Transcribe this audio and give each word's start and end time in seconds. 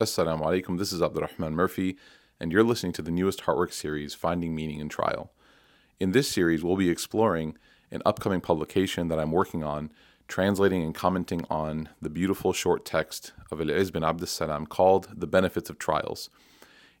Assalamu 0.00 0.42
alaikum, 0.42 0.78
this 0.78 0.92
is 0.92 1.02
Abdurrahman 1.02 1.54
Murphy, 1.54 1.96
and 2.38 2.52
you're 2.52 2.62
listening 2.62 2.92
to 2.92 3.02
the 3.02 3.10
newest 3.10 3.40
Heartwork 3.40 3.72
series, 3.72 4.14
Finding 4.14 4.54
Meaning 4.54 4.78
in 4.78 4.88
Trial. 4.88 5.32
In 5.98 6.12
this 6.12 6.28
series, 6.28 6.62
we'll 6.62 6.76
be 6.76 6.88
exploring 6.88 7.56
an 7.90 8.02
upcoming 8.06 8.40
publication 8.40 9.08
that 9.08 9.18
I'm 9.18 9.32
working 9.32 9.64
on, 9.64 9.90
translating 10.28 10.84
and 10.84 10.94
commenting 10.94 11.44
on 11.50 11.88
the 12.00 12.10
beautiful 12.10 12.52
short 12.52 12.84
text 12.84 13.32
of 13.50 13.60
Al-Izz 13.60 13.90
bin 13.90 14.04
Abd 14.04 14.28
salam 14.28 14.66
called 14.66 15.08
The 15.16 15.26
Benefits 15.26 15.68
of 15.68 15.80
Trials. 15.80 16.30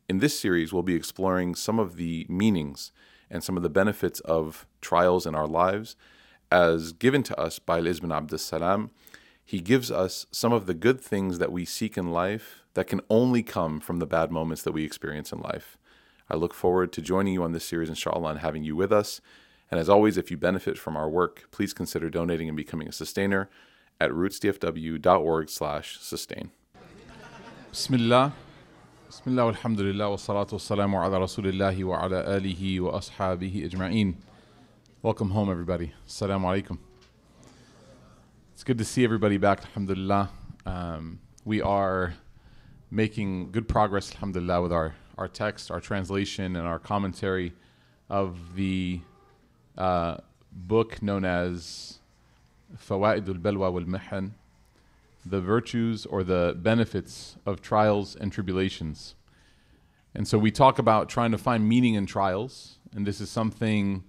In 0.08 0.18
this 0.18 0.36
series, 0.36 0.72
we'll 0.72 0.82
be 0.82 0.96
exploring 0.96 1.54
some 1.54 1.78
of 1.78 1.94
the 1.94 2.26
meanings 2.28 2.90
and 3.30 3.44
some 3.44 3.56
of 3.56 3.62
the 3.62 3.70
benefits 3.70 4.18
of 4.20 4.66
trials 4.80 5.24
in 5.24 5.36
our 5.36 5.46
lives 5.46 5.94
as 6.50 6.90
given 6.90 7.22
to 7.22 7.38
us 7.38 7.60
by 7.60 7.78
Al-Izz 7.78 8.00
bin 8.00 8.10
Abd 8.10 8.40
salam 8.40 8.90
He 9.48 9.60
gives 9.60 9.90
us 9.90 10.26
some 10.30 10.52
of 10.52 10.66
the 10.66 10.74
good 10.74 11.00
things 11.00 11.38
that 11.38 11.50
we 11.50 11.64
seek 11.64 11.96
in 11.96 12.12
life 12.12 12.66
that 12.74 12.86
can 12.86 13.00
only 13.08 13.42
come 13.42 13.80
from 13.80 13.98
the 13.98 14.04
bad 14.04 14.30
moments 14.30 14.60
that 14.62 14.72
we 14.72 14.84
experience 14.84 15.32
in 15.32 15.40
life. 15.40 15.78
I 16.28 16.36
look 16.36 16.52
forward 16.52 16.92
to 16.92 17.00
joining 17.00 17.32
you 17.32 17.42
on 17.42 17.52
this 17.52 17.64
series, 17.64 17.88
inshallah, 17.88 18.28
and 18.32 18.40
having 18.40 18.62
you 18.62 18.76
with 18.76 18.92
us. 18.92 19.22
And 19.70 19.80
as 19.80 19.88
always, 19.88 20.18
if 20.18 20.30
you 20.30 20.36
benefit 20.36 20.76
from 20.76 20.98
our 20.98 21.08
work, 21.08 21.48
please 21.50 21.72
consider 21.72 22.10
donating 22.10 22.48
and 22.48 22.58
becoming 22.58 22.88
a 22.88 22.92
sustainer 22.92 23.48
at 23.98 24.10
rootsdfw.org 24.10 25.48
slash 25.48 25.98
sustain. 25.98 26.50
Bismillah. 27.70 28.34
Bismillah 29.06 29.44
walhamdulillah 29.54 30.10
wa 30.10 30.16
salatu 30.16 30.52
wa 30.52 30.58
salamu 30.58 31.02
ala 31.02 31.20
rasulillahi 31.20 31.84
wa 31.84 32.02
ala 32.02 32.22
alihi 32.38 32.80
wa 32.80 33.00
ashabihi 33.00 33.66
ajma'in. 33.66 34.14
Welcome 35.00 35.30
home, 35.30 35.50
everybody. 35.50 35.94
Assalamu 36.06 36.44
alaikum. 36.44 36.78
It's 38.58 38.64
good 38.64 38.78
to 38.78 38.84
see 38.84 39.04
everybody 39.04 39.36
back, 39.36 39.60
alhamdulillah. 39.66 40.30
Um, 40.66 41.20
we 41.44 41.62
are 41.62 42.14
making 42.90 43.52
good 43.52 43.68
progress, 43.68 44.12
alhamdulillah, 44.12 44.62
with 44.62 44.72
our, 44.72 44.96
our 45.16 45.28
text, 45.28 45.70
our 45.70 45.78
translation, 45.80 46.56
and 46.56 46.66
our 46.66 46.80
commentary 46.80 47.52
of 48.10 48.56
the 48.56 48.98
uh, 49.78 50.16
book 50.50 51.00
known 51.00 51.24
as 51.24 52.00
Fawaidul 52.76 53.40
Balwa 53.40 53.72
wal 53.72 53.84
Mihan, 53.84 54.32
the 55.24 55.40
virtues 55.40 56.04
or 56.04 56.24
the 56.24 56.56
benefits 56.60 57.36
of 57.46 57.62
trials 57.62 58.16
and 58.16 58.32
tribulations. 58.32 59.14
And 60.16 60.26
so 60.26 60.36
we 60.36 60.50
talk 60.50 60.80
about 60.80 61.08
trying 61.08 61.30
to 61.30 61.38
find 61.38 61.68
meaning 61.68 61.94
in 61.94 62.06
trials, 62.06 62.78
and 62.92 63.06
this 63.06 63.20
is 63.20 63.30
something 63.30 64.02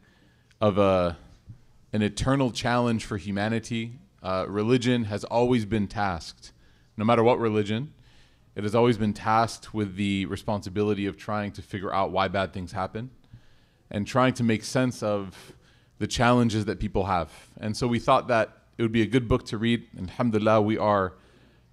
of 0.59 0.79
a 0.79 1.19
an 1.93 2.01
eternal 2.01 2.49
challenge 2.49 3.05
for 3.05 3.17
humanity. 3.17 3.99
Uh, 4.21 4.45
religion 4.47 5.05
has 5.05 5.23
always 5.23 5.65
been 5.65 5.87
tasked, 5.87 6.51
no 6.97 7.05
matter 7.05 7.23
what 7.23 7.39
religion, 7.39 7.93
it 8.55 8.63
has 8.63 8.75
always 8.75 8.97
been 8.97 9.13
tasked 9.13 9.73
with 9.73 9.95
the 9.95 10.25
responsibility 10.25 11.05
of 11.05 11.15
trying 11.15 11.51
to 11.53 11.61
figure 11.61 11.93
out 11.93 12.11
why 12.11 12.27
bad 12.27 12.51
things 12.51 12.73
happen 12.73 13.09
and 13.89 14.05
trying 14.05 14.33
to 14.33 14.43
make 14.43 14.63
sense 14.63 15.01
of 15.01 15.53
the 15.99 16.07
challenges 16.07 16.65
that 16.65 16.79
people 16.79 17.05
have. 17.05 17.31
And 17.59 17.75
so 17.75 17.87
we 17.87 17.99
thought 17.99 18.27
that 18.27 18.57
it 18.77 18.81
would 18.81 18.91
be 18.91 19.01
a 19.01 19.05
good 19.05 19.27
book 19.27 19.45
to 19.45 19.57
read. 19.57 19.87
And 19.97 20.09
alhamdulillah, 20.09 20.61
we 20.61 20.77
are 20.77 21.13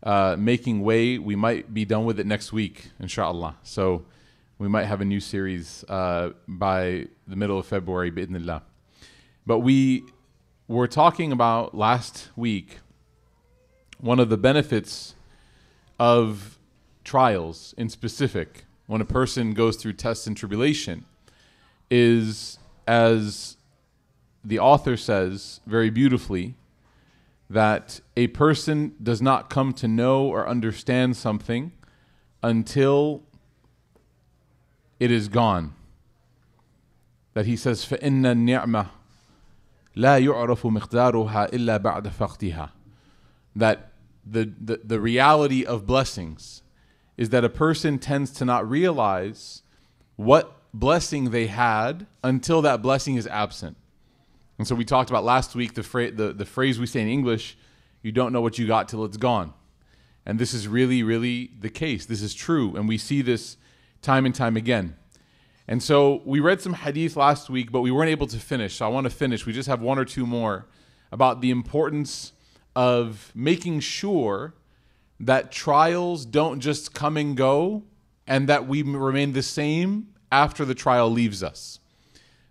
uh, 0.02 0.36
making 0.38 0.82
way. 0.82 1.18
We 1.18 1.34
might 1.34 1.74
be 1.74 1.84
done 1.84 2.04
with 2.04 2.20
it 2.20 2.26
next 2.26 2.52
week, 2.52 2.90
inshallah. 3.00 3.56
So 3.62 4.04
we 4.58 4.68
might 4.68 4.84
have 4.84 5.00
a 5.00 5.04
new 5.04 5.20
series 5.20 5.84
uh, 5.88 6.30
by 6.46 7.08
the 7.26 7.36
middle 7.36 7.58
of 7.58 7.66
February, 7.66 8.10
bi'idhnillah. 8.10 8.62
But 9.46 9.60
we 9.60 10.04
were 10.67 10.87
talking 10.87 11.31
about 11.31 11.75
last 11.75 12.29
week 12.35 12.79
one 13.99 14.19
of 14.19 14.29
the 14.29 14.37
benefits 14.37 15.15
of 15.99 16.57
trials 17.03 17.73
in 17.77 17.89
specific, 17.89 18.65
when 18.87 19.01
a 19.01 19.05
person 19.05 19.53
goes 19.53 19.77
through 19.77 19.93
tests 19.93 20.27
and 20.27 20.35
tribulation, 20.35 21.05
is 21.89 22.57
as 22.87 23.57
the 24.43 24.57
author 24.57 24.97
says 24.97 25.61
very 25.67 25.89
beautifully, 25.89 26.55
that 27.49 28.01
a 28.17 28.27
person 28.27 28.95
does 29.01 29.21
not 29.21 29.49
come 29.49 29.73
to 29.73 29.87
know 29.87 30.25
or 30.25 30.47
understand 30.47 31.15
something 31.15 31.71
until 32.41 33.21
it 34.99 35.11
is 35.11 35.27
gone. 35.27 35.73
That 37.33 37.45
he 37.45 37.55
says, 37.55 37.85
فَإِنَّ 37.85 38.21
النِّعْمَةِ 38.21 38.89
لَا 39.95 40.19
يُعْرَفُ 40.19 40.61
مِقْدَارُهَا 40.61 41.51
إِلَّا 41.51 41.79
بَعْدَ 41.79 42.07
فَقْدِهَا 42.07 42.69
That 43.55 43.91
the, 44.25 44.51
the, 44.59 44.81
the 44.83 44.99
reality 44.99 45.65
of 45.65 45.85
blessings 45.85 46.63
is 47.17 47.29
that 47.29 47.43
a 47.43 47.49
person 47.49 47.99
tends 47.99 48.31
to 48.31 48.45
not 48.45 48.67
realize 48.69 49.63
what 50.15 50.57
blessing 50.73 51.31
they 51.31 51.47
had 51.47 52.07
until 52.23 52.61
that 52.61 52.81
blessing 52.81 53.15
is 53.15 53.27
absent. 53.27 53.75
And 54.57 54.67
so 54.67 54.75
we 54.75 54.85
talked 54.85 55.09
about 55.09 55.23
last 55.23 55.55
week 55.55 55.73
the, 55.73 55.83
fra- 55.83 56.11
the, 56.11 56.33
the 56.33 56.45
phrase 56.45 56.79
we 56.79 56.85
say 56.85 57.01
in 57.01 57.07
English, 57.07 57.57
you 58.01 58.11
don't 58.11 58.31
know 58.31 58.41
what 58.41 58.57
you 58.57 58.67
got 58.67 58.87
till 58.87 59.03
it's 59.05 59.17
gone. 59.17 59.53
And 60.25 60.39
this 60.39 60.53
is 60.53 60.67
really, 60.67 61.03
really 61.03 61.51
the 61.59 61.69
case. 61.69 62.05
This 62.05 62.21
is 62.21 62.33
true. 62.33 62.75
And 62.75 62.87
we 62.87 62.97
see 62.97 63.21
this 63.21 63.57
time 64.01 64.25
and 64.25 64.33
time 64.33 64.55
again. 64.55 64.95
And 65.68 65.82
so 65.82 66.22
we 66.24 66.40
read 66.40 66.60
some 66.60 66.74
hadith 66.74 67.16
last 67.16 67.50
week, 67.50 67.72
but 67.72 67.80
we 67.80 67.90
weren't 67.90 68.10
able 68.10 68.26
to 68.28 68.38
finish. 68.38 68.76
So 68.76 68.86
I 68.86 68.88
want 68.88 69.04
to 69.04 69.10
finish. 69.10 69.46
We 69.46 69.52
just 69.52 69.68
have 69.68 69.80
one 69.80 69.98
or 69.98 70.04
two 70.04 70.26
more 70.26 70.66
about 71.10 71.40
the 71.40 71.50
importance 71.50 72.32
of 72.74 73.32
making 73.34 73.80
sure 73.80 74.54
that 75.18 75.50
trials 75.50 76.26
don't 76.26 76.60
just 76.60 76.94
come 76.94 77.16
and 77.16 77.36
go 77.36 77.82
and 78.26 78.48
that 78.48 78.68
we 78.68 78.82
remain 78.82 79.32
the 79.32 79.42
same 79.42 80.08
after 80.30 80.64
the 80.64 80.74
trial 80.74 81.10
leaves 81.10 81.42
us. 81.42 81.78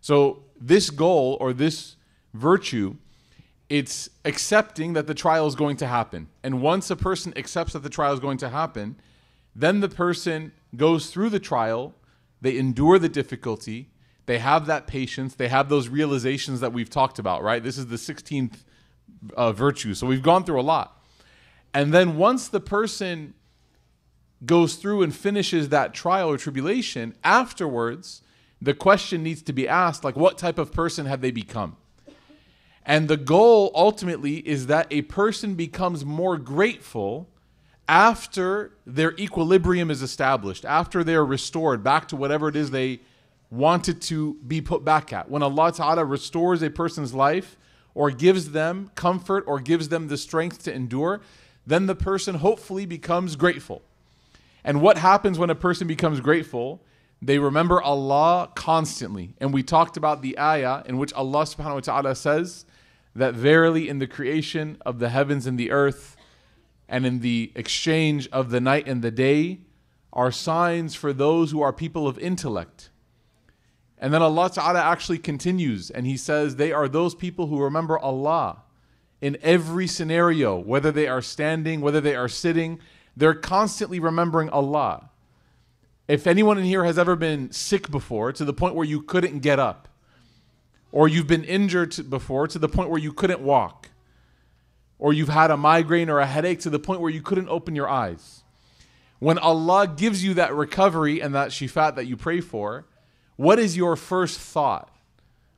So, 0.01 0.43
this 0.59 0.89
goal 0.89 1.37
or 1.41 1.51
this 1.53 1.95
virtue, 2.33 2.95
it's 3.69 4.09
accepting 4.23 4.93
that 4.93 5.05
the 5.05 5.13
trial 5.13 5.47
is 5.47 5.55
going 5.55 5.77
to 5.77 5.87
happen. 5.87 6.29
And 6.43 6.61
once 6.61 6.89
a 6.89 6.95
person 6.95 7.33
accepts 7.35 7.73
that 7.73 7.83
the 7.83 7.89
trial 7.89 8.13
is 8.13 8.19
going 8.19 8.37
to 8.37 8.49
happen, 8.49 8.95
then 9.55 9.79
the 9.81 9.89
person 9.89 10.53
goes 10.75 11.09
through 11.09 11.29
the 11.29 11.39
trial, 11.39 11.93
they 12.41 12.57
endure 12.57 12.99
the 12.99 13.09
difficulty, 13.09 13.89
they 14.25 14.39
have 14.39 14.65
that 14.65 14.87
patience, 14.87 15.35
they 15.35 15.47
have 15.47 15.69
those 15.69 15.87
realizations 15.87 16.59
that 16.59 16.73
we've 16.73 16.89
talked 16.89 17.19
about, 17.19 17.43
right? 17.43 17.63
This 17.63 17.77
is 17.77 17.87
the 17.87 17.95
16th 17.95 18.63
uh, 19.35 19.51
virtue. 19.51 19.93
So, 19.93 20.07
we've 20.07 20.23
gone 20.23 20.43
through 20.43 20.59
a 20.59 20.63
lot. 20.63 21.03
And 21.73 21.93
then 21.93 22.17
once 22.17 22.47
the 22.47 22.59
person 22.59 23.33
goes 24.45 24.75
through 24.75 25.03
and 25.03 25.13
finishes 25.13 25.69
that 25.69 25.93
trial 25.93 26.29
or 26.29 26.37
tribulation, 26.37 27.15
afterwards, 27.23 28.21
the 28.61 28.73
question 28.73 29.23
needs 29.23 29.41
to 29.43 29.53
be 29.53 29.67
asked 29.67 30.03
like, 30.03 30.15
what 30.15 30.37
type 30.37 30.57
of 30.57 30.71
person 30.71 31.05
have 31.05 31.21
they 31.21 31.31
become? 31.31 31.77
And 32.85 33.07
the 33.07 33.17
goal 33.17 33.71
ultimately 33.73 34.37
is 34.47 34.67
that 34.67 34.87
a 34.91 35.01
person 35.03 35.55
becomes 35.55 36.05
more 36.05 36.37
grateful 36.37 37.29
after 37.87 38.71
their 38.85 39.13
equilibrium 39.17 39.91
is 39.91 40.01
established, 40.01 40.65
after 40.65 41.03
they're 41.03 41.25
restored 41.25 41.83
back 41.83 42.07
to 42.07 42.15
whatever 42.15 42.47
it 42.49 42.55
is 42.55 42.71
they 42.71 42.99
wanted 43.51 44.01
to 44.01 44.35
be 44.47 44.61
put 44.61 44.83
back 44.83 45.13
at. 45.13 45.29
When 45.29 45.43
Allah 45.43 45.71
Ta'ala 45.71 46.03
restores 46.03 46.61
a 46.61 46.69
person's 46.69 47.13
life 47.13 47.57
or 47.93 48.11
gives 48.11 48.51
them 48.51 48.91
comfort 48.95 49.43
or 49.47 49.59
gives 49.59 49.89
them 49.89 50.07
the 50.07 50.17
strength 50.17 50.63
to 50.63 50.73
endure, 50.73 51.21
then 51.65 51.85
the 51.85 51.95
person 51.95 52.35
hopefully 52.35 52.85
becomes 52.85 53.35
grateful. 53.35 53.81
And 54.63 54.81
what 54.81 54.97
happens 54.97 55.37
when 55.37 55.49
a 55.49 55.55
person 55.55 55.87
becomes 55.87 56.19
grateful? 56.19 56.81
They 57.21 57.39
remember 57.39 57.81
Allah 57.81 58.49
constantly. 58.55 59.35
And 59.39 59.53
we 59.53 59.63
talked 59.63 59.95
about 59.95 60.21
the 60.21 60.37
ayah 60.39 60.83
in 60.85 60.97
which 60.97 61.13
Allah 61.13 61.43
subhanahu 61.43 61.75
wa 61.75 61.79
ta'ala 61.79 62.15
says 62.15 62.65
that 63.15 63.35
verily 63.35 63.87
in 63.87 63.99
the 63.99 64.07
creation 64.07 64.77
of 64.85 64.99
the 64.99 65.09
heavens 65.09 65.47
and 65.47 65.57
the 65.57 65.71
earth 65.71 66.14
and 66.87 67.05
in 67.05 67.19
the 67.19 67.51
exchange 67.55 68.27
of 68.29 68.49
the 68.49 68.61
night 68.61 68.87
and 68.87 69.01
the 69.01 69.11
day 69.11 69.61
are 70.13 70.31
signs 70.31 70.95
for 70.95 71.11
those 71.11 71.51
who 71.51 71.61
are 71.61 71.73
people 71.73 72.07
of 72.07 72.17
intellect. 72.19 72.89
And 73.97 74.13
then 74.13 74.21
Allah 74.21 74.49
Ta'ala 74.49 74.79
actually 74.79 75.17
continues 75.17 75.89
and 75.89 76.05
He 76.05 76.17
says, 76.17 76.55
They 76.55 76.71
are 76.71 76.87
those 76.87 77.15
people 77.15 77.47
who 77.47 77.61
remember 77.61 77.97
Allah 77.97 78.63
in 79.21 79.37
every 79.41 79.87
scenario, 79.87 80.57
whether 80.57 80.91
they 80.91 81.07
are 81.07 81.21
standing, 81.21 81.81
whether 81.81 82.01
they 82.01 82.15
are 82.15 82.27
sitting, 82.27 82.79
they're 83.15 83.33
constantly 83.33 83.99
remembering 83.99 84.49
Allah. 84.49 85.09
If 86.07 86.27
anyone 86.27 86.57
in 86.57 86.65
here 86.65 86.83
has 86.83 86.99
ever 86.99 87.15
been 87.15 87.51
sick 87.51 87.89
before 87.89 88.31
to 88.33 88.45
the 88.45 88.53
point 88.53 88.75
where 88.75 88.85
you 88.85 89.01
couldn't 89.01 89.39
get 89.39 89.57
up, 89.57 89.87
or 90.91 91.07
you've 91.07 91.27
been 91.27 91.43
injured 91.43 92.09
before 92.09 92.47
to 92.47 92.59
the 92.59 92.69
point 92.69 92.89
where 92.89 92.99
you 92.99 93.11
couldn't 93.11 93.41
walk, 93.41 93.89
or 94.97 95.13
you've 95.13 95.29
had 95.29 95.51
a 95.51 95.57
migraine 95.57 96.09
or 96.09 96.19
a 96.19 96.25
headache 96.25 96.59
to 96.61 96.69
the 96.69 96.79
point 96.79 97.01
where 97.01 97.11
you 97.11 97.21
couldn't 97.21 97.49
open 97.49 97.75
your 97.75 97.89
eyes. 97.89 98.43
When 99.19 99.37
Allah 99.37 99.87
gives 99.87 100.23
you 100.23 100.33
that 100.35 100.53
recovery 100.53 101.21
and 101.21 101.33
that 101.35 101.49
shifat 101.49 101.95
that 101.95 102.05
you 102.05 102.17
pray 102.17 102.41
for, 102.41 102.85
what 103.35 103.59
is 103.59 103.75
your 103.75 103.95
first 103.95 104.39
thought? 104.39 104.89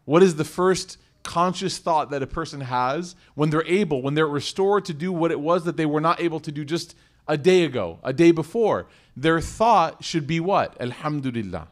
What 0.06 0.24
is 0.24 0.36
the 0.36 0.46
first 0.46 0.98
conscious 1.24 1.78
thought 1.78 2.10
that 2.10 2.24
a 2.24 2.28
person 2.28 2.62
has 2.62 3.16
when 3.36 3.50
they're 3.50 3.68
able, 3.68 4.02
when 4.02 4.14
they're 4.14 4.28
restored 4.28 4.86
to 4.86 4.94
do 4.94 5.12
what 5.12 5.32
it 5.32 5.40
was 5.40 5.66
that 5.66 5.78
they 5.78 5.86
were 5.86 6.02
not 6.02 6.22
able 6.22 6.40
to 6.40 6.52
do 6.52 6.64
just 6.64 6.96
a 7.28 7.38
day 7.38 7.66
ago, 7.66 8.00
a 8.04 8.14
day 8.14 8.32
before, 8.32 8.88
their 9.16 9.42
thought 9.42 10.04
should 10.04 10.26
be 10.26 10.40
what? 10.40 10.80
Alhamdulillah. 10.80 11.68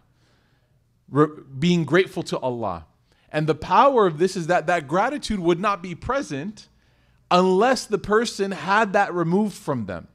Re- 1.10 1.28
being 1.58 1.86
grateful 1.86 2.24
to 2.24 2.38
Allah. 2.40 2.86
And 3.32 3.48
the 3.48 3.56
power 3.56 4.06
of 4.06 4.18
this 4.18 4.36
is 4.36 4.48
that 4.48 4.68
that 4.68 4.88
gratitude 4.88 5.40
would 5.40 5.60
not 5.60 5.82
be 5.82 5.96
present 5.96 6.68
unless 7.32 7.86
the 7.86 7.98
person 7.98 8.52
had 8.52 8.94
that 8.94 9.14
removed 9.14 9.56
from 9.56 9.86
them. 9.86 10.08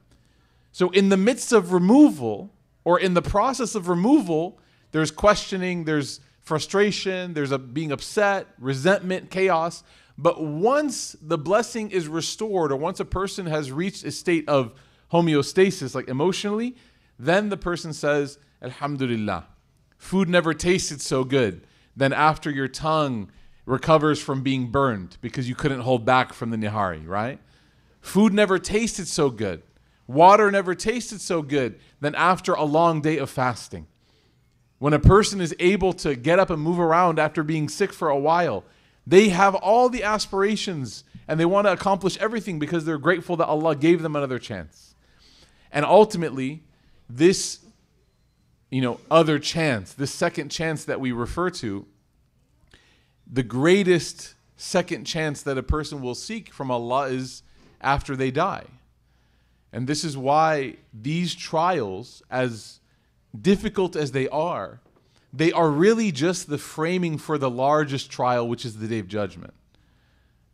So, 0.71 0.89
in 0.91 1.09
the 1.09 1.17
midst 1.17 1.51
of 1.51 1.73
removal, 1.73 2.51
or 2.83 2.99
in 2.99 3.13
the 3.13 3.21
process 3.21 3.75
of 3.75 3.87
removal, 3.87 4.59
there's 4.91 5.11
questioning, 5.11 5.83
there's 5.83 6.19
frustration, 6.41 7.33
there's 7.33 7.51
a 7.51 7.59
being 7.59 7.91
upset, 7.91 8.47
resentment, 8.57 9.29
chaos. 9.29 9.83
But 10.17 10.43
once 10.43 11.15
the 11.21 11.37
blessing 11.37 11.91
is 11.91 12.07
restored, 12.07 12.71
or 12.71 12.77
once 12.77 12.99
a 12.99 13.05
person 13.05 13.45
has 13.45 13.71
reached 13.71 14.03
a 14.03 14.11
state 14.11 14.47
of 14.47 14.73
homeostasis, 15.11 15.93
like 15.93 16.07
emotionally, 16.07 16.75
then 17.19 17.49
the 17.49 17.57
person 17.57 17.93
says, 17.93 18.37
Alhamdulillah. 18.61 19.47
Food 19.97 20.29
never 20.29 20.53
tasted 20.53 21.01
so 21.01 21.23
good 21.23 21.65
than 21.95 22.13
after 22.13 22.49
your 22.49 22.67
tongue 22.67 23.31
recovers 23.65 24.21
from 24.21 24.41
being 24.41 24.71
burned 24.71 25.17
because 25.21 25.47
you 25.47 25.55
couldn't 25.55 25.81
hold 25.81 26.05
back 26.05 26.33
from 26.33 26.49
the 26.49 26.57
nihari, 26.57 27.07
right? 27.07 27.39
Food 28.01 28.33
never 28.33 28.57
tasted 28.59 29.07
so 29.07 29.29
good. 29.29 29.61
Water 30.07 30.51
never 30.51 30.75
tasted 30.75 31.21
so 31.21 31.41
good 31.41 31.79
than 31.99 32.15
after 32.15 32.53
a 32.53 32.63
long 32.63 33.01
day 33.01 33.17
of 33.17 33.29
fasting. 33.29 33.87
When 34.79 34.93
a 34.93 34.99
person 34.99 35.39
is 35.39 35.55
able 35.59 35.93
to 35.93 36.15
get 36.15 36.39
up 36.39 36.49
and 36.49 36.61
move 36.61 36.79
around 36.79 37.19
after 37.19 37.43
being 37.43 37.69
sick 37.69 37.93
for 37.93 38.09
a 38.09 38.17
while, 38.17 38.63
they 39.05 39.29
have 39.29 39.55
all 39.55 39.89
the 39.89 40.03
aspirations 40.03 41.03
and 41.27 41.39
they 41.39 41.45
want 41.45 41.67
to 41.67 41.71
accomplish 41.71 42.17
everything 42.17 42.59
because 42.59 42.83
they're 42.83 42.97
grateful 42.97 43.37
that 43.37 43.45
Allah 43.45 43.75
gave 43.75 44.01
them 44.01 44.15
another 44.15 44.39
chance. 44.39 44.95
And 45.71 45.85
ultimately, 45.85 46.63
this 47.07 47.59
you 48.71 48.81
know, 48.81 48.99
other 49.11 49.37
chance, 49.37 49.93
this 49.93 50.11
second 50.11 50.49
chance 50.49 50.85
that 50.85 50.99
we 50.99 51.11
refer 51.11 51.49
to, 51.49 51.85
the 53.31 53.43
greatest 53.43 54.35
second 54.57 55.05
chance 55.05 55.41
that 55.43 55.57
a 55.57 55.63
person 55.63 56.01
will 56.01 56.15
seek 56.15 56.53
from 56.53 56.69
Allah 56.69 57.07
is 57.07 57.43
after 57.79 58.15
they 58.15 58.29
die. 58.29 58.65
And 59.73 59.87
this 59.87 60.03
is 60.03 60.17
why 60.17 60.75
these 60.93 61.33
trials, 61.33 62.21
as 62.29 62.81
difficult 63.39 63.95
as 63.95 64.11
they 64.11 64.27
are, 64.27 64.81
they 65.33 65.51
are 65.53 65.69
really 65.69 66.11
just 66.11 66.49
the 66.49 66.57
framing 66.57 67.17
for 67.17 67.37
the 67.37 67.49
largest 67.49 68.11
trial, 68.11 68.47
which 68.47 68.65
is 68.65 68.77
the 68.77 68.87
day 68.87 68.99
of 68.99 69.07
judgment. 69.07 69.53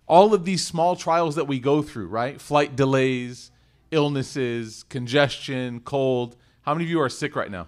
All 0.08 0.34
of 0.34 0.46
these 0.46 0.66
small 0.66 0.96
trials 0.96 1.36
that 1.36 1.48
we 1.48 1.60
go 1.60 1.82
through, 1.82 2.08
right? 2.08 2.40
Flight 2.40 2.76
delays, 2.76 3.52
illnesses, 3.92 4.84
congestion, 4.88 5.80
cold. 5.80 6.36
How 6.62 6.74
many 6.74 6.86
of 6.86 6.92
you 6.92 7.02
are 7.02 7.10
sick 7.10 7.36
right 7.36 7.50
now? 7.50 7.68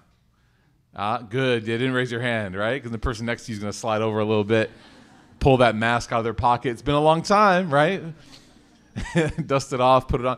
Ah, 0.95 1.17
good. 1.17 1.67
You 1.67 1.77
didn't 1.77 1.93
raise 1.93 2.11
your 2.11 2.21
hand, 2.21 2.55
right? 2.55 2.75
Because 2.75 2.91
the 2.91 2.97
person 2.97 3.25
next 3.25 3.45
to 3.45 3.51
you 3.51 3.55
is 3.55 3.59
going 3.59 3.71
to 3.71 3.77
slide 3.77 4.01
over 4.01 4.19
a 4.19 4.25
little 4.25 4.43
bit, 4.43 4.69
pull 5.39 5.57
that 5.57 5.75
mask 5.75 6.11
out 6.11 6.19
of 6.19 6.23
their 6.23 6.33
pocket. 6.33 6.71
It's 6.71 6.81
been 6.81 6.95
a 6.95 7.01
long 7.01 7.21
time, 7.21 7.73
right? 7.73 8.01
Dust 9.45 9.73
it 9.73 9.81
off, 9.81 10.07
put 10.07 10.21
it 10.21 10.27
on. 10.27 10.37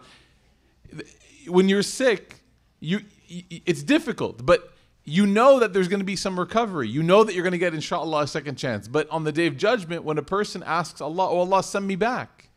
When 1.48 1.70
you're 1.70 1.84
sick, 1.84 2.36
you 2.80 3.02
it's 3.28 3.82
difficult, 3.82 4.46
but 4.46 4.74
you 5.04 5.26
know 5.26 5.60
that 5.60 5.74
there's 5.74 5.88
going 5.88 6.00
to 6.02 6.06
be 6.06 6.16
some 6.16 6.40
recovery. 6.40 6.88
You 6.88 7.02
know 7.02 7.24
that 7.24 7.34
you're 7.34 7.44
going 7.44 7.54
to 7.54 7.58
get, 7.58 7.74
inshallah, 7.74 8.24
a 8.24 8.28
second 8.28 8.58
chance. 8.58 8.88
But 8.88 9.10
on 9.10 9.24
the 9.24 9.32
day 9.32 9.48
of 9.48 9.58
judgment, 9.58 10.04
when 10.04 10.18
a 10.18 10.24
person 10.24 10.64
asks 10.64 11.02
Allah, 11.02 11.30
Oh 11.30 11.40
Allah, 11.40 11.64
send 11.64 11.88
me 11.88 11.96
back. 11.96 12.50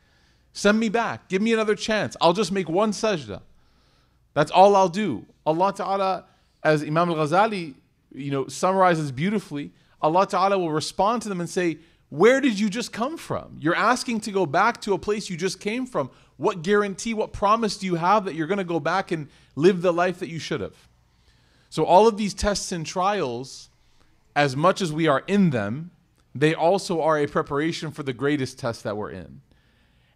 Send 0.53 0.79
me 0.79 0.89
back. 0.89 1.29
Give 1.29 1.41
me 1.41 1.53
another 1.53 1.75
chance. 1.75 2.17
I'll 2.21 2.33
just 2.33 2.53
make 2.53 2.69
one 2.69 2.93
sajda. 2.93 3.41
That's 4.35 4.51
all 4.51 4.77
I'll 4.77 4.89
do. 4.89 5.27
Allah 5.47 5.73
Ta'ala, 5.75 6.25
as 6.63 6.83
Imam 6.83 7.11
al 7.11 7.17
Ghazali 7.17 7.75
you 8.15 8.31
know, 8.31 8.47
summarizes 8.47 9.11
beautifully, 9.11 9.73
Allah 10.01 10.27
Ta'ala 10.27 10.59
will 10.59 10.71
respond 10.71 11.23
to 11.23 11.29
them 11.29 11.41
and 11.41 11.49
say, 11.49 11.79
Where 12.15 12.41
did 12.41 12.61
you 12.61 12.71
just 12.71 12.93
come 12.93 13.17
from? 13.17 13.57
You're 13.59 13.75
asking 13.75 14.21
to 14.21 14.31
go 14.31 14.47
back 14.47 14.81
to 14.83 14.93
a 14.95 14.99
place 14.99 15.29
you 15.29 15.37
just 15.37 15.59
came 15.59 15.85
from. 15.85 16.11
What 16.37 16.63
guarantee, 16.63 17.13
what 17.13 17.33
promise 17.33 17.77
do 17.77 17.87
you 17.87 17.97
have 17.97 18.27
that 18.27 18.37
you're 18.37 18.47
going 18.47 18.59
to 18.59 18.63
go 18.63 18.79
back 18.79 19.11
and 19.11 19.27
live 19.57 19.83
the 19.83 19.93
life 19.93 20.21
that 20.21 20.29
you 20.29 20.39
should 20.39 20.61
have? 20.61 20.77
So, 21.71 21.83
all 21.83 22.07
of 22.07 22.17
these 22.17 22.33
tests 22.33 22.71
and 22.71 22.87
trials, 22.87 23.69
as 24.37 24.55
much 24.55 24.81
as 24.81 24.93
we 24.93 25.09
are 25.09 25.25
in 25.27 25.51
them, 25.51 25.91
they 26.37 26.55
also 26.55 27.03
are 27.03 27.19
a 27.19 27.27
preparation 27.27 27.91
for 27.91 28.05
the 28.05 28.13
greatest 28.13 28.61
test 28.61 28.85
that 28.85 28.97
we're 28.97 29.11
in. 29.11 29.41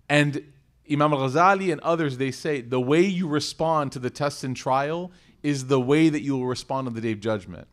And 0.08 0.44
Imam 0.88 1.12
al 1.12 1.28
Ghazali 1.28 1.72
and 1.72 1.80
others, 1.80 2.18
they 2.18 2.30
say 2.30 2.60
the 2.60 2.80
way 2.80 3.04
you 3.04 3.26
respond 3.26 3.90
to 3.90 3.98
the 3.98 4.10
test 4.10 4.44
and 4.44 4.56
trial 4.56 5.10
is 5.42 5.66
the 5.66 5.80
way 5.80 6.10
that 6.10 6.22
you 6.22 6.36
will 6.36 6.46
respond 6.46 6.86
on 6.86 6.94
the 6.94 7.00
day 7.00 7.10
of 7.10 7.18
judgment 7.18 7.66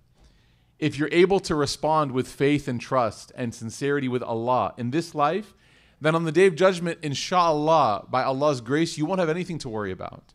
if 0.80 0.98
you're 0.98 1.10
able 1.12 1.40
to 1.42 1.56
respond 1.56 2.12
with 2.12 2.28
faith 2.28 2.68
and 2.68 2.80
trust 2.82 3.32
and 3.36 3.54
sincerity 3.54 4.08
with 4.08 4.24
Allah 4.24 4.74
in 4.78 4.92
this 4.92 5.16
life, 5.16 5.54
then 6.02 6.16
on 6.16 6.26
the 6.26 6.32
day 6.32 6.46
of 6.48 6.56
judgment, 6.56 7.00
inshallah, 7.02 8.06
by 8.10 8.24
Allah's 8.24 8.62
grace, 8.62 8.98
you 8.98 9.06
won't 9.06 9.20
have 9.20 9.30
anything 9.30 9.58
to 9.60 9.70
worry 9.70 9.92
about. 9.92 10.34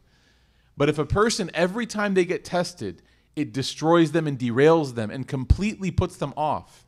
But 0.77 0.89
if 0.89 0.99
a 0.99 1.05
person, 1.05 1.51
every 1.53 1.87
time 1.87 2.15
they 2.15 2.25
get 2.25 2.45
tested, 2.45 3.03
it 3.37 3.53
destroys 3.53 4.13
them 4.13 4.27
and 4.27 4.39
derails 4.39 4.95
them 4.95 5.11
and 5.11 5.29
completely 5.29 5.91
puts 5.91 6.17
them 6.17 6.33
off, 6.37 6.87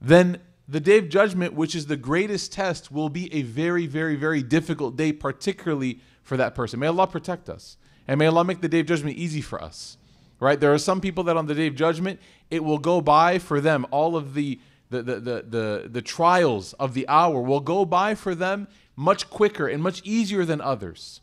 then 0.00 0.38
the 0.66 0.80
day 0.80 0.98
of 0.98 1.10
judgment, 1.10 1.52
which 1.52 1.74
is 1.74 1.86
the 1.86 1.96
greatest 1.96 2.52
test, 2.52 2.90
will 2.90 3.10
be 3.10 3.32
a 3.34 3.42
very, 3.42 3.86
very, 3.86 4.16
very 4.16 4.42
difficult 4.42 4.96
day, 4.96 5.12
particularly 5.12 6.00
for 6.22 6.38
that 6.38 6.54
person. 6.54 6.80
May 6.80 6.86
Allah 6.86 7.06
protect 7.06 7.50
us. 7.50 7.76
And 8.08 8.18
may 8.18 8.26
Allah 8.26 8.44
make 8.44 8.62
the 8.62 8.68
day 8.68 8.80
of 8.80 8.86
judgment 8.86 9.18
easy 9.18 9.42
for 9.42 9.62
us 9.62 9.98
right? 10.40 10.58
There 10.58 10.72
are 10.72 10.78
some 10.78 11.00
people 11.00 11.22
that 11.24 11.36
on 11.36 11.46
the 11.46 11.54
day 11.54 11.66
of 11.66 11.76
judgment, 11.76 12.18
it 12.50 12.64
will 12.64 12.78
go 12.78 13.00
by 13.00 13.38
for 13.38 13.60
them. 13.60 13.86
All 13.90 14.16
of 14.16 14.34
the 14.34 14.60
the, 14.90 15.02
the, 15.02 15.20
the, 15.20 15.44
the, 15.48 15.88
the 15.88 16.02
trials 16.02 16.72
of 16.74 16.94
the 16.94 17.06
hour 17.08 17.40
will 17.40 17.60
go 17.60 17.84
by 17.84 18.14
for 18.16 18.34
them 18.34 18.66
much 18.96 19.30
quicker 19.30 19.68
and 19.68 19.80
much 19.82 20.02
easier 20.04 20.44
than 20.44 20.60
others. 20.60 21.20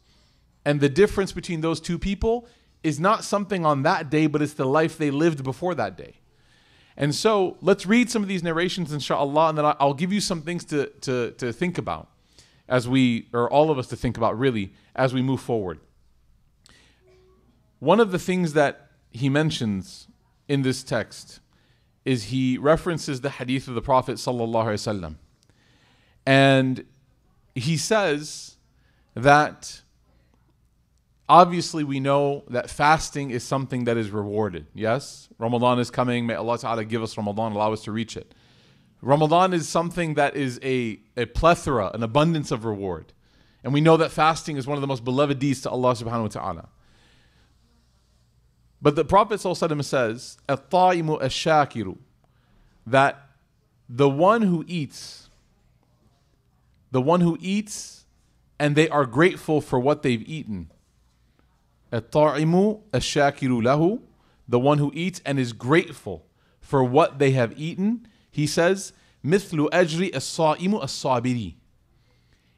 And 0.64 0.80
the 0.80 0.90
difference 0.90 1.34
between 1.34 1.62
those 1.62 1.80
two 1.80 2.00
people 2.00 2.48
is 2.82 3.00
not 3.00 3.24
something 3.24 3.66
on 3.66 3.84
that 3.84 4.10
day, 4.10 4.28
but 4.28 4.42
it's 4.42 4.54
the 4.54 4.66
life 4.66 4.98
they 4.98 5.12
lived 5.12 5.44
before 5.44 5.76
that 5.76 5.98
day. 5.98 6.16
And 6.96 7.14
so 7.14 7.58
let's 7.62 7.86
read 7.86 8.10
some 8.10 8.24
of 8.24 8.28
these 8.28 8.42
narrations, 8.42 8.92
inshallah, 8.92 9.50
and 9.50 9.58
then 9.58 9.66
I'll 9.80 9.94
give 9.94 10.12
you 10.12 10.22
some 10.22 10.42
things 10.42 10.66
to, 10.66 10.88
to, 11.02 11.32
to 11.32 11.54
think 11.54 11.78
about 11.78 12.10
as 12.68 12.88
we, 12.88 13.28
or 13.34 13.50
all 13.50 13.70
of 13.70 13.78
us 13.78 13.88
to 13.88 13.96
think 13.96 14.18
about 14.18 14.38
really, 14.38 14.74
as 14.96 15.14
we 15.14 15.22
move 15.22 15.40
forward. 15.40 15.80
One 17.80 18.00
of 18.00 18.12
the 18.12 18.20
things 18.20 18.54
that 18.54 18.92
he 19.12 19.30
mentions 19.30 20.08
in 20.48 20.62
this 20.62 20.84
text 20.84 21.40
is 22.06 22.26
he 22.26 22.58
references 22.58 23.22
the 23.22 23.30
hadith 23.30 23.68
of 23.68 23.76
the 23.76 23.82
Prophet 23.82 24.16
sallallahu 24.16 25.16
and 26.26 26.86
he 27.56 27.78
says 27.78 28.58
that 29.16 29.82
obviously 31.28 31.84
we 31.84 32.00
know 32.00 32.44
that 32.50 32.70
fasting 32.70 33.32
is 33.32 33.44
something 33.44 33.86
that 33.86 33.98
is 33.98 34.10
rewarded. 34.12 34.68
Yes, 34.74 35.30
Ramadan 35.40 35.80
is 35.80 35.90
coming. 35.90 36.26
May 36.26 36.36
Allah 36.36 36.58
Taala 36.58 36.88
give 36.88 37.02
us 37.04 37.18
Ramadan, 37.18 37.54
allow 37.54 37.74
us 37.74 37.84
to 37.84 37.92
reach 37.92 38.16
it. 38.16 38.34
Ramadan 39.02 39.54
is 39.54 39.68
something 39.70 40.16
that 40.16 40.36
is 40.36 40.60
a, 40.64 41.00
a 41.16 41.26
plethora, 41.26 41.92
an 41.94 42.04
abundance 42.04 42.52
of 42.52 42.66
reward. 42.66 43.14
And 43.64 43.74
we 43.74 43.82
know 43.82 43.98
that 43.98 44.12
fasting 44.12 44.58
is 44.58 44.66
one 44.66 44.78
of 44.78 44.82
the 44.82 44.88
most 44.88 45.04
beloved 45.04 45.40
deeds 45.40 45.62
to 45.62 45.70
Allah 45.70 45.94
subhanahu 45.94 46.22
wa 46.24 46.28
ta'ala. 46.28 46.70
But 48.82 48.96
the 48.96 49.06
Prophet 49.06 49.40
says, 49.40 50.38
"At-ta'imu 50.48 51.22
ash-shakiru," 51.22 51.98
that 52.86 53.30
the 53.90 54.10
one 54.10 54.44
who 54.44 54.64
eats, 54.68 55.30
the 56.92 57.02
one 57.02 57.22
who 57.22 57.38
eats, 57.42 58.06
and 58.60 58.76
they 58.76 58.88
are 58.90 59.06
grateful 59.06 59.62
for 59.62 59.80
what 59.80 60.04
they've 60.04 60.28
eaten. 60.28 60.72
At-ta'imu 61.92 62.82
lahu, 62.92 64.02
the 64.48 64.60
one 64.60 64.78
who 64.78 64.92
eats 64.94 65.22
and 65.26 65.40
is 65.40 65.54
grateful 65.54 66.26
for 66.62 66.84
what 66.84 67.20
they 67.20 67.32
have 67.32 67.58
eaten. 67.60 68.08
He 68.30 68.46
says, 68.46 68.94
"Mithlu 69.26 69.70
ajri 69.70 70.12
as-sa'imu 70.14 70.84
as-sabiri," 70.84 71.56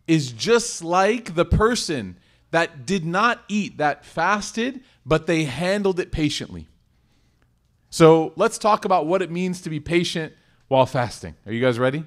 is 0.08 0.32
just 0.32 0.84
like 0.84 1.36
the 1.36 1.46
person 1.46 2.18
that 2.52 2.86
did 2.86 3.06
not 3.06 3.44
eat, 3.48 3.78
that 3.78 4.06
fasted, 4.06 4.82
but 5.06 5.28
they 5.28 5.44
handled 5.44 6.00
it 6.00 6.12
patiently. 6.12 6.68
So 7.90 8.34
let's 8.36 8.58
talk 8.58 8.86
about 8.86 9.08
what 9.08 9.22
it 9.22 9.32
means 9.32 9.62
to 9.62 9.70
be 9.70 9.80
patient 9.80 10.34
while 10.68 10.86
fasting. 10.86 11.36
Are 11.46 11.52
you 11.52 11.62
guys 11.62 11.80
ready? 11.80 12.04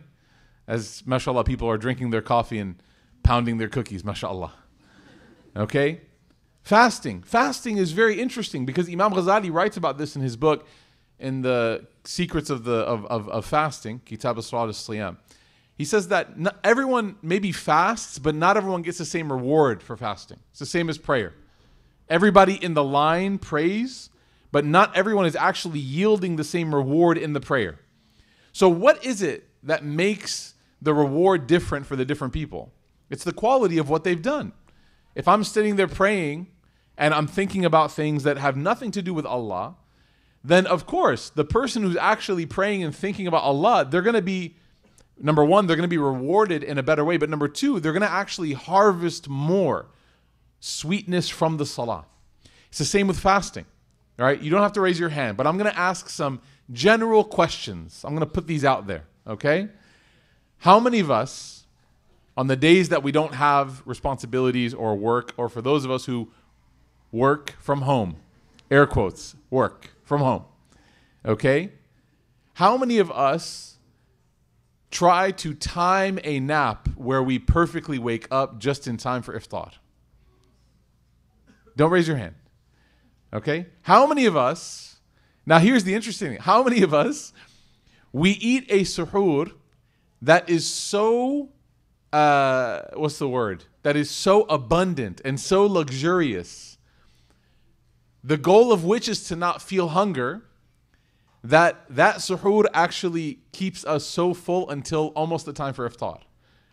As 0.67 1.03
mashallah, 1.07 1.45
people 1.45 1.69
are 1.69 1.79
drinking 1.79 2.11
their 2.11 2.23
coffee 2.23 2.59
and 2.59 2.77
pounding 3.23 3.59
their 3.59 3.69
cookies, 3.69 4.05
mashallah. 4.05 4.53
Okay? 5.57 6.01
Fasting. 6.63 7.23
Fasting 7.23 7.77
is 7.77 7.93
very 7.93 8.21
interesting 8.21 8.65
because 8.65 8.89
Imam 8.89 9.13
Ghazali 9.13 9.53
writes 9.53 9.77
about 9.77 9.99
this 9.99 10.15
in 10.15 10.23
his 10.23 10.37
book, 10.37 10.67
in 11.19 11.43
the 11.43 11.87
secrets 12.05 12.51
of 12.51 12.65
the 12.65 12.77
of, 12.77 13.05
of, 13.07 13.29
of 13.29 13.45
fasting, 13.45 14.01
Kitab 14.05 14.37
al 14.37 14.43
Siyam. 14.43 15.17
He 15.77 15.85
says 15.85 16.09
that 16.09 16.31
everyone 16.63 17.17
maybe 17.23 17.51
fasts, 17.53 18.19
but 18.19 18.35
not 18.35 18.57
everyone 18.57 18.83
gets 18.83 18.99
the 18.99 19.05
same 19.05 19.33
reward 19.33 19.83
for 19.83 19.97
fasting. 19.97 20.39
It's 20.51 20.61
the 20.61 20.67
same 20.67 20.89
as 20.89 20.99
prayer. 20.99 21.35
Everybody 22.09 22.63
in 22.63 22.75
the 22.75 22.85
line 22.85 23.39
prays, 23.39 24.11
but 24.51 24.65
not 24.65 24.95
everyone 24.97 25.25
is 25.25 25.35
actually 25.35 25.81
yielding 25.81 26.37
the 26.37 26.45
same 26.45 26.75
reward 26.75 27.17
in 27.17 27.33
the 27.33 27.41
prayer. 27.41 27.79
So, 28.53 28.69
what 28.69 29.05
is 29.05 29.23
it 29.23 29.49
that 29.63 29.85
makes 29.85 30.55
the 30.83 30.93
reward 30.93 31.47
different 31.47 31.87
for 31.87 31.97
the 31.97 32.05
different 32.05 32.35
people? 32.35 32.71
It's 33.09 33.25
the 33.25 33.33
quality 33.33 33.79
of 33.79 33.89
what 33.89 34.05
they've 34.05 34.21
done. 34.21 34.53
If 35.15 35.27
I'm 35.27 35.45
sitting 35.45 35.77
there 35.77 35.89
praying 35.89 36.49
and 36.99 37.15
I'm 37.15 37.27
thinking 37.27 37.65
about 37.65 37.93
things 37.93 38.25
that 38.25 38.39
have 38.39 38.57
nothing 38.57 38.91
to 38.93 39.03
do 39.03 39.15
with 39.15 39.27
Allah, 39.27 39.77
then 40.45 40.67
of 40.67 40.87
course, 40.87 41.31
the 41.31 41.45
person 41.45 41.83
who's 41.83 41.97
actually 41.97 42.47
praying 42.47 42.83
and 42.83 42.95
thinking 42.95 43.27
about 43.27 43.43
Allah, 43.43 43.87
they're 43.89 44.03
going 44.03 44.15
to 44.15 44.23
be 44.23 44.57
number 45.23 45.45
one, 45.45 45.67
they're 45.67 45.77
going 45.77 45.89
to 45.89 45.89
be 45.89 45.99
rewarded 45.99 46.63
in 46.63 46.77
a 46.77 46.83
better 46.83 47.05
way. 47.05 47.17
But 47.17 47.31
number 47.31 47.49
two, 47.49 47.81
they're 47.81 47.93
going 47.93 48.03
to 48.03 48.11
actually 48.11 48.53
harvest 48.53 49.29
more 49.29 49.87
sweetness 50.61 51.29
from 51.29 51.57
the 51.57 51.67
salah. 51.67 52.05
It's 52.69 52.79
the 52.79 52.85
same 52.85 53.07
with 53.07 53.19
fasting. 53.19 53.67
All 54.19 54.27
right, 54.27 54.41
you 54.41 54.51
don't 54.51 54.63
have 54.63 54.75
to 54.75 54.81
raise 54.81 55.01
your 55.01 55.09
hand, 55.09 55.37
but 55.37 55.47
I'm 55.47 55.57
going 55.57 55.71
to 55.71 55.79
ask 55.79 56.09
some 56.09 56.41
general 56.71 57.25
questions. 57.25 58.05
I'm 58.05 58.15
going 58.15 58.21
to 58.21 58.33
put 58.33 58.47
these 58.47 58.65
out 58.65 58.87
there, 58.87 59.05
okay? 59.27 59.69
How 60.59 60.79
many 60.79 61.01
of 61.01 61.11
us, 61.11 61.65
on 62.37 62.47
the 62.47 62.57
days 62.57 62.91
that 62.91 63.03
we 63.03 63.11
don't 63.11 63.35
have 63.35 63.83
responsibilities 63.87 64.75
or 64.75 64.95
work, 64.97 65.33
or 65.37 65.49
for 65.49 65.63
those 65.63 65.85
of 65.85 65.91
us 65.91 66.05
who 66.05 66.31
work 67.11 67.55
from 67.59 67.83
home, 67.83 68.17
air 68.71 68.87
quotes, 68.87 69.35
work 69.51 69.91
from 70.05 70.21
home, 70.21 70.45
okay? 71.25 71.73
How 72.55 72.77
many 72.77 72.99
of 72.99 73.11
us 73.11 73.72
try 74.93 75.33
to 75.33 75.55
time 75.55 76.21
a 76.23 76.39
nap 76.39 76.89
where 76.97 77.23
we 77.23 77.39
perfectly 77.39 77.99
wake 77.99 78.29
up 78.31 78.59
just 78.61 78.87
in 78.87 78.97
time 78.97 79.23
for 79.23 79.37
iftar? 79.37 79.73
Don't 81.77 81.91
raise 81.91 82.07
your 82.07 82.19
hand. 82.19 82.35
Okay? 83.33 83.67
How 83.83 84.07
many 84.07 84.27
of 84.27 84.37
us, 84.37 85.01
now 85.47 85.59
here's 85.59 85.85
the 85.85 85.95
interesting 85.95 86.29
thing. 86.29 86.39
How 86.41 86.63
many 86.63 86.83
of 86.83 86.93
us, 86.93 87.33
we 88.13 88.33
eat 88.33 88.67
a 88.69 88.83
suhoor 88.83 89.53
that 90.21 90.49
is 90.49 90.69
so, 90.69 91.49
uh, 92.13 92.83
what's 92.95 93.19
the 93.19 93.29
word? 93.29 93.65
That 93.83 93.97
is 93.97 94.11
so 94.11 94.43
abundant 94.43 95.21
and 95.25 95.41
so 95.41 95.65
luxurious, 95.67 96.77
the 98.23 98.37
goal 98.37 98.71
of 98.71 98.85
which 98.85 99.09
is 99.09 99.25
to 99.29 99.37
not 99.37 99.63
feel 99.63 99.89
hunger, 99.89 100.43
that 101.45 101.85
that 101.91 102.17
suhoor 102.17 102.67
actually 102.73 103.41
keeps 103.53 103.85
us 103.85 104.07
so 104.07 104.33
full 104.33 104.71
until 104.71 105.09
almost 105.09 105.45
the 105.47 105.53
time 105.53 105.75
for 105.75 105.89
iftar. 105.89 106.21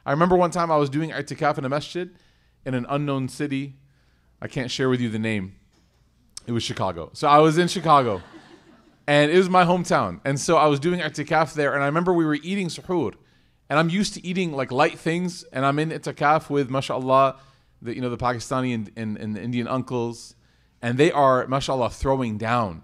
I 0.06 0.12
remember 0.12 0.36
one 0.36 0.52
time 0.52 0.72
I 0.72 0.78
was 0.78 0.90
doing 0.90 1.12
i'tikaf 1.12 1.58
in 1.58 1.66
a 1.66 1.70
masjid 1.70 2.10
in 2.66 2.74
an 2.74 2.86
unknown 2.90 3.30
city. 3.30 3.78
I 4.42 4.48
can't 4.48 4.72
share 4.72 4.90
with 4.90 5.02
you 5.02 5.10
the 5.10 5.20
name. 5.20 5.56
It 6.46 6.52
was 6.52 6.64
Chicago. 6.64 7.10
So 7.14 7.28
I 7.28 7.40
was 7.40 7.58
in 7.58 7.68
Chicago. 7.68 8.22
and 9.08 9.32
it 9.32 9.38
was 9.38 9.50
my 9.50 9.66
hometown. 9.66 10.22
And 10.24 10.40
so 10.40 10.58
I 10.58 10.68
was 10.68 10.80
doing 10.80 11.00
i'tikaf 11.00 11.54
there 11.54 11.74
and 11.74 11.84
I 11.84 11.88
remember 11.88 12.14
we 12.14 12.26
were 12.26 12.36
eating 12.36 12.68
suhoor. 12.68 13.16
And 13.72 13.78
I'm 13.78 13.90
used 13.90 14.14
to 14.16 14.26
eating 14.26 14.52
like 14.52 14.72
light 14.72 15.00
things 15.00 15.44
and 15.52 15.66
I'm 15.66 15.80
in 15.80 15.90
i'tikaf 15.90 16.50
with 16.50 16.70
mashallah 16.70 17.40
the 17.82 17.96
you 17.96 18.02
know 18.02 18.10
the 18.10 18.18
Pakistani 18.18 18.76
and, 18.76 18.92
and, 18.96 19.18
and 19.18 19.36
the 19.36 19.42
Indian 19.42 19.68
uncles 19.68 20.36
and 20.82 20.98
they 20.98 21.12
are 21.12 21.48
mashallah 21.48 21.90
throwing 21.90 22.38
down 22.38 22.84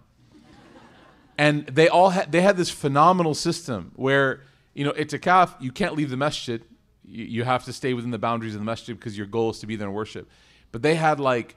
and 1.38 1.66
they 1.68 1.88
all 1.88 2.10
had 2.10 2.32
they 2.32 2.42
had 2.42 2.58
this 2.58 2.70
phenomenal 2.70 3.34
system 3.34 3.92
where 3.96 4.42
you 4.74 4.86
know 4.86 4.92
itikaf 4.92 5.62
you 5.62 5.72
can't 5.72 5.96
leave 5.96 6.10
the 6.10 6.18
masjid. 6.18 6.64
You, 7.04 7.26
you 7.26 7.44
have 7.44 7.66
to 7.66 7.74
stay 7.74 7.94
within 7.94 8.12
the 8.12 8.18
boundaries 8.18 8.56
of 8.56 8.62
the 8.62 8.66
masjid 8.66 8.98
because 8.98 9.18
your 9.18 9.28
goal 9.28 9.52
is 9.52 9.60
to 9.60 9.68
be 9.68 9.76
there 9.76 9.88
and 9.88 9.96
worship. 9.96 10.30
But 10.72 10.82
they 10.82 10.96
had 10.96 11.20
like 11.20 11.56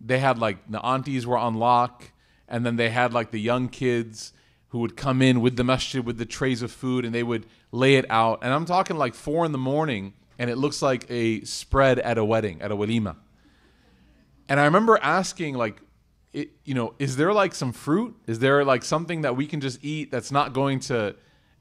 they 0.00 0.18
had 0.18 0.38
like 0.38 0.58
the 0.70 0.80
aunties 0.80 1.26
were 1.26 1.38
on 1.38 1.54
lock 1.54 2.10
and 2.48 2.64
then 2.64 2.76
they 2.76 2.90
had 2.90 3.12
like 3.12 3.30
the 3.30 3.40
young 3.40 3.68
kids 3.68 4.32
who 4.68 4.78
would 4.80 4.96
come 4.96 5.22
in 5.22 5.40
with 5.40 5.56
the 5.56 5.64
masjid 5.64 6.04
with 6.04 6.18
the 6.18 6.26
trays 6.26 6.62
of 6.62 6.70
food 6.70 7.04
and 7.04 7.14
they 7.14 7.22
would 7.22 7.46
lay 7.72 7.96
it 7.96 8.06
out. 8.10 8.40
And 8.42 8.52
i'm 8.52 8.64
talking 8.64 8.96
like 8.96 9.14
four 9.14 9.44
in 9.44 9.52
the 9.52 9.58
morning 9.58 10.14
and 10.38 10.48
it 10.48 10.56
looks 10.56 10.80
like 10.80 11.06
a 11.10 11.40
spread 11.42 11.98
at 11.98 12.18
a 12.18 12.24
wedding 12.24 12.62
at 12.62 12.70
a 12.70 12.76
walima. 12.76 13.16
And 14.48 14.60
i 14.60 14.64
remember 14.64 14.98
asking 15.02 15.54
like 15.54 15.80
it, 16.38 16.50
you 16.64 16.74
know, 16.74 16.94
is 16.98 17.16
there 17.16 17.32
like 17.32 17.54
some 17.54 17.72
fruit? 17.72 18.16
Is 18.26 18.38
there 18.38 18.64
like 18.64 18.84
something 18.84 19.22
that 19.22 19.36
we 19.36 19.46
can 19.46 19.60
just 19.60 19.84
eat 19.84 20.10
that's 20.10 20.30
not 20.30 20.52
going 20.52 20.80
to, 20.80 21.16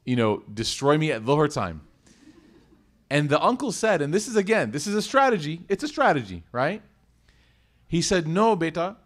you 0.05 0.15
know, 0.15 0.43
destroy 0.53 0.98
me 0.98 1.12
at 1.12 1.24
Dhuhr 1.24 1.51
time? 1.51 1.81
And 3.10 3.29
the 3.29 3.41
uncle 3.41 3.72
said, 3.72 4.01
and 4.01 4.13
this 4.13 4.27
is 4.27 4.36
again, 4.36 4.72
this 4.72 4.86
is 4.86 4.93
a 4.93 5.01
strategy. 5.01 5.62
It's 5.67 5.84
a 5.84 5.88
strategy, 5.88 6.43
right? 6.51 6.81
He 7.88 8.01
said, 8.01 8.27
No, 8.27 8.55
beta, 8.55 8.98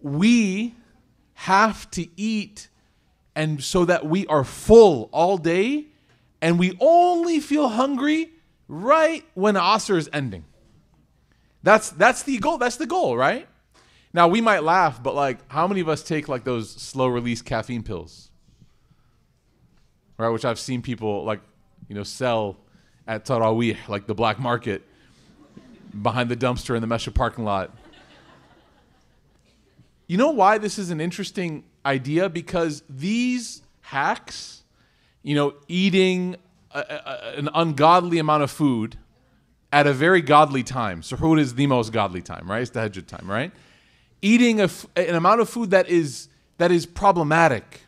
we 0.00 0.74
have 1.34 1.90
to 1.92 2.06
eat 2.16 2.68
and 3.34 3.62
so 3.62 3.84
that 3.84 4.06
we 4.06 4.26
are 4.26 4.44
full 4.44 5.08
all 5.12 5.38
day 5.38 5.86
and 6.42 6.58
we 6.58 6.76
only 6.80 7.40
feel 7.40 7.68
hungry 7.68 8.32
right 8.68 9.24
when 9.34 9.54
Asr 9.54 9.96
is 9.96 10.10
ending. 10.12 10.44
That's 11.62 11.90
that's 11.90 12.22
the 12.22 12.38
goal. 12.38 12.58
That's 12.58 12.76
the 12.76 12.86
goal, 12.86 13.16
right? 13.16 13.48
Now 14.16 14.28
we 14.28 14.40
might 14.40 14.62
laugh, 14.62 15.02
but 15.02 15.14
like, 15.14 15.38
how 15.52 15.68
many 15.68 15.82
of 15.82 15.90
us 15.90 16.02
take 16.02 16.26
like 16.26 16.42
those 16.42 16.70
slow 16.70 17.06
release 17.06 17.42
caffeine 17.42 17.82
pills? 17.82 18.30
Right, 20.16 20.30
which 20.30 20.46
I've 20.46 20.58
seen 20.58 20.80
people 20.80 21.22
like, 21.24 21.42
you 21.86 21.94
know, 21.94 22.02
sell 22.02 22.56
at 23.06 23.26
Tarawih, 23.26 23.76
like 23.88 24.06
the 24.06 24.14
black 24.14 24.38
market, 24.38 24.82
behind 26.00 26.30
the 26.30 26.36
dumpster 26.36 26.74
in 26.74 26.80
the 26.80 26.88
Mesha 26.88 27.14
parking 27.14 27.44
lot. 27.44 27.76
You 30.06 30.16
know 30.16 30.30
why 30.30 30.56
this 30.56 30.78
is 30.78 30.88
an 30.88 30.98
interesting 30.98 31.64
idea? 31.84 32.30
Because 32.30 32.82
these 32.88 33.60
hacks, 33.82 34.62
you 35.22 35.34
know, 35.34 35.56
eating 35.68 36.36
a, 36.70 36.78
a, 36.78 37.34
an 37.36 37.50
ungodly 37.52 38.18
amount 38.18 38.44
of 38.44 38.50
food 38.50 38.96
at 39.70 39.86
a 39.86 39.92
very 39.92 40.22
godly 40.22 40.62
time. 40.62 41.02
Suhoor 41.02 41.38
is 41.38 41.54
the 41.54 41.66
most 41.66 41.92
godly 41.92 42.22
time, 42.22 42.50
right? 42.50 42.62
It's 42.62 42.70
the 42.70 42.80
Hajj 42.80 43.06
time, 43.06 43.30
right? 43.30 43.52
Eating 44.26 44.60
a, 44.60 44.68
an 44.96 45.14
amount 45.14 45.40
of 45.40 45.48
food 45.48 45.70
that 45.70 45.88
is 45.88 46.28
that 46.58 46.72
is 46.72 46.84
problematic. 46.84 47.82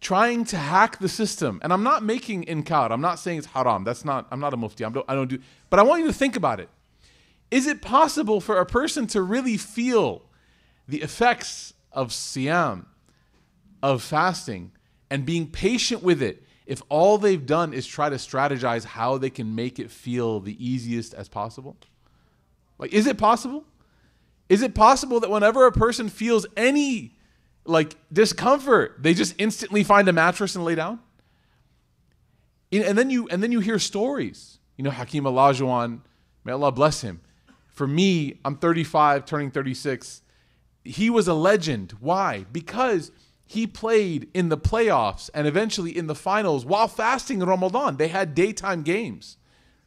Trying 0.00 0.44
to 0.46 0.56
hack 0.56 0.98
the 0.98 1.08
system 1.08 1.60
and 1.62 1.72
i'm 1.72 1.84
not 1.84 2.02
making 2.02 2.44
inkar 2.46 2.90
i'm 2.90 3.00
not 3.00 3.20
saying 3.20 3.38
it's 3.38 3.46
haram 3.46 3.84
that's 3.84 4.04
not 4.04 4.26
i'm 4.32 4.40
not 4.40 4.52
a 4.52 4.56
mufti 4.56 4.84
I'm, 4.84 4.92
don't 4.92 5.06
i 5.08 5.14
don't 5.14 5.28
do 5.28 5.38
but 5.70 5.78
i 5.78 5.84
want 5.84 6.00
you 6.00 6.08
to 6.08 6.12
think 6.12 6.34
about 6.34 6.58
it. 6.58 6.68
Is 7.52 7.66
it 7.68 7.82
possible 7.82 8.40
for 8.40 8.58
a 8.58 8.66
person 8.66 9.06
to 9.08 9.22
really 9.22 9.56
feel 9.56 10.22
the 10.88 11.02
effects 11.02 11.74
of 11.92 12.08
siyam 12.08 12.86
of 13.80 14.02
fasting 14.02 14.72
and 15.08 15.24
being 15.24 15.46
patient 15.48 16.02
with 16.02 16.20
it 16.20 16.42
if 16.66 16.82
all 16.88 17.16
they've 17.18 17.46
done 17.46 17.72
is 17.72 17.86
try 17.86 18.08
to 18.08 18.16
strategize 18.16 18.84
how 18.84 19.18
they 19.18 19.30
can 19.30 19.54
make 19.54 19.78
it 19.78 19.88
feel 19.90 20.40
the 20.40 20.56
easiest 20.58 21.14
as 21.14 21.28
possible? 21.28 21.76
Like 22.78 22.92
is 22.92 23.06
it 23.06 23.18
possible 23.18 23.64
is 24.52 24.60
it 24.60 24.74
possible 24.74 25.18
that 25.20 25.30
whenever 25.30 25.64
a 25.64 25.72
person 25.72 26.10
feels 26.10 26.44
any 26.58 27.16
like 27.64 27.96
discomfort, 28.12 28.96
they 28.98 29.14
just 29.14 29.34
instantly 29.38 29.82
find 29.82 30.06
a 30.10 30.12
mattress 30.12 30.54
and 30.54 30.62
lay 30.62 30.74
down? 30.74 31.00
And 32.70 32.98
then 32.98 33.08
you 33.08 33.26
and 33.28 33.42
then 33.42 33.50
you 33.50 33.60
hear 33.60 33.78
stories. 33.78 34.58
You 34.76 34.84
know, 34.84 34.90
Hakeem 34.90 35.24
Olajuwon, 35.24 36.00
may 36.44 36.52
Allah 36.52 36.70
bless 36.70 37.00
him. 37.00 37.22
For 37.70 37.86
me, 37.86 38.40
I'm 38.44 38.56
35, 38.56 39.24
turning 39.24 39.50
36. 39.50 40.20
He 40.84 41.08
was 41.08 41.28
a 41.28 41.34
legend. 41.34 41.92
Why? 42.00 42.44
Because 42.52 43.10
he 43.46 43.66
played 43.66 44.28
in 44.34 44.50
the 44.50 44.58
playoffs 44.58 45.30
and 45.32 45.46
eventually 45.46 45.96
in 45.96 46.08
the 46.08 46.14
finals 46.14 46.66
while 46.66 46.88
fasting 46.88 47.40
in 47.40 47.48
Ramadan. 47.48 47.96
They 47.96 48.08
had 48.08 48.34
daytime 48.34 48.82
games, 48.82 49.38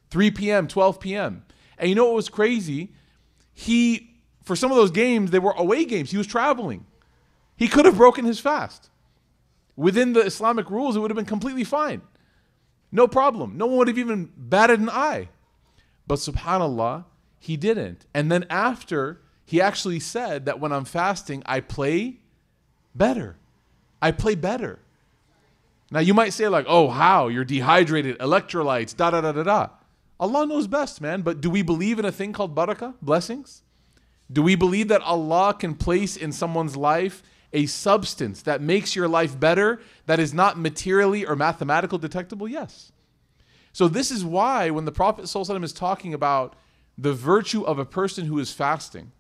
3 0.10 0.32
p.m., 0.32 0.68
12 0.68 1.00
p.m. 1.00 1.46
And 1.78 1.88
you 1.88 1.94
know 1.94 2.06
what 2.06 2.16
was 2.16 2.30
crazy? 2.30 2.94
He 3.54 4.15
for 4.46 4.56
some 4.56 4.72
of 4.72 4.78
those 4.78 4.92
games, 4.92 5.32
they 5.32 5.40
were 5.40 5.52
away 5.52 5.86
games. 5.86 6.12
He 6.12 6.18
was 6.18 6.28
traveling. 6.28 6.86
He 7.58 7.68
could 7.68 7.86
have 7.86 7.98
broken 7.98 8.26
his 8.26 8.40
fast. 8.40 8.90
Within 9.76 10.14
the 10.14 10.22
Islamic 10.22 10.70
rules, 10.70 10.96
it 10.96 11.00
would 11.00 11.12
have 11.12 11.18
been 11.18 11.26
completely 11.26 11.64
fine. 11.64 12.02
No 12.92 13.08
problem. 13.08 13.58
No 13.58 13.66
one 13.66 13.78
would 13.78 13.88
have 13.90 13.98
even 13.98 14.32
batted 14.38 14.80
an 14.80 14.90
eye. 14.90 15.30
But 16.08 16.20
subhanAllah, 16.20 17.06
he 17.40 17.58
didn't. 17.58 18.06
And 18.14 18.32
then 18.32 18.46
after, 18.50 19.22
he 19.44 19.60
actually 19.60 20.00
said 20.00 20.46
that 20.46 20.60
when 20.60 20.72
I'm 20.72 20.86
fasting, 20.86 21.44
I 21.46 21.60
play 21.60 22.20
better. 22.94 23.38
I 24.02 24.12
play 24.12 24.36
better. 24.36 24.80
Now 25.92 26.00
you 26.00 26.14
might 26.14 26.34
say, 26.34 26.48
like, 26.48 26.66
oh, 26.68 26.90
how? 26.90 27.28
You're 27.28 27.46
dehydrated, 27.46 28.20
electrolytes, 28.20 28.96
da 28.96 29.12
da 29.12 29.22
da 29.22 29.32
da 29.32 29.44
da. 29.44 29.70
Allah 30.20 30.46
knows 30.46 30.68
best, 30.68 31.02
man. 31.02 31.22
But 31.22 31.42
do 31.42 31.50
we 31.50 31.62
believe 31.62 32.00
in 32.00 32.06
a 32.06 32.12
thing 32.12 32.32
called 32.32 32.56
barakah, 32.56 32.96
blessings? 33.02 33.64
Do 34.32 34.42
we 34.42 34.56
believe 34.56 34.88
that 34.88 35.02
Allah 35.02 35.54
can 35.54 35.76
place 35.76 36.18
in 36.18 36.32
someone's 36.32 36.76
life 36.76 37.24
a 37.54 37.66
substance 37.68 38.42
that 38.42 38.62
makes 38.62 38.96
your 38.96 39.08
life 39.08 39.40
better 39.40 39.80
that 40.08 40.20
is 40.20 40.34
not 40.34 40.58
materially 40.60 41.26
or 41.26 41.36
mathematical 41.36 41.98
detectable? 41.98 42.48
Yes. 42.48 42.92
So, 43.72 43.88
this 43.88 44.10
is 44.10 44.26
why 44.26 44.70
when 44.70 44.86
the 44.86 44.92
Prophet 44.92 45.26
ﷺ 45.26 45.64
is 45.64 45.74
talking 45.74 46.14
about 46.14 46.56
the 46.98 47.14
virtue 47.14 47.64
of 47.64 47.78
a 47.78 47.86
person 47.86 48.26
who 48.26 48.40
is 48.40 48.52
fasting, 48.52 49.12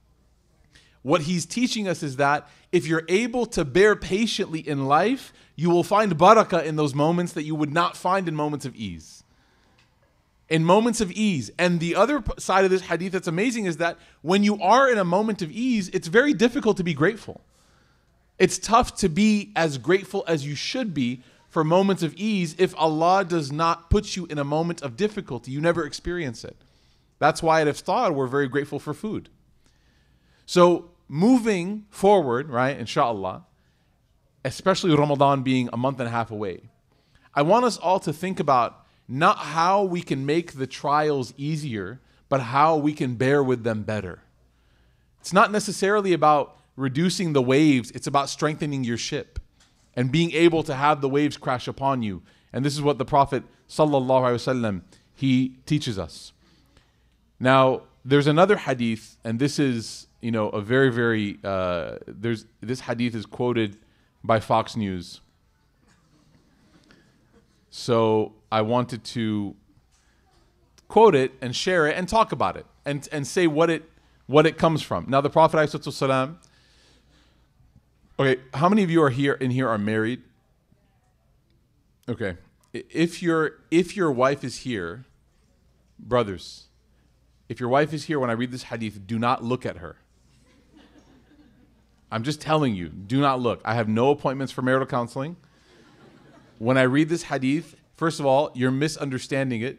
What 1.02 1.22
he's 1.22 1.46
teaching 1.46 1.88
us 1.88 2.02
is 2.02 2.16
that 2.16 2.50
if 2.72 2.88
you're 2.88 3.04
able 3.08 3.46
to 3.48 3.64
bear 3.64 3.96
patiently 3.96 4.68
in 4.68 4.88
life, 4.88 5.34
you 5.56 5.70
will 5.70 5.84
find 5.84 6.18
barakah 6.18 6.66
in 6.66 6.78
those 6.78 6.96
moments 6.96 7.34
that 7.34 7.44
you 7.44 7.54
would 7.54 7.72
not 7.72 7.96
find 7.96 8.28
in 8.28 8.34
moments 8.34 8.66
of 8.66 8.76
ease. 8.76 9.24
In 10.48 10.64
moments 10.64 11.02
of 11.02 11.12
ease. 11.12 11.50
And 11.58 11.80
the 11.80 11.96
other 11.96 12.24
side 12.38 12.66
of 12.66 12.72
this 12.72 12.84
hadith 12.84 13.14
that's 13.14 13.28
amazing 13.28 13.66
is 13.66 13.78
that 13.78 13.98
when 14.22 14.44
you 14.44 14.62
are 14.62 14.90
in 14.90 14.98
a 14.98 15.04
moment 15.04 15.42
of 15.42 15.52
ease, 15.52 15.90
it's 15.90 16.08
very 16.08 16.34
difficult 16.34 16.78
to 16.78 16.84
be 16.84 16.94
grateful. 16.94 17.42
It's 18.38 18.60
tough 18.60 18.96
to 18.98 19.10
be 19.10 19.52
as 19.56 19.78
grateful 19.78 20.24
as 20.28 20.46
you 20.46 20.56
should 20.56 20.94
be 20.94 21.22
for 21.50 21.64
moments 21.64 22.04
of 22.04 22.14
ease 22.16 22.54
if 22.60 22.76
Allah 22.78 23.24
does 23.24 23.52
not 23.52 23.90
put 23.90 24.16
you 24.16 24.26
in 24.26 24.38
a 24.38 24.44
moment 24.44 24.82
of 24.82 24.98
difficulty. 24.98 25.52
You 25.52 25.62
never 25.62 25.86
experience 25.86 26.44
it. 26.44 26.58
That's 27.18 27.42
why 27.42 27.62
at 27.62 27.68
Iftar, 27.68 28.14
we're 28.14 28.28
very 28.28 28.48
grateful 28.50 28.78
for 28.78 28.94
food. 28.94 29.30
So, 30.46 30.92
moving 31.08 31.86
forward, 31.90 32.50
right, 32.50 32.78
inshallah, 32.78 33.46
especially 34.44 34.94
Ramadan 34.94 35.44
being 35.44 35.70
a 35.72 35.78
month 35.78 36.00
and 36.00 36.08
a 36.08 36.12
half 36.12 36.30
away, 36.30 36.70
I 37.34 37.42
want 37.42 37.66
us 37.66 37.78
all 37.78 38.00
to 38.02 38.14
think 38.14 38.40
about 38.40 38.85
not 39.08 39.38
how 39.38 39.84
we 39.84 40.02
can 40.02 40.26
make 40.26 40.54
the 40.54 40.68
trials 40.68 41.34
easier, 41.38 42.00
but 42.30 42.42
how 42.42 42.76
we 42.76 42.94
can 42.94 43.16
bear 43.16 43.44
with 43.44 43.64
them 43.64 43.84
better. 43.84 44.22
It's 45.20 45.34
not 45.34 45.52
necessarily 45.52 46.14
about 46.14 46.58
reducing 46.76 47.34
the 47.34 47.42
waves, 47.42 47.92
it's 47.92 48.08
about 48.08 48.30
strengthening 48.30 48.84
your 48.84 48.98
ship 48.98 49.40
and 49.96 50.12
being 50.12 50.32
able 50.32 50.64
to 50.64 50.76
have 50.76 51.02
the 51.02 51.10
waves 51.10 51.38
crash 51.38 51.68
upon 51.68 52.04
you. 52.04 52.22
And 52.52 52.66
this 52.66 52.74
is 52.74 52.82
what 52.82 52.98
the 52.98 53.06
Prophet 53.06 53.44
wasallam 53.70 54.82
he 55.16 55.56
teaches 55.66 55.98
us. 55.98 56.34
Now, 57.40 57.84
there's 58.04 58.28
another 58.28 58.58
hadith, 58.58 59.18
and 59.24 59.40
this 59.40 59.58
is 59.58 60.08
you 60.22 60.32
know 60.32 60.50
a 60.50 60.62
very 60.62 60.92
very 60.92 61.40
uh, 61.44 61.98
there's 62.08 62.46
this 62.62 62.82
hadith 62.82 63.16
is 63.16 63.26
quoted 63.26 63.78
by 64.24 64.40
Fox 64.40 64.76
News. 64.76 65.22
So 67.78 68.32
I 68.50 68.62
wanted 68.62 69.04
to 69.04 69.54
quote 70.88 71.14
it 71.14 71.34
and 71.42 71.54
share 71.54 71.88
it 71.88 71.98
and 71.98 72.08
talk 72.08 72.32
about 72.32 72.56
it 72.56 72.66
and, 72.86 73.06
and 73.12 73.28
say 73.28 73.48
what 73.48 73.70
it 73.70 73.84
what 74.28 74.46
it 74.46 74.58
comes 74.58 74.82
from. 74.82 75.08
Now 75.10 75.20
the 75.20 75.30
Prophet 75.30 75.58
ﷺ, 75.58 76.38
okay, 78.18 78.42
how 78.54 78.70
many 78.70 78.82
of 78.82 78.90
you 78.90 79.04
are 79.04 79.10
here 79.10 79.34
in 79.34 79.52
here 79.52 79.68
are 79.68 79.78
married? 79.78 80.22
Okay. 82.08 82.38
If 82.72 83.22
your 83.22 83.58
if 83.70 83.98
your 83.98 84.10
wife 84.10 84.46
is 84.46 84.60
here, 84.60 85.04
brothers, 86.00 86.68
if 87.50 87.60
your 87.60 87.68
wife 87.68 87.94
is 87.94 88.06
here 88.06 88.22
when 88.22 88.30
I 88.30 88.34
read 88.34 88.52
this 88.52 88.64
hadith, 88.64 89.06
do 89.06 89.20
not 89.20 89.44
look 89.44 89.66
at 89.66 89.78
her. 89.78 89.98
I'm 92.10 92.24
just 92.24 92.40
telling 92.40 92.74
you, 92.74 92.88
do 92.88 93.20
not 93.20 93.42
look. 93.42 93.60
I 93.66 93.74
have 93.74 93.90
no 93.90 94.12
appointments 94.12 94.54
for 94.54 94.62
marital 94.62 94.88
counseling 94.88 95.36
When 96.59 96.77
I 96.77 96.83
read 96.83 97.09
this 97.09 97.25
hadith, 97.25 97.77
first 97.97 98.21
of 98.21 98.27
all, 98.27 98.51
you're 98.55 98.71
misunderstanding 98.71 99.63
it. 99.63 99.79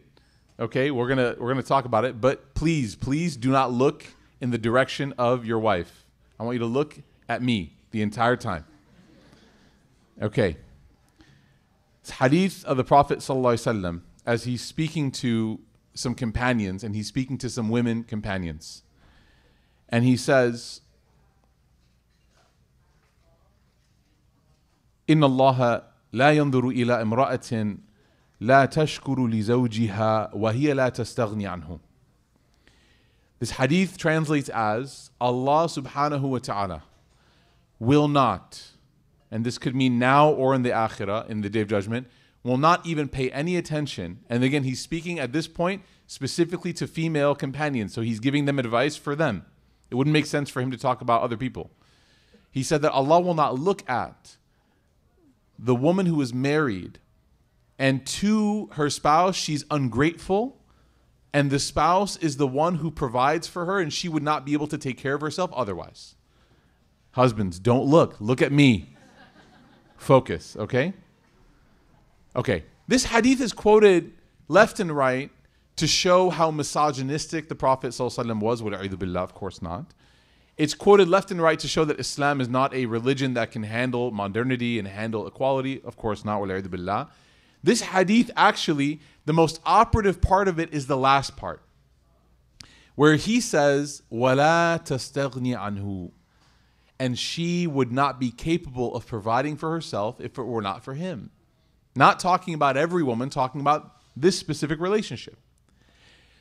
Okay, 0.59 0.91
we're 0.91 1.07
gonna 1.07 1.35
we're 1.39 1.49
gonna 1.49 1.63
talk 1.63 1.85
about 1.85 2.05
it, 2.05 2.21
but 2.21 2.53
please, 2.53 2.95
please 2.95 3.35
do 3.35 3.51
not 3.51 3.71
look 3.71 4.05
in 4.39 4.51
the 4.51 4.57
direction 4.57 5.13
of 5.17 5.45
your 5.45 5.59
wife. 5.59 6.05
I 6.39 6.43
want 6.43 6.55
you 6.55 6.59
to 6.59 6.65
look 6.65 6.97
at 7.29 7.41
me 7.41 7.73
the 7.91 8.01
entire 8.01 8.35
time. 8.35 8.65
Okay. 10.21 10.57
It's 12.01 12.11
hadith 12.11 12.65
of 12.65 12.77
the 12.77 12.83
Prophet 12.83 13.19
ﷺ 13.19 14.01
as 14.25 14.43
he's 14.45 14.63
speaking 14.63 15.11
to 15.11 15.59
some 15.93 16.15
companions 16.15 16.83
and 16.83 16.95
he's 16.95 17.07
speaking 17.07 17.37
to 17.39 17.49
some 17.49 17.69
women 17.69 18.03
companions. 18.03 18.81
And 19.89 20.03
he 20.03 20.17
says, 20.17 20.81
إن 25.07 25.19
الله 25.19 25.83
لا 26.13 26.31
ينظر 26.31 26.69
إلى 26.69 27.01
امرأة 27.01 27.77
لا 28.39 28.65
تشكر 28.65 29.27
لزوجها 29.27 30.33
وهي 30.33 30.73
لا 30.73 30.89
تستغني 30.89 31.47
عنه. 31.47 31.79
This 33.39 33.51
hadith 33.51 33.97
translates 33.97 34.49
as 34.49 35.09
Allah 35.19 35.65
subhanahu 35.65 36.21
wa 36.21 36.37
ta'ala 36.37 36.83
will 37.79 38.07
not, 38.07 38.71
and 39.31 39.43
this 39.43 39.57
could 39.57 39.75
mean 39.75 39.97
now 39.97 40.29
or 40.29 40.53
in 40.53 40.61
the 40.61 40.69
akhirah, 40.69 41.27
in 41.29 41.41
the 41.41 41.49
day 41.49 41.61
of 41.61 41.67
judgment, 41.67 42.07
will 42.43 42.57
not 42.57 42.85
even 42.85 43.07
pay 43.07 43.31
any 43.31 43.55
attention. 43.55 44.19
And 44.29 44.43
again, 44.43 44.63
he's 44.63 44.79
speaking 44.79 45.19
at 45.19 45.31
this 45.33 45.47
point 45.47 45.83
specifically 46.07 46.73
to 46.73 46.87
female 46.87 47.35
companions. 47.35 47.93
So 47.93 48.01
he's 48.01 48.19
giving 48.19 48.45
them 48.45 48.59
advice 48.59 48.95
for 48.95 49.15
them. 49.15 49.45
It 49.89 49.95
wouldn't 49.95 50.13
make 50.13 50.25
sense 50.25 50.49
for 50.49 50.61
him 50.61 50.71
to 50.71 50.77
talk 50.77 51.01
about 51.01 51.21
other 51.21 51.37
people. 51.37 51.71
He 52.51 52.63
said 52.63 52.81
that 52.81 52.91
Allah 52.91 53.21
will 53.21 53.33
not 53.33 53.57
look 53.59 53.87
at 53.89 54.37
the 55.58 55.74
woman 55.74 56.06
who 56.06 56.20
is 56.20 56.32
married 56.32 56.98
and 57.78 58.06
to 58.06 58.68
her 58.72 58.88
spouse 58.90 59.36
she's 59.36 59.64
ungrateful 59.70 60.58
and 61.32 61.50
the 61.50 61.58
spouse 61.58 62.16
is 62.16 62.38
the 62.38 62.46
one 62.46 62.76
who 62.76 62.90
provides 62.90 63.46
for 63.46 63.66
her 63.66 63.78
and 63.78 63.92
she 63.92 64.08
would 64.08 64.22
not 64.22 64.46
be 64.46 64.54
able 64.54 64.66
to 64.66 64.78
take 64.78 64.96
care 64.96 65.14
of 65.14 65.20
herself 65.20 65.52
otherwise. 65.52 66.14
Husbands 67.10 67.58
don't 67.58 67.84
look. 67.84 68.18
Look 68.20 68.40
at 68.40 68.52
me. 68.52 68.86
Focus 69.96 70.56
okay? 70.56 70.92
Okay 72.34 72.64
this 72.88 73.04
hadith 73.04 73.40
is 73.40 73.52
quoted 73.52 74.12
left 74.48 74.80
and 74.80 74.94
right 74.94 75.30
to 75.76 75.86
show 75.86 76.30
how 76.30 76.50
misogynistic 76.50 77.48
the 77.48 77.54
prophet 77.54 77.88
ﷺ 77.88 78.40
was 78.40 78.62
billah 78.62 79.20
of 79.20 79.34
course 79.34 79.60
not 79.60 79.92
it's 80.56 80.74
quoted 80.74 81.08
left 81.08 81.30
and 81.30 81.40
right 81.40 81.58
to 81.58 81.68
show 81.68 81.84
that 81.84 82.00
Islam 82.00 82.40
is 82.40 82.48
not 82.48 82.72
a 82.72 82.86
religion 82.86 83.34
that 83.34 83.50
can 83.50 83.62
handle 83.62 84.10
modernity 84.10 84.78
and 84.78 84.88
handle 84.88 85.26
equality. 85.26 85.82
Of 85.84 85.96
course 85.96 86.24
not. 86.24 87.10
This 87.62 87.80
hadith 87.80 88.30
actually, 88.36 89.00
the 89.24 89.32
most 89.32 89.60
operative 89.66 90.20
part 90.20 90.48
of 90.48 90.58
it 90.58 90.72
is 90.72 90.86
the 90.86 90.96
last 90.96 91.36
part, 91.36 91.62
where 92.94 93.16
he 93.16 93.40
says, 93.40 94.02
and 96.98 97.18
she 97.18 97.66
would 97.66 97.92
not 97.92 98.18
be 98.18 98.30
capable 98.30 98.94
of 98.94 99.06
providing 99.06 99.56
for 99.56 99.70
herself 99.70 100.20
if 100.20 100.38
it 100.38 100.42
were 100.42 100.62
not 100.62 100.82
for 100.82 100.94
him. 100.94 101.30
Not 101.94 102.18
talking 102.20 102.54
about 102.54 102.76
every 102.78 103.02
woman, 103.02 103.28
talking 103.28 103.60
about 103.60 104.00
this 104.16 104.38
specific 104.38 104.80
relationship. 104.80 105.36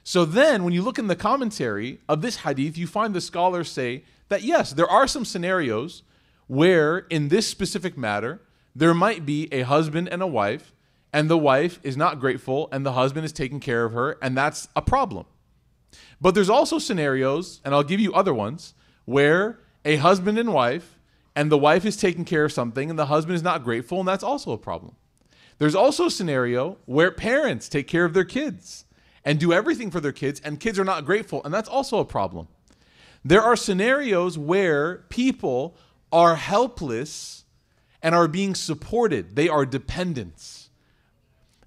So 0.08 0.24
then, 0.24 0.64
when 0.64 0.72
you 0.72 0.84
look 0.84 1.00
in 1.00 1.08
the 1.08 1.16
commentary 1.16 2.00
of 2.08 2.22
this 2.22 2.38
hadith, 2.38 2.78
you 2.78 2.86
find 2.86 3.16
the 3.16 3.20
scholars 3.20 3.72
say 3.72 4.04
that 4.30 4.44
yes, 4.44 4.72
there 4.72 4.88
are 4.88 5.08
some 5.08 5.26
scenarios 5.26 6.04
where, 6.46 7.00
in 7.10 7.30
this 7.30 7.48
specific 7.48 7.98
matter, 7.98 8.40
there 8.76 8.94
might 8.94 9.26
be 9.26 9.52
a 9.52 9.64
husband 9.64 10.08
and 10.10 10.22
a 10.22 10.28
wife, 10.28 10.76
and 11.12 11.28
the 11.28 11.40
wife 11.40 11.80
is 11.82 11.98
not 11.98 12.20
grateful, 12.20 12.70
and 12.72 12.86
the 12.86 12.92
husband 12.92 13.26
is 13.26 13.32
taking 13.32 13.60
care 13.60 13.84
of 13.84 13.94
her, 13.94 14.20
and 14.22 14.38
that's 14.38 14.68
a 14.76 14.82
problem. 14.82 15.26
But 16.22 16.36
there's 16.36 16.52
also 16.52 16.78
scenarios, 16.78 17.60
and 17.66 17.74
I'll 17.74 17.82
give 17.82 18.00
you 18.00 18.14
other 18.14 18.34
ones, 18.34 18.76
where 19.06 19.60
a 19.84 19.96
husband 19.96 20.38
and 20.38 20.54
wife, 20.54 21.00
and 21.36 21.52
the 21.52 21.58
wife 21.58 21.84
is 21.84 21.98
taking 21.98 22.26
care 22.26 22.46
of 22.46 22.52
something, 22.52 22.92
and 22.92 23.00
the 23.00 23.08
husband 23.08 23.38
is 23.38 23.44
not 23.44 23.64
grateful, 23.64 24.02
and 24.02 24.08
that's 24.08 24.24
also 24.24 24.52
a 24.52 24.58
problem. 24.60 24.96
There's 25.58 25.74
also 25.74 26.06
a 26.06 26.12
scenario 26.12 26.78
where 26.86 27.10
parents 27.10 27.68
take 27.68 27.88
care 27.88 28.06
of 28.06 28.14
their 28.14 28.24
kids 28.24 28.86
and 29.26 29.40
do 29.40 29.52
everything 29.52 29.92
for 29.92 30.00
their 30.00 30.12
kids, 30.12 30.40
and 30.46 30.60
kids 30.60 30.80
are 30.80 30.86
not 30.86 31.04
grateful, 31.04 31.44
and 31.44 31.54
that's 31.54 31.68
also 31.68 31.98
a 31.98 32.06
problem. 32.06 32.48
There 33.26 33.42
are 33.42 33.56
scenarios 33.56 34.38
where 34.38 34.98
people 35.10 35.76
are 36.12 36.36
helpless 36.36 37.44
and 38.02 38.14
are 38.14 38.28
being 38.28 38.54
supported, 38.54 39.36
they 39.36 39.50
are 39.50 39.66
dependents. 39.66 40.70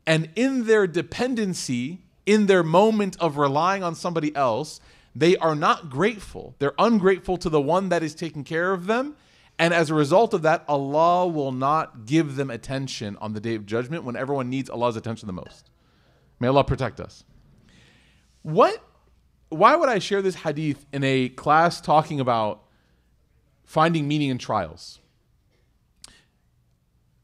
And 0.06 0.30
in 0.36 0.64
their 0.66 0.86
dependency, 0.86 1.98
in 2.24 2.46
their 2.46 2.62
moment 2.62 3.16
of 3.20 3.36
relying 3.36 3.82
on 3.82 3.94
somebody 3.94 4.34
else, 4.36 4.80
they 5.14 5.36
are 5.36 5.56
not 5.56 5.90
grateful. 5.90 6.54
They're 6.60 6.74
ungrateful 6.78 7.36
to 7.38 7.50
the 7.50 7.60
one 7.60 7.88
that 7.88 8.02
is 8.02 8.14
taking 8.14 8.44
care 8.44 8.72
of 8.72 8.86
them. 8.86 9.16
And 9.58 9.74
as 9.74 9.90
a 9.90 9.94
result 9.94 10.32
of 10.32 10.42
that, 10.42 10.64
Allah 10.68 11.26
will 11.26 11.50
not 11.50 12.06
give 12.06 12.36
them 12.36 12.50
attention 12.50 13.18
on 13.20 13.32
the 13.32 13.40
day 13.40 13.56
of 13.56 13.66
judgment 13.66 14.04
when 14.04 14.14
everyone 14.14 14.48
needs 14.48 14.70
Allah's 14.70 14.96
attention 14.96 15.26
the 15.26 15.32
most. 15.32 15.70
May 16.38 16.46
Allah 16.46 16.62
protect 16.62 17.00
us. 17.00 17.24
What? 18.48 18.82
Why 19.50 19.76
would 19.76 19.90
I 19.90 19.98
share 19.98 20.22
this 20.22 20.36
hadith 20.36 20.86
in 20.90 21.04
a 21.04 21.28
class 21.28 21.82
talking 21.82 22.18
about 22.18 22.62
finding 23.64 24.08
meaning 24.08 24.30
in 24.30 24.38
trials? 24.38 25.00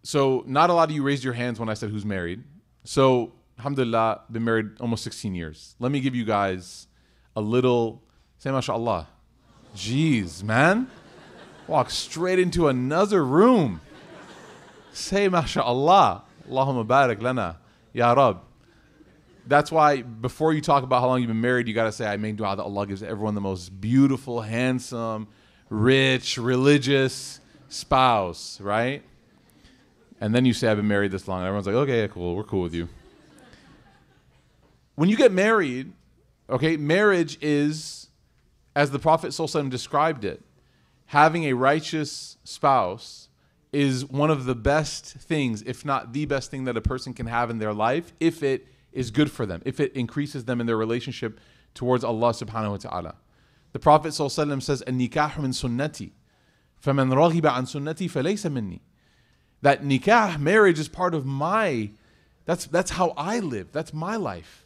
So, 0.02 0.44
not 0.46 0.68
a 0.68 0.74
lot 0.74 0.90
of 0.90 0.94
you 0.94 1.02
raised 1.02 1.24
your 1.24 1.32
hands 1.32 1.58
when 1.58 1.70
I 1.70 1.74
said 1.74 1.88
who's 1.88 2.04
married. 2.04 2.44
So, 2.84 3.32
alhamdulillah, 3.58 4.24
been 4.30 4.44
married 4.44 4.78
almost 4.80 5.02
16 5.04 5.34
years. 5.34 5.76
Let 5.78 5.90
me 5.92 6.00
give 6.00 6.14
you 6.14 6.26
guys 6.26 6.88
a 7.34 7.40
little, 7.40 8.02
say 8.36 8.50
mashallah. 8.50 9.08
Jeez, 9.74 10.42
man. 10.42 10.90
Walk 11.66 11.88
straight 11.88 12.38
into 12.38 12.68
another 12.68 13.24
room. 13.24 13.80
Say 14.92 15.30
mashallah. 15.30 16.24
Allahumma 16.50 16.86
barik 16.86 17.22
lana. 17.22 17.60
Ya 17.94 18.12
Rab 18.12 18.42
that's 19.46 19.70
why 19.70 20.02
before 20.02 20.52
you 20.52 20.60
talk 20.60 20.82
about 20.84 21.00
how 21.00 21.08
long 21.08 21.20
you've 21.20 21.28
been 21.28 21.40
married, 21.40 21.68
you 21.68 21.74
got 21.74 21.84
to 21.84 21.92
say, 21.92 22.06
I 22.06 22.16
mean, 22.16 22.36
that 22.36 22.58
Allah 22.58 22.86
gives 22.86 23.02
everyone 23.02 23.34
the 23.34 23.40
most 23.40 23.80
beautiful, 23.80 24.40
handsome, 24.40 25.28
rich, 25.68 26.38
religious 26.38 27.40
spouse, 27.68 28.60
right? 28.60 29.02
And 30.20 30.34
then 30.34 30.44
you 30.44 30.52
say, 30.52 30.68
I've 30.68 30.76
been 30.76 30.88
married 30.88 31.10
this 31.10 31.28
long. 31.28 31.40
And 31.40 31.46
everyone's 31.46 31.66
like, 31.66 31.76
okay, 31.76 32.08
cool, 32.12 32.36
we're 32.36 32.44
cool 32.44 32.62
with 32.62 32.74
you. 32.74 32.88
When 34.94 35.08
you 35.08 35.16
get 35.16 35.32
married, 35.32 35.92
okay, 36.48 36.76
marriage 36.76 37.36
is, 37.42 38.08
as 38.76 38.90
the 38.90 38.98
Prophet 38.98 39.30
ﷺ 39.30 39.68
described 39.70 40.24
it, 40.24 40.42
having 41.06 41.44
a 41.44 41.52
righteous 41.52 42.38
spouse 42.44 43.28
is 43.72 44.04
one 44.06 44.30
of 44.30 44.44
the 44.44 44.54
best 44.54 45.06
things, 45.06 45.62
if 45.62 45.84
not 45.84 46.12
the 46.12 46.24
best 46.26 46.50
thing 46.50 46.64
that 46.64 46.76
a 46.76 46.80
person 46.80 47.12
can 47.12 47.26
have 47.26 47.50
in 47.50 47.58
their 47.58 47.74
life, 47.74 48.12
if 48.20 48.42
it 48.42 48.68
is 48.94 49.10
good 49.10 49.30
for 49.30 49.44
them 49.46 49.62
if 49.64 49.80
it 49.80 49.92
increases 49.94 50.44
them 50.44 50.60
in 50.60 50.66
their 50.66 50.76
relationship 50.76 51.40
towards 51.74 52.04
Allah 52.04 52.30
subhanahu 52.30 52.70
wa 52.70 52.76
ta'ala. 52.76 53.14
The 53.72 53.78
Prophet 53.78 54.12
says, 54.14 54.38
"An-nikahu 54.38 55.38
min 55.38 55.50
sunnati, 55.50 56.12
faman 56.82 57.12
raghiba 57.12 57.50
sunnati 57.64 58.10
falaysa 58.10 58.50
minni." 58.52 58.82
That 59.62 59.82
nikah, 59.82 60.38
marriage, 60.38 60.78
is 60.78 60.88
part 60.88 61.14
of 61.14 61.26
my. 61.26 61.90
That's 62.44 62.66
that's 62.66 62.92
how 62.92 63.14
I 63.16 63.40
live. 63.40 63.72
That's 63.72 63.92
my 63.92 64.16
life. 64.16 64.64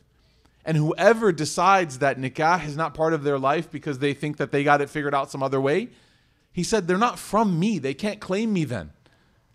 And 0.64 0.76
whoever 0.76 1.32
decides 1.32 2.00
that 2.00 2.18
nikah 2.18 2.66
is 2.66 2.76
not 2.76 2.92
part 2.92 3.14
of 3.14 3.22
their 3.22 3.38
life 3.38 3.70
because 3.70 4.00
they 4.00 4.12
think 4.12 4.36
that 4.36 4.52
they 4.52 4.64
got 4.64 4.82
it 4.82 4.90
figured 4.90 5.14
out 5.14 5.30
some 5.30 5.42
other 5.42 5.60
way, 5.60 5.88
he 6.52 6.62
said, 6.62 6.86
they're 6.86 6.98
not 6.98 7.18
from 7.18 7.58
me. 7.58 7.78
They 7.78 7.94
can't 7.94 8.20
claim 8.20 8.52
me 8.52 8.64
then. 8.64 8.90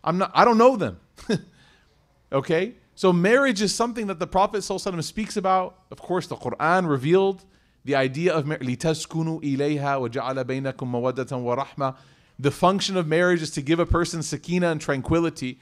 I'm 0.03 0.17
not. 0.17 0.31
I 0.33 0.45
don't 0.45 0.57
know 0.57 0.75
them. 0.75 0.99
okay. 2.31 2.75
So 2.94 3.12
marriage 3.12 3.62
is 3.62 3.74
something 3.74 4.08
that 4.08 4.18
the 4.18 4.26
Prophet 4.26 4.58
ﷺ 4.58 5.04
speaks 5.04 5.36
about. 5.36 5.82
Of 5.90 5.98
course, 5.98 6.26
the 6.26 6.36
Quran 6.36 6.88
revealed 6.88 7.44
the 7.84 7.94
idea 7.94 8.34
of 8.34 8.46
لِتَسْكُنُوا 8.46 9.42
إِلَيْهَا 9.42 10.10
وَجَعَلَ 10.10 10.44
بَيْنَكُمْ 10.44 10.74
مَوَدَّةً 10.74 11.28
وَرَحْمَةً 11.28 11.96
The 12.38 12.50
function 12.50 12.96
of 12.96 13.06
marriage 13.06 13.40
is 13.40 13.50
to 13.52 13.62
give 13.62 13.78
a 13.78 13.86
person 13.86 14.22
sakina 14.22 14.70
and 14.70 14.80
tranquility. 14.80 15.60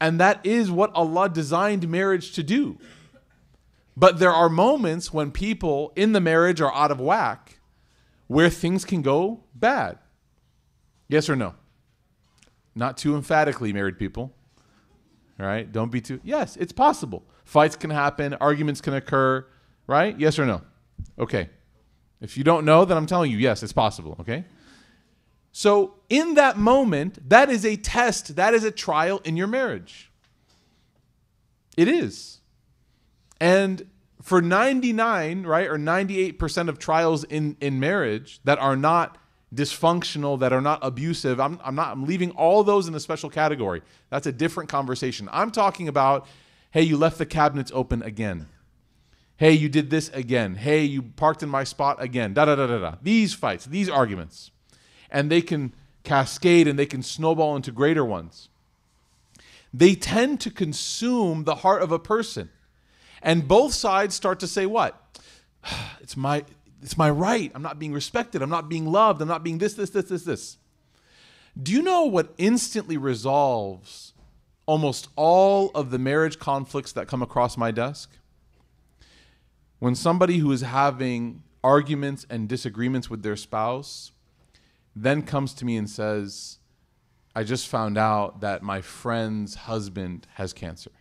And 0.00 0.20
that 0.20 0.44
is 0.44 0.70
what 0.70 0.92
Allah 0.94 1.28
designed 1.28 1.88
marriage 1.88 2.32
to 2.32 2.42
do. 2.42 2.78
But 3.96 4.18
there 4.18 4.32
are 4.32 4.48
moments 4.48 5.12
when 5.12 5.30
people 5.30 5.92
in 5.96 6.12
the 6.12 6.20
marriage 6.20 6.60
are 6.60 6.74
out 6.74 6.90
of 6.90 7.00
whack 7.00 7.60
where 8.26 8.50
things 8.50 8.84
can 8.84 9.02
go 9.02 9.44
bad. 9.54 9.98
Yes 11.08 11.30
or 11.30 11.36
no? 11.36 11.54
Not 12.74 12.98
too 12.98 13.14
emphatically, 13.14 13.72
married 13.72 13.98
people. 13.98 14.34
Right? 15.37 15.71
Don't 15.71 15.91
be 15.91 16.01
too. 16.01 16.19
Yes, 16.23 16.55
it's 16.57 16.71
possible. 16.71 17.23
Fights 17.45 17.75
can 17.75 17.89
happen, 17.89 18.35
arguments 18.35 18.81
can 18.81 18.93
occur, 18.93 19.45
right? 19.87 20.17
Yes 20.19 20.37
or 20.37 20.45
no? 20.45 20.61
Okay. 21.17 21.49
If 22.21 22.37
you 22.37 22.43
don't 22.43 22.65
know, 22.65 22.85
then 22.85 22.97
I'm 22.97 23.07
telling 23.07 23.31
you, 23.31 23.37
yes, 23.37 23.63
it's 23.63 23.73
possible, 23.73 24.15
okay? 24.19 24.45
So, 25.51 25.95
in 26.07 26.35
that 26.35 26.57
moment, 26.57 27.29
that 27.29 27.49
is 27.49 27.65
a 27.65 27.75
test, 27.75 28.35
that 28.35 28.53
is 28.53 28.63
a 28.63 28.71
trial 28.71 29.19
in 29.25 29.35
your 29.35 29.47
marriage. 29.47 30.11
It 31.75 31.87
is. 31.87 32.39
And 33.39 33.89
for 34.21 34.41
99, 34.41 35.43
right, 35.43 35.67
or 35.67 35.77
98% 35.77 36.69
of 36.69 36.77
trials 36.77 37.23
in, 37.23 37.57
in 37.59 37.79
marriage 37.79 38.39
that 38.43 38.59
are 38.59 38.75
not 38.75 39.17
dysfunctional, 39.53 40.39
that 40.39 40.53
are 40.53 40.61
not 40.61 40.79
abusive, 40.81 41.39
I'm, 41.39 41.59
I'm 41.63 41.75
not, 41.75 41.89
I'm 41.89 42.05
leaving 42.05 42.31
all 42.31 42.63
those 42.63 42.87
in 42.87 42.95
a 42.95 42.99
special 42.99 43.29
category. 43.29 43.81
That's 44.09 44.27
a 44.27 44.31
different 44.31 44.69
conversation. 44.69 45.27
I'm 45.31 45.51
talking 45.51 45.87
about, 45.87 46.27
hey, 46.71 46.83
you 46.83 46.97
left 46.97 47.17
the 47.17 47.25
cabinets 47.25 47.71
open 47.73 48.01
again. 48.01 48.47
Hey, 49.37 49.53
you 49.53 49.69
did 49.69 49.89
this 49.89 50.09
again. 50.09 50.55
Hey, 50.55 50.83
you 50.83 51.01
parked 51.01 51.41
in 51.41 51.49
my 51.49 51.63
spot 51.63 52.01
again. 52.01 52.33
Da 52.33 52.45
da 52.45 52.55
da 52.55 52.67
da 52.67 52.77
da. 52.77 52.95
These 53.01 53.33
fights, 53.33 53.65
these 53.65 53.89
arguments. 53.89 54.51
And 55.09 55.31
they 55.31 55.41
can 55.41 55.73
cascade 56.03 56.67
and 56.67 56.77
they 56.77 56.85
can 56.85 57.03
snowball 57.03 57.55
into 57.55 57.71
greater 57.71 58.05
ones. 58.05 58.49
They 59.73 59.95
tend 59.95 60.41
to 60.41 60.51
consume 60.51 61.43
the 61.45 61.55
heart 61.55 61.81
of 61.81 61.91
a 61.91 61.99
person. 61.99 62.49
And 63.21 63.47
both 63.47 63.73
sides 63.73 64.15
start 64.15 64.39
to 64.39 64.47
say, 64.47 64.65
what? 64.65 65.19
It's 66.01 66.17
my 66.17 66.43
it's 66.81 66.97
my 66.97 67.09
right. 67.09 67.51
I'm 67.53 67.61
not 67.61 67.79
being 67.79 67.93
respected. 67.93 68.41
I'm 68.41 68.49
not 68.49 68.69
being 68.69 68.85
loved. 68.85 69.21
I'm 69.21 69.27
not 69.27 69.43
being 69.43 69.57
this, 69.57 69.73
this, 69.73 69.91
this, 69.91 70.05
this, 70.05 70.23
this. 70.23 70.57
Do 71.61 71.71
you 71.71 71.81
know 71.81 72.05
what 72.05 72.33
instantly 72.37 72.97
resolves 72.97 74.13
almost 74.65 75.09
all 75.15 75.69
of 75.75 75.91
the 75.91 75.99
marriage 75.99 76.39
conflicts 76.39 76.91
that 76.93 77.07
come 77.07 77.21
across 77.21 77.57
my 77.57 77.71
desk? 77.71 78.11
when 79.81 79.95
somebody 79.95 80.37
who 80.37 80.51
is 80.51 80.61
having 80.61 81.41
arguments 81.63 82.23
and 82.29 82.47
disagreements 82.47 83.09
with 83.09 83.23
their 83.23 83.35
spouse 83.35 84.11
then 84.95 85.23
comes 85.23 85.55
to 85.55 85.65
me 85.65 85.75
and 85.75 85.89
says, 85.89 86.59
I 87.35 87.43
just 87.43 87.67
found 87.67 87.97
out 87.97 88.41
that 88.41 88.61
my 88.61 88.81
friend's 88.81 89.55
husband 89.55 90.27
has 90.35 90.53
cancer. 90.53 90.91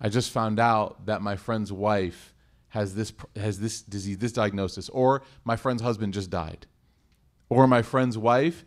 I 0.00 0.10
just 0.10 0.30
found 0.30 0.60
out 0.60 1.06
that 1.06 1.22
my 1.22 1.34
friend's 1.34 1.72
wife 1.72 2.32
has 2.72 2.94
this 2.94 3.12
has 3.36 3.60
this 3.60 3.82
disease, 3.82 4.16
this 4.16 4.32
diagnosis, 4.32 4.88
or 4.88 5.22
my 5.44 5.56
friend's 5.56 5.82
husband 5.82 6.14
just 6.14 6.30
died, 6.30 6.66
or 7.50 7.66
my 7.66 7.82
friend's 7.82 8.16
wife, 8.16 8.64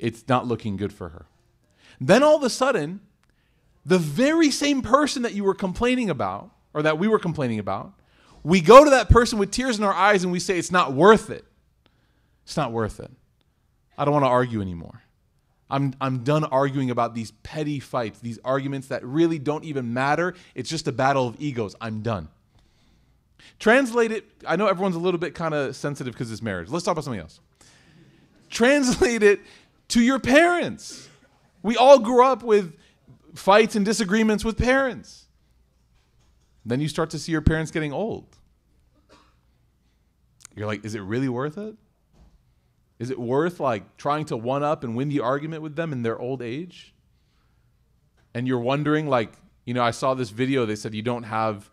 it's 0.00 0.26
not 0.28 0.46
looking 0.46 0.78
good 0.78 0.94
for 0.94 1.10
her. 1.10 1.26
Then 2.00 2.22
all 2.22 2.36
of 2.36 2.42
a 2.42 2.48
sudden, 2.48 3.00
the 3.84 3.98
very 3.98 4.50
same 4.50 4.80
person 4.80 5.22
that 5.22 5.34
you 5.34 5.44
were 5.44 5.54
complaining 5.54 6.08
about, 6.08 6.50
or 6.72 6.82
that 6.82 6.98
we 6.98 7.06
were 7.06 7.18
complaining 7.18 7.58
about, 7.58 7.92
we 8.42 8.62
go 8.62 8.82
to 8.82 8.90
that 8.90 9.10
person 9.10 9.38
with 9.38 9.50
tears 9.50 9.78
in 9.78 9.84
our 9.84 9.92
eyes 9.92 10.22
and 10.22 10.32
we 10.32 10.40
say, 10.40 10.58
It's 10.58 10.72
not 10.72 10.94
worth 10.94 11.28
it. 11.28 11.44
It's 12.44 12.56
not 12.56 12.72
worth 12.72 12.98
it. 12.98 13.10
I 13.98 14.06
don't 14.06 14.14
want 14.14 14.24
to 14.24 14.30
argue 14.30 14.62
anymore. 14.62 15.02
I'm, 15.68 15.92
I'm 16.00 16.24
done 16.24 16.44
arguing 16.44 16.90
about 16.90 17.14
these 17.14 17.32
petty 17.42 17.78
fights, 17.78 18.20
these 18.20 18.38
arguments 18.42 18.88
that 18.88 19.04
really 19.04 19.38
don't 19.38 19.64
even 19.64 19.92
matter. 19.92 20.34
It's 20.54 20.70
just 20.70 20.88
a 20.88 20.92
battle 20.92 21.28
of 21.28 21.36
egos. 21.38 21.76
I'm 21.78 22.00
done. 22.00 22.28
Translate 23.58 24.12
it. 24.12 24.24
I 24.46 24.56
know 24.56 24.66
everyone's 24.66 24.96
a 24.96 25.00
little 25.00 25.18
bit 25.18 25.34
kind 25.34 25.54
of 25.54 25.74
sensitive 25.74 26.14
because 26.14 26.30
it's 26.30 26.42
marriage. 26.42 26.68
Let's 26.68 26.84
talk 26.84 26.92
about 26.92 27.04
something 27.04 27.20
else. 27.20 27.40
Translate 28.50 29.22
it 29.22 29.40
to 29.88 30.00
your 30.00 30.18
parents. 30.18 31.08
We 31.62 31.76
all 31.76 31.98
grew 31.98 32.24
up 32.24 32.42
with 32.42 32.74
fights 33.34 33.76
and 33.76 33.84
disagreements 33.84 34.44
with 34.44 34.56
parents. 34.56 35.26
Then 36.64 36.80
you 36.80 36.88
start 36.88 37.10
to 37.10 37.18
see 37.18 37.32
your 37.32 37.40
parents 37.40 37.70
getting 37.70 37.92
old. 37.92 38.26
You're 40.54 40.66
like, 40.66 40.84
is 40.84 40.94
it 40.94 41.00
really 41.00 41.28
worth 41.28 41.56
it? 41.56 41.76
Is 42.98 43.10
it 43.10 43.18
worth 43.18 43.60
like 43.60 43.96
trying 43.96 44.24
to 44.26 44.36
one 44.36 44.62
up 44.62 44.82
and 44.82 44.96
win 44.96 45.08
the 45.08 45.20
argument 45.20 45.62
with 45.62 45.76
them 45.76 45.92
in 45.92 46.02
their 46.02 46.18
old 46.18 46.42
age? 46.42 46.94
And 48.34 48.46
you're 48.46 48.58
wondering, 48.58 49.08
like, 49.08 49.32
you 49.64 49.74
know, 49.74 49.82
I 49.82 49.92
saw 49.92 50.14
this 50.14 50.30
video, 50.30 50.66
they 50.66 50.76
said 50.76 50.94
you 50.94 51.02
don't 51.02 51.22
have 51.22 51.70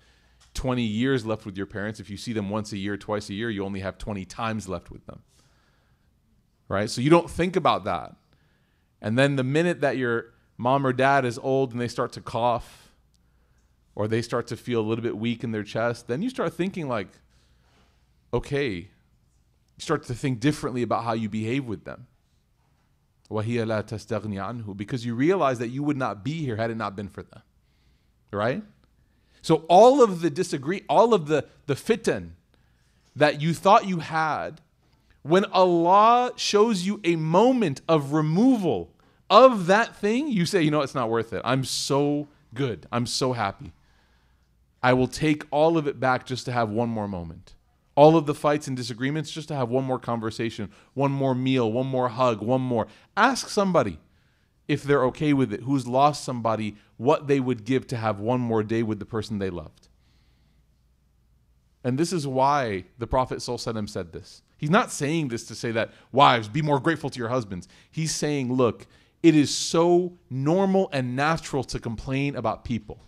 20 0.55 0.81
years 0.81 1.25
left 1.25 1.45
with 1.45 1.55
your 1.55 1.67
parents. 1.67 1.99
If 1.99 2.09
you 2.09 2.17
see 2.17 2.33
them 2.33 2.49
once 2.49 2.71
a 2.71 2.77
year, 2.77 2.97
twice 2.97 3.29
a 3.29 3.33
year, 3.33 3.49
you 3.49 3.63
only 3.63 3.81
have 3.81 3.97
20 3.99 4.25
times 4.25 4.67
left 4.67 4.89
with 4.89 5.05
them. 5.05 5.21
Right? 6.67 6.89
So 6.89 7.01
you 7.01 7.11
don't 7.11 7.29
think 7.29 7.55
about 7.55 7.83
that. 7.83 8.15
And 9.01 9.19
then 9.19 9.35
the 9.35 9.43
minute 9.43 9.81
that 9.81 9.97
your 9.97 10.33
mom 10.57 10.87
or 10.87 10.93
dad 10.93 11.25
is 11.25 11.37
old 11.37 11.73
and 11.73 11.79
they 11.79 11.87
start 11.87 12.11
to 12.13 12.21
cough, 12.21 12.89
or 13.93 14.07
they 14.07 14.21
start 14.21 14.47
to 14.47 14.57
feel 14.57 14.81
a 14.81 14.85
little 14.87 15.03
bit 15.03 15.17
weak 15.17 15.43
in 15.43 15.51
their 15.51 15.63
chest, 15.63 16.07
then 16.07 16.21
you 16.21 16.29
start 16.29 16.53
thinking 16.53 16.87
like, 16.87 17.07
okay, 18.33 18.73
you 18.73 18.87
start 19.77 20.03
to 20.03 20.13
think 20.13 20.39
differently 20.39 20.81
about 20.81 21.03
how 21.03 21.13
you 21.13 21.29
behave 21.29 21.65
with 21.65 21.85
them. 21.85 22.07
Because 23.29 25.05
you 25.05 25.15
realize 25.15 25.59
that 25.59 25.69
you 25.69 25.83
would 25.83 25.97
not 25.97 26.23
be 26.23 26.43
here 26.43 26.55
had 26.57 26.71
it 26.71 26.77
not 26.77 26.95
been 26.95 27.07
for 27.07 27.23
them. 27.23 27.41
Right? 28.31 28.63
So 29.45 29.57
all 29.67 30.01
of 30.01 30.21
the 30.21 30.31
disagree, 30.31 30.81
all 30.89 31.13
of 31.13 31.27
the, 31.27 31.45
the 31.67 31.75
fitan 31.75 32.31
that 33.15 33.41
you 33.41 33.53
thought 33.53 33.87
you 33.87 33.99
had, 33.99 34.59
when 35.21 35.45
Allah 35.45 36.31
shows 36.35 36.87
you 36.87 36.99
a 37.03 37.15
moment 37.15 37.81
of 37.87 38.11
removal 38.11 38.89
of 39.29 39.67
that 39.67 39.95
thing, 39.97 40.29
you 40.29 40.47
say, 40.47 40.63
you 40.63 40.71
know, 40.71 40.81
it's 40.81 40.95
not 40.95 41.11
worth 41.11 41.31
it. 41.31 41.43
I'm 41.45 41.63
so 41.63 42.27
good. 42.55 42.87
I'm 42.91 43.05
so 43.05 43.33
happy. 43.33 43.71
I 44.81 44.93
will 44.93 45.07
take 45.07 45.43
all 45.51 45.77
of 45.77 45.85
it 45.85 45.99
back 45.99 46.25
just 46.25 46.45
to 46.45 46.51
have 46.51 46.71
one 46.71 46.89
more 46.89 47.07
moment. 47.07 47.53
All 47.93 48.17
of 48.17 48.25
the 48.25 48.33
fights 48.33 48.67
and 48.67 48.75
disagreements 48.75 49.29
just 49.29 49.49
to 49.49 49.55
have 49.55 49.69
one 49.69 49.83
more 49.83 49.99
conversation, 49.99 50.71
one 50.95 51.11
more 51.11 51.35
meal, 51.35 51.71
one 51.71 51.85
more 51.85 52.09
hug, 52.09 52.41
one 52.41 52.61
more. 52.61 52.87
Ask 53.15 53.49
somebody 53.49 53.99
if 54.67 54.81
they're 54.81 55.05
okay 55.05 55.33
with 55.33 55.53
it, 55.53 55.61
who's 55.61 55.85
lost 55.87 56.23
somebody, 56.23 56.77
what 56.97 57.27
they 57.27 57.39
would 57.39 57.65
give 57.65 57.87
to 57.87 57.97
have 57.97 58.19
one 58.19 58.39
more 58.39 58.63
day 58.63 58.83
with 58.83 58.99
the 58.99 59.05
person 59.05 59.39
they 59.39 59.49
loved. 59.49 59.87
And 61.83 61.97
this 61.97 62.11
is 62.11 62.25
why 62.25 62.85
the 62.97 63.07
Prophet 63.07 63.39
ﷺ 63.39 63.89
said 63.89 64.11
this. 64.11 64.41
He's 64.57 64.69
not 64.69 64.91
saying 64.91 65.27
this 65.27 65.45
to 65.47 65.55
say 65.55 65.71
that, 65.71 65.91
wives, 66.11 66.47
be 66.47 66.61
more 66.61 66.79
grateful 66.79 67.09
to 67.09 67.19
your 67.19 67.29
husbands. 67.29 67.67
He's 67.91 68.15
saying, 68.15 68.51
look, 68.51 68.87
it 69.21 69.35
is 69.35 69.53
so 69.53 70.17
normal 70.29 70.89
and 70.91 71.15
natural 71.15 71.63
to 71.65 71.79
complain 71.79 72.35
about 72.35 72.63
people. 72.63 72.99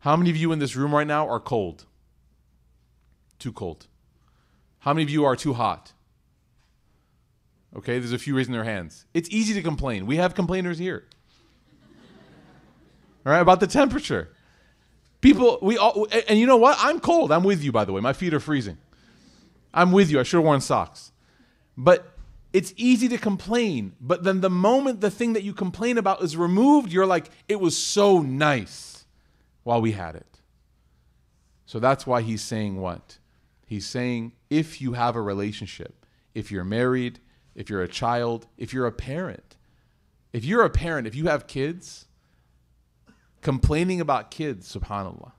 How 0.00 0.16
many 0.16 0.30
of 0.30 0.36
you 0.36 0.50
in 0.52 0.58
this 0.58 0.74
room 0.74 0.94
right 0.94 1.06
now 1.06 1.28
are 1.28 1.38
cold? 1.38 1.84
Too 3.38 3.52
cold. 3.52 3.86
How 4.80 4.94
many 4.94 5.04
of 5.04 5.10
you 5.10 5.24
are 5.24 5.36
too 5.36 5.52
hot? 5.52 5.92
Okay, 7.76 7.98
there's 7.98 8.12
a 8.12 8.18
few 8.18 8.36
raising 8.36 8.52
their 8.52 8.64
hands. 8.64 9.04
It's 9.14 9.28
easy 9.30 9.54
to 9.54 9.62
complain. 9.62 10.06
We 10.06 10.16
have 10.16 10.34
complainers 10.34 10.78
here. 10.78 11.06
All 13.30 13.36
right, 13.36 13.42
about 13.42 13.60
the 13.60 13.68
temperature. 13.68 14.28
People, 15.20 15.60
we 15.62 15.78
all, 15.78 16.08
and 16.26 16.36
you 16.36 16.46
know 16.46 16.56
what? 16.56 16.76
I'm 16.80 16.98
cold. 16.98 17.30
I'm 17.30 17.44
with 17.44 17.62
you, 17.62 17.70
by 17.70 17.84
the 17.84 17.92
way. 17.92 18.00
My 18.00 18.12
feet 18.12 18.34
are 18.34 18.40
freezing. 18.40 18.76
I'm 19.72 19.92
with 19.92 20.10
you. 20.10 20.18
I 20.18 20.24
should 20.24 20.38
have 20.38 20.44
worn 20.44 20.60
socks. 20.60 21.12
But 21.76 22.12
it's 22.52 22.74
easy 22.76 23.06
to 23.06 23.18
complain. 23.18 23.92
But 24.00 24.24
then 24.24 24.40
the 24.40 24.50
moment 24.50 25.00
the 25.00 25.12
thing 25.12 25.34
that 25.34 25.44
you 25.44 25.54
complain 25.54 25.96
about 25.96 26.24
is 26.24 26.36
removed, 26.36 26.90
you're 26.90 27.06
like, 27.06 27.30
it 27.48 27.60
was 27.60 27.78
so 27.78 28.20
nice 28.20 29.04
while 29.62 29.80
we 29.80 29.92
had 29.92 30.16
it. 30.16 30.40
So 31.66 31.78
that's 31.78 32.08
why 32.08 32.22
he's 32.22 32.42
saying 32.42 32.80
what? 32.80 33.18
He's 33.64 33.86
saying 33.86 34.32
if 34.48 34.80
you 34.80 34.94
have 34.94 35.14
a 35.14 35.22
relationship, 35.22 36.04
if 36.34 36.50
you're 36.50 36.64
married, 36.64 37.20
if 37.54 37.70
you're 37.70 37.82
a 37.82 37.86
child, 37.86 38.48
if 38.58 38.74
you're 38.74 38.88
a 38.88 38.92
parent, 38.92 39.56
if 40.32 40.44
you're 40.44 40.64
a 40.64 40.70
parent, 40.70 41.06
if 41.06 41.14
you 41.14 41.28
have 41.28 41.46
kids, 41.46 42.06
complaining 43.40 44.00
about 44.00 44.30
kids, 44.30 44.74
subhanAllah, 44.74 45.32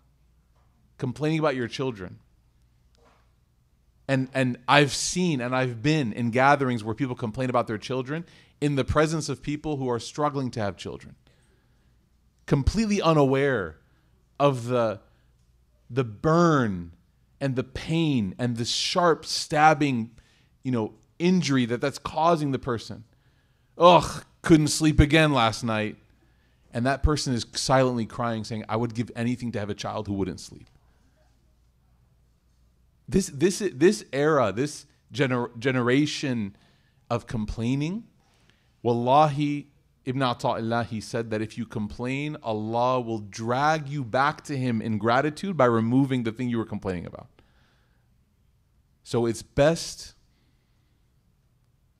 complaining 0.97 1.39
about 1.39 1.55
your 1.55 1.67
children. 1.67 2.19
And, 4.07 4.29
and 4.33 4.57
I've 4.67 4.91
seen 4.91 5.39
and 5.39 5.55
I've 5.55 5.81
been 5.81 6.11
in 6.11 6.31
gatherings 6.31 6.83
where 6.83 6.95
people 6.95 7.15
complain 7.15 7.49
about 7.49 7.67
their 7.67 7.77
children 7.77 8.25
in 8.59 8.75
the 8.75 8.83
presence 8.83 9.29
of 9.29 9.41
people 9.41 9.77
who 9.77 9.89
are 9.89 9.99
struggling 9.99 10.51
to 10.51 10.59
have 10.59 10.75
children, 10.75 11.15
completely 12.45 13.01
unaware 13.01 13.77
of 14.39 14.67
the, 14.67 14.99
the 15.89 16.03
burn 16.03 16.91
and 17.39 17.55
the 17.55 17.63
pain 17.63 18.35
and 18.37 18.57
the 18.57 18.65
sharp 18.65 19.25
stabbing, 19.25 20.11
you 20.63 20.71
know, 20.71 20.93
injury 21.17 21.65
that 21.65 21.81
that's 21.81 21.99
causing 21.99 22.51
the 22.51 22.59
person. 22.59 23.03
Ugh, 23.77 24.23
couldn't 24.41 24.67
sleep 24.67 24.99
again 24.99 25.31
last 25.31 25.63
night. 25.63 25.95
And 26.73 26.85
that 26.85 27.03
person 27.03 27.33
is 27.33 27.45
silently 27.53 28.05
crying, 28.05 28.43
saying, 28.43 28.65
I 28.69 28.77
would 28.77 28.93
give 28.93 29.11
anything 29.15 29.51
to 29.53 29.59
have 29.59 29.69
a 29.69 29.73
child 29.73 30.07
who 30.07 30.13
wouldn't 30.13 30.39
sleep. 30.39 30.67
This, 33.07 33.27
this, 33.27 33.61
this 33.73 34.05
era, 34.13 34.53
this 34.53 34.85
gener- 35.13 35.57
generation 35.59 36.55
of 37.09 37.27
complaining, 37.27 38.05
wallahi, 38.81 39.67
Ibn 40.05 40.21
Ata'illah, 40.21 40.85
he 40.85 41.01
said 41.01 41.29
that 41.29 41.41
if 41.41 41.57
you 41.57 41.65
complain, 41.65 42.37
Allah 42.41 43.01
will 43.01 43.19
drag 43.19 43.87
you 43.87 44.03
back 44.03 44.43
to 44.45 44.57
Him 44.57 44.81
in 44.81 44.97
gratitude 44.97 45.55
by 45.57 45.65
removing 45.65 46.23
the 46.23 46.31
thing 46.31 46.49
you 46.49 46.57
were 46.57 46.65
complaining 46.65 47.05
about. 47.05 47.27
So 49.03 49.25
it's 49.25 49.43
best 49.43 50.13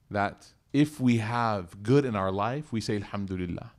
that 0.09 0.47
if 0.73 0.99
we 0.99 1.17
have 1.17 1.83
good 1.83 2.05
in 2.05 2.15
our 2.15 2.31
life, 2.31 2.71
we 2.71 2.81
say 2.81 2.95
Alhamdulillah. 2.95 3.71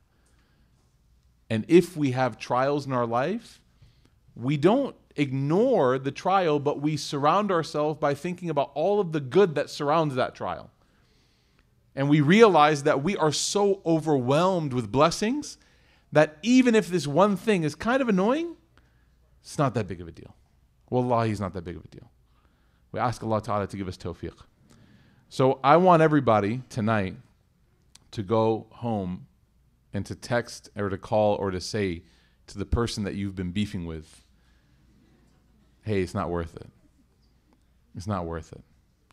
And 1.53 1.67
if 1.69 1.99
we 1.99 2.13
have 2.13 2.39
trials 2.39 2.87
in 2.87 2.95
our 2.95 3.05
life, 3.05 3.61
we 4.35 4.57
don't 4.57 4.97
ignore 5.17 5.99
the 5.99 6.11
trial, 6.11 6.59
but 6.59 6.81
we 6.81 6.97
surround 6.97 7.53
ourselves 7.53 8.01
by 8.01 8.15
thinking 8.15 8.49
about 8.49 8.71
all 8.73 9.01
of 9.01 9.13
the 9.13 9.21
good 9.21 9.55
that 9.57 9.69
surrounds 9.69 10.15
that 10.15 10.35
trial. 10.35 10.71
And 11.95 12.09
we 12.09 12.23
realize 12.23 12.85
that 12.85 13.03
we 13.03 13.19
are 13.19 13.33
so 13.33 13.83
overwhelmed 13.85 14.73
with 14.73 14.91
blessings 14.91 15.59
that 16.11 16.39
even 16.43 16.75
if 16.75 16.89
this 16.89 17.07
one 17.07 17.37
thing 17.37 17.65
is 17.65 17.75
kind 17.75 18.01
of 18.01 18.09
annoying, 18.09 18.57
it's 19.43 19.59
not 19.59 19.75
that 19.75 19.87
big 19.87 20.01
of 20.01 20.09
a 20.09 20.13
deal. 20.13 20.35
Well, 20.89 21.03
Wallahi, 21.03 21.33
it's 21.33 21.41
not 21.41 21.53
that 21.53 21.65
big 21.65 21.77
of 21.77 21.85
a 21.85 21.89
deal. 21.89 22.11
We 22.93 22.99
ask 22.99 23.23
Allah 23.23 23.43
Ta'ala 23.43 23.67
to 23.67 23.77
give 23.77 23.89
us 23.89 23.99
tawfiq. 23.99 24.39
So 25.29 25.61
I 25.63 25.77
want 25.77 26.01
everybody 26.01 26.63
tonight 26.71 27.17
to 28.13 28.23
go 28.23 28.69
home 28.71 29.27
and 29.95 30.05
to 30.07 30.15
text 30.15 30.71
or 30.77 30.89
to 30.89 30.99
call 30.99 31.35
or 31.35 31.51
to 31.51 31.61
say 31.61 32.03
to 32.47 32.59
the 32.59 32.67
person 32.67 33.05
that 33.05 33.15
you've 33.15 33.37
been 33.37 33.53
beefing 33.53 33.87
with, 33.87 34.25
hey, 35.83 36.01
it's 36.01 36.15
not 36.15 36.31
worth 36.31 36.57
it. 36.57 36.69
It's 37.95 38.07
not 38.07 38.27
worth 38.27 38.53
it. 38.53 38.63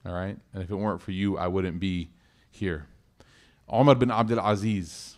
All 0.06 0.13
right? 0.13 0.38
And 0.54 0.63
if 0.63 0.70
it 0.70 0.76
weren't 0.76 1.02
for 1.02 1.12
you, 1.12 1.38
I 1.38 1.48
wouldn't 1.48 1.80
be 1.80 2.10
here. 2.50 2.88
Omar 3.68 3.96
bin 3.96 4.12
Abdul 4.12 4.39
Aziz. 4.39 5.18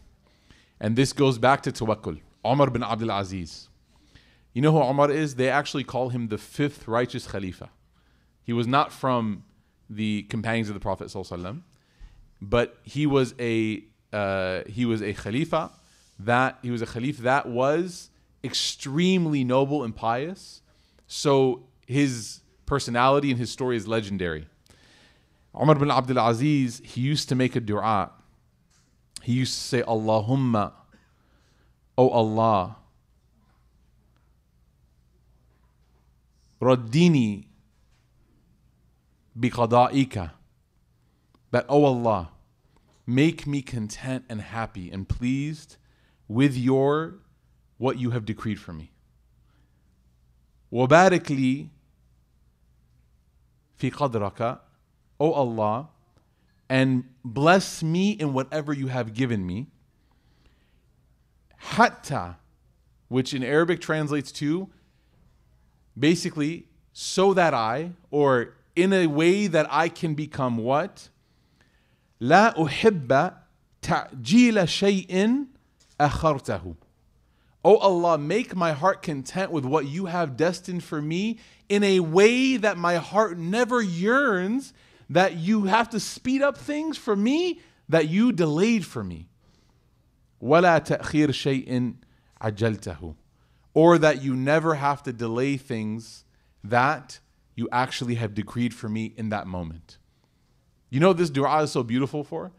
And 0.79 0.95
this 0.95 1.13
goes 1.13 1.37
back 1.37 1.61
to 1.63 1.71
tawakkul. 1.71 2.19
Omar 2.43 2.69
bin 2.69 2.83
Abdul 2.83 3.11
Aziz. 3.11 3.69
You 4.53 4.61
know 4.61 4.71
who 4.71 4.81
Omar 4.81 5.11
is? 5.11 5.35
They 5.35 5.49
actually 5.49 5.83
call 5.83 6.09
him 6.09 6.27
the 6.27 6.37
fifth 6.37 6.87
righteous 6.87 7.27
Khalifa. 7.27 7.69
He 8.43 8.51
was 8.51 8.67
not 8.67 8.91
from 8.91 9.43
the 9.89 10.23
companions 10.23 10.69
of 10.69 10.73
the 10.73 10.79
Prophet 10.79 11.11
but 12.41 12.77
he 12.83 13.05
was 13.05 13.35
a 13.39 13.83
uh, 14.13 14.61
he 14.67 14.85
was 14.85 15.01
a 15.01 15.13
Khalifa 15.13 15.71
that 16.25 16.59
he 16.61 16.71
was 16.71 16.81
a 16.81 16.85
Khalif 16.85 17.17
that 17.17 17.47
was 17.47 18.09
extremely 18.43 19.43
noble 19.43 19.83
and 19.83 19.95
pious. 19.95 20.61
So 21.07 21.63
his 21.87 22.41
personality 22.65 23.31
and 23.31 23.39
his 23.39 23.49
story 23.49 23.77
is 23.77 23.87
legendary. 23.87 24.47
Umar 25.59 25.75
bin 25.75 25.91
Abdul 25.91 26.17
Aziz, 26.17 26.81
he 26.83 27.01
used 27.01 27.27
to 27.29 27.35
make 27.35 27.55
a 27.55 27.59
dua. 27.59 28.11
He 29.21 29.33
used 29.33 29.53
to 29.53 29.59
say, 29.59 29.81
Allahumma, 29.83 30.71
O 31.97 32.09
Allah, 32.09 32.77
Raddini 36.61 37.45
biqada'ika. 39.37 40.31
That, 41.51 41.65
O 41.67 41.83
Allah, 41.83 42.29
make 43.06 43.46
me 43.46 43.62
content 43.62 44.24
and 44.28 44.40
happy 44.40 44.90
and 44.90 45.08
pleased 45.08 45.76
with 46.28 46.56
your 46.56 47.18
what 47.78 47.98
you 47.98 48.10
have 48.10 48.24
decreed 48.24 48.58
for 48.58 48.72
me. 48.72 48.90
وبارك 50.72 51.30
لي 51.30 51.68
في 53.78 53.90
قدرك, 53.90 54.60
O 55.20 55.32
Allah, 55.32 55.88
and 56.68 57.04
bless 57.24 57.82
me 57.82 58.10
in 58.10 58.32
whatever 58.32 58.72
you 58.72 58.88
have 58.88 59.14
given 59.14 59.46
me. 59.46 59.68
Hatta, 61.56 62.36
which 63.08 63.32
in 63.32 63.42
Arabic 63.42 63.80
translates 63.80 64.32
to 64.32 64.68
basically 65.98 66.68
so 66.92 67.32
that 67.34 67.54
I, 67.54 67.92
or 68.10 68.54
in 68.74 68.92
a 68.92 69.06
way 69.06 69.46
that 69.46 69.66
I 69.70 69.88
can 69.88 70.14
become 70.14 70.58
what? 70.58 71.08
لا 72.20 72.54
أحب 72.64 73.32
تعجيل 73.82 74.68
شيء 74.68 75.46
أخرته. 76.00 76.76
O 77.64 77.76
Allah, 77.78 78.16
make 78.16 78.54
my 78.54 78.72
heart 78.72 79.02
content 79.02 79.50
with 79.50 79.64
what 79.64 79.86
you 79.86 80.06
have 80.06 80.36
destined 80.36 80.84
for 80.84 81.02
me 81.02 81.38
in 81.68 81.82
a 81.82 81.98
way 81.98 82.56
that 82.56 82.78
my 82.78 82.96
heart 82.96 83.38
never 83.38 83.82
yearns 83.82 84.72
that 85.10 85.34
you 85.34 85.64
have 85.64 85.90
to 85.90 85.98
speed 85.98 86.42
up 86.42 86.56
things 86.56 86.96
for 86.96 87.16
me 87.16 87.60
that 87.88 88.08
you 88.08 88.32
delayed 88.32 88.84
for 88.84 89.02
me. 89.02 89.28
ولا 90.40 90.78
تأخير 90.78 91.32
شيء 91.32 91.94
عجلته. 92.40 93.16
Or 93.74 93.98
that 93.98 94.22
you 94.22 94.36
never 94.36 94.76
have 94.76 95.02
to 95.02 95.12
delay 95.12 95.56
things 95.56 96.24
that 96.62 97.18
you 97.54 97.68
actually 97.72 98.14
have 98.14 98.34
decreed 98.34 98.74
for 98.74 98.88
me 98.88 99.12
in 99.16 99.30
that 99.30 99.46
moment. 99.46 99.98
You 100.91 100.99
know 100.99 101.13
this 101.13 101.31
dua 101.31 101.63
is 101.63 101.71
so 101.71 101.81
beautiful 101.81 102.23
for? 102.23 102.51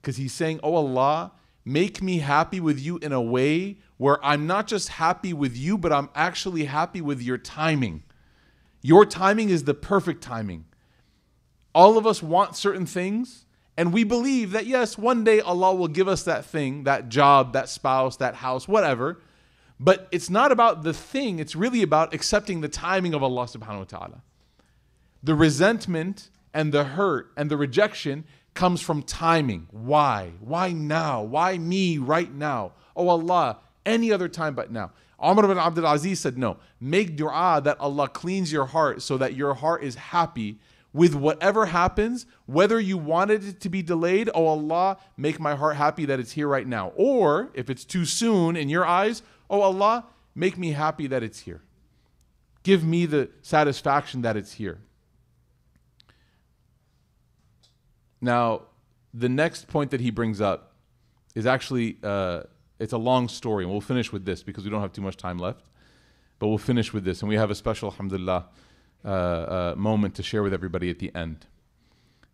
Because 0.00 0.18
he's 0.18 0.32
saying, 0.32 0.60
Oh 0.62 0.74
Allah, 0.74 1.32
make 1.64 2.00
me 2.00 2.18
happy 2.18 2.60
with 2.60 2.78
you 2.78 2.98
in 2.98 3.12
a 3.12 3.20
way 3.20 3.78
where 3.96 4.24
I'm 4.24 4.46
not 4.46 4.68
just 4.68 4.90
happy 4.90 5.32
with 5.32 5.56
you, 5.56 5.78
but 5.78 5.92
I'm 5.92 6.10
actually 6.14 6.66
happy 6.66 7.00
with 7.00 7.20
your 7.20 7.38
timing. 7.38 8.04
Your 8.82 9.06
timing 9.06 9.48
is 9.48 9.64
the 9.64 9.74
perfect 9.74 10.22
timing. 10.22 10.66
All 11.74 11.96
of 11.96 12.06
us 12.06 12.22
want 12.22 12.56
certain 12.56 12.84
things, 12.84 13.46
and 13.76 13.92
we 13.92 14.04
believe 14.04 14.50
that 14.50 14.66
yes, 14.66 14.98
one 14.98 15.24
day 15.24 15.40
Allah 15.40 15.74
will 15.74 15.88
give 15.88 16.08
us 16.08 16.24
that 16.24 16.44
thing, 16.44 16.84
that 16.84 17.08
job, 17.08 17.54
that 17.54 17.70
spouse, 17.70 18.16
that 18.18 18.34
house, 18.34 18.68
whatever. 18.68 19.22
But 19.80 20.08
it's 20.12 20.28
not 20.28 20.52
about 20.52 20.82
the 20.82 20.92
thing, 20.92 21.38
it's 21.38 21.56
really 21.56 21.82
about 21.82 22.12
accepting 22.12 22.60
the 22.60 22.68
timing 22.68 23.14
of 23.14 23.22
Allah 23.22 23.44
subhanahu 23.44 23.78
wa 23.78 23.84
ta'ala. 23.84 24.22
The 25.22 25.34
resentment 25.34 26.28
and 26.54 26.72
the 26.72 26.84
hurt 26.84 27.32
and 27.36 27.50
the 27.50 27.56
rejection 27.56 28.24
comes 28.54 28.80
from 28.80 29.02
timing. 29.02 29.66
Why? 29.70 30.32
Why 30.40 30.72
now? 30.72 31.22
Why 31.22 31.58
me 31.58 31.98
right 31.98 32.32
now? 32.32 32.72
Oh 32.94 33.08
Allah, 33.08 33.58
any 33.86 34.12
other 34.12 34.28
time 34.28 34.54
but 34.54 34.70
now. 34.70 34.92
Umar 35.24 35.46
bin 35.46 35.58
Abdul 35.58 35.86
Aziz 35.86 36.20
said, 36.20 36.36
No, 36.36 36.58
make 36.80 37.16
dua 37.16 37.60
that 37.62 37.78
Allah 37.80 38.08
cleans 38.08 38.52
your 38.52 38.66
heart 38.66 39.02
so 39.02 39.16
that 39.18 39.34
your 39.34 39.54
heart 39.54 39.84
is 39.84 39.94
happy 39.94 40.58
with 40.92 41.14
whatever 41.14 41.66
happens, 41.66 42.26
whether 42.46 42.78
you 42.78 42.98
wanted 42.98 43.44
it 43.44 43.60
to 43.60 43.68
be 43.68 43.82
delayed, 43.82 44.28
oh 44.34 44.46
Allah, 44.46 44.98
make 45.16 45.40
my 45.40 45.54
heart 45.54 45.76
happy 45.76 46.04
that 46.04 46.20
it's 46.20 46.32
here 46.32 46.48
right 46.48 46.66
now. 46.66 46.92
Or 46.96 47.50
if 47.54 47.70
it's 47.70 47.84
too 47.84 48.04
soon 48.04 48.56
in 48.56 48.68
your 48.68 48.84
eyes, 48.84 49.22
oh 49.48 49.62
Allah, 49.62 50.04
make 50.34 50.58
me 50.58 50.72
happy 50.72 51.06
that 51.06 51.22
it's 51.22 51.40
here. 51.40 51.62
Give 52.62 52.84
me 52.84 53.06
the 53.06 53.30
satisfaction 53.40 54.22
that 54.22 54.36
it's 54.36 54.52
here. 54.52 54.80
Now, 58.22 58.62
the 59.12 59.28
next 59.28 59.68
point 59.68 59.90
that 59.90 60.00
he 60.00 60.10
brings 60.10 60.40
up 60.40 60.76
is 61.34 61.44
actually 61.44 61.98
uh, 62.02 62.44
it's 62.78 62.92
a 62.92 62.98
long 62.98 63.28
story, 63.28 63.64
and 63.64 63.70
we'll 63.70 63.80
finish 63.80 64.12
with 64.12 64.24
this 64.24 64.42
because 64.42 64.64
we 64.64 64.70
don't 64.70 64.80
have 64.80 64.92
too 64.92 65.02
much 65.02 65.16
time 65.16 65.38
left. 65.38 65.66
But 66.38 66.48
we'll 66.48 66.58
finish 66.58 66.92
with 66.92 67.04
this, 67.04 67.20
and 67.20 67.28
we 67.28 67.36
have 67.36 67.50
a 67.50 67.54
special, 67.54 67.90
alhamdulillah, 67.90 68.46
uh, 69.04 69.08
uh, 69.08 69.74
moment 69.76 70.14
to 70.16 70.22
share 70.22 70.42
with 70.42 70.54
everybody 70.54 70.88
at 70.88 70.98
the 70.98 71.14
end. 71.14 71.46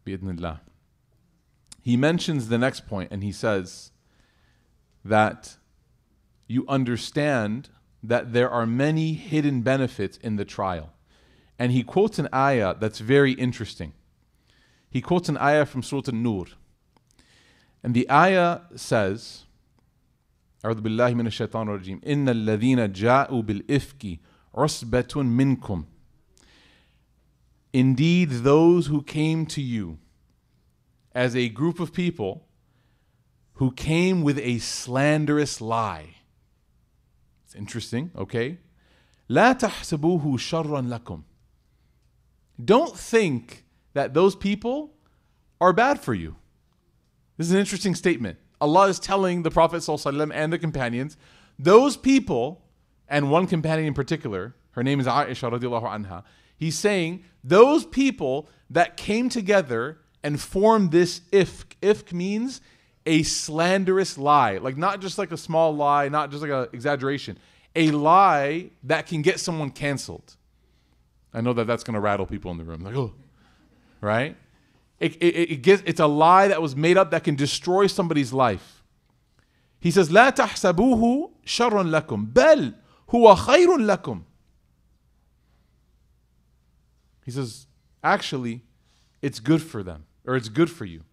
Bi'idhnillah. 0.07 0.61
He 1.83 1.97
mentions 1.97 2.49
the 2.49 2.59
next 2.59 2.87
point, 2.87 3.11
and 3.11 3.23
he 3.23 3.33
says 3.33 3.91
that 5.05 5.57
you 6.47 6.65
understand 6.69 7.71
that 8.03 8.33
there 8.33 8.51
are 8.51 8.67
many 8.67 9.15
hidden 9.15 9.63
benefits 9.63 10.17
in 10.19 10.37
the 10.37 10.45
trial. 10.45 10.93
And 11.59 11.73
he 11.73 11.83
quotes 11.83 12.19
an 12.19 12.29
ayah 12.33 12.75
that's 12.79 13.01
very 13.01 13.33
interesting 13.33 13.93
He 14.90 15.02
quotes 15.02 15.30
an 15.30 15.38
ayah 15.38 15.66
from 15.66 15.84
Surah 15.84 16.04
An-Nur. 16.08 16.46
And 17.84 17.94
the 17.94 18.10
ayah 18.10 18.62
says, 18.76 19.46
أعوذ 20.64 20.82
بالله 20.82 21.14
من 21.14 21.28
الشيطان 21.28 21.68
الرجيم 21.68 22.02
إن 22.08 22.30
الذين 22.30 22.92
جاءوا 22.94 23.42
بالإفك 23.42 24.20
عصبة 24.56 25.14
منكم 25.16 25.86
Indeed, 27.74 28.30
those 28.44 28.86
who 28.86 29.02
came 29.02 29.48
to 29.48 29.62
you 29.62 29.98
as 31.16 31.36
a 31.36 31.50
group 31.50 31.80
of 31.80 31.92
people 31.92 32.46
who 33.54 33.72
came 33.72 34.22
with 34.22 34.38
a 34.38 34.60
slanderous 34.60 35.60
lie. 35.60 36.18
It's 37.46 37.56
interesting, 37.56 38.12
okay? 38.16 38.60
لا 39.30 39.54
تحسبوه 39.54 40.38
شرا 40.38 40.82
لكم. 40.82 41.24
Don't 42.64 42.96
think 42.96 43.66
that 43.99 44.15
those 44.15 44.37
people 44.37 44.93
are 45.61 45.73
bad 45.73 45.99
for 45.99 46.15
you. 46.15 46.37
This 47.37 47.49
is 47.49 47.53
an 47.53 47.59
interesting 47.59 47.97
statement. 47.97 48.39
Allah 48.61 48.87
is 48.87 49.01
telling 49.01 49.43
the 49.43 49.51
Prophet 49.51 49.89
and 49.89 50.53
the 50.53 50.59
companions, 50.61 51.17
those 51.59 51.97
people, 51.97 52.63
and 53.09 53.29
one 53.29 53.49
companion 53.49 53.89
in 53.89 53.95
particular, 53.95 54.55
her 54.71 54.85
name 54.85 55.01
is 55.01 55.09
Aisha 55.09 55.51
radiallahu 55.51 55.83
anha, 55.83 56.23
he's 56.57 56.79
saying, 56.79 57.25
those 57.43 57.85
people 57.85 58.49
that 58.71 58.97
came 58.97 59.29
together 59.29 59.99
and 60.23 60.41
formed 60.41 60.93
this 60.93 61.23
ifk. 61.33 61.65
Ifk 61.83 62.13
means 62.13 62.61
a 63.05 63.25
slanderous 63.25 64.17
lie, 64.17 64.59
like 64.59 64.77
not 64.77 65.01
just 65.01 65.19
like 65.19 65.33
a 65.33 65.37
small 65.37 65.75
lie, 65.75 66.09
not 66.09 66.31
just 66.31 66.41
like 66.41 66.53
an 66.53 66.69
exaggeration, 66.73 67.37
a 67.75 67.91
lie 67.91 68.71
that 68.85 69.09
can 69.09 69.23
get 69.23 69.41
someone 69.41 69.73
canceled. 69.73 70.37
I 71.35 71.41
know 71.41 71.53
that 71.53 71.67
that's 71.67 71.83
going 71.83 71.95
to 71.95 72.01
rattle 72.01 72.27
people 72.27 72.53
in 72.53 72.59
the 72.59 72.65
room. 72.65 72.83
Like, 72.83 72.95
oh, 72.95 73.13
right? 74.02 74.36
It, 75.00 75.16
it, 75.16 75.52
it 75.52 75.62
gets, 75.62 75.84
it's 75.86 76.00
a 76.00 76.08
lie 76.08 76.48
that 76.48 76.62
was 76.62 76.76
made 76.76 76.98
up 76.98 77.12
that 77.12 77.24
can 77.24 77.36
destroy 77.36 77.88
somebody's 77.88 78.32
life. 78.32 78.84
He 79.80 79.92
says, 79.92 80.10
لا 80.10 80.30
تحسبوه 80.30 81.32
شر 81.46 81.84
لكم 81.84 82.26
بل 82.34 82.74
هو 83.10 83.36
خير 83.36 83.78
لكم. 83.78 84.22
He 87.26 87.32
says, 87.32 87.68
actually, 88.04 88.62
it's 89.22 89.40
good 89.40 89.62
for 89.62 89.84
them, 89.84 90.06
or 90.26 90.36
it's 90.36 90.50
good 90.50 90.70
for 90.70 90.86
you. 90.86 91.04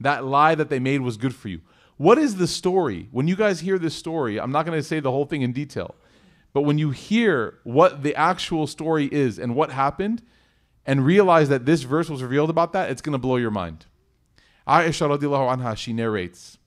That 0.00 0.24
lie 0.24 0.54
that 0.54 0.68
they 0.68 0.78
made 0.78 1.00
was 1.00 1.16
good 1.16 1.34
for 1.34 1.48
you. 1.48 1.60
What 1.96 2.18
is 2.18 2.36
the 2.36 2.46
story? 2.46 3.08
When 3.10 3.28
you 3.28 3.36
guys 3.36 3.60
hear 3.60 3.78
this 3.78 3.94
story, 3.94 4.40
I'm 4.40 4.50
not 4.50 4.64
going 4.64 4.78
to 4.78 4.82
say 4.82 5.00
the 5.00 5.10
whole 5.10 5.26
thing 5.26 5.42
in 5.42 5.52
detail, 5.52 5.94
but 6.52 6.62
when 6.62 6.78
you 6.78 6.90
hear 6.90 7.58
what 7.64 8.02
the 8.02 8.16
actual 8.16 8.66
story 8.66 9.06
is 9.12 9.38
and 9.38 9.54
what 9.54 9.70
happened, 9.70 10.22
and 10.85 11.05
realize 11.05 11.49
that 11.49 11.65
this 11.65 11.83
verse 11.83 12.09
was 12.09 12.21
revealed 12.21 12.49
about 12.49 12.73
that, 12.73 12.89
it's 12.89 13.01
going 13.01 13.13
to 13.13 13.19
blow 13.19 13.37
your 13.37 13.51
mind. 13.51 13.85
Aisha 14.67 15.07
radiallahu 15.07 15.57
anha, 15.57 15.75
she 15.77 15.93
narrates, 15.93 16.57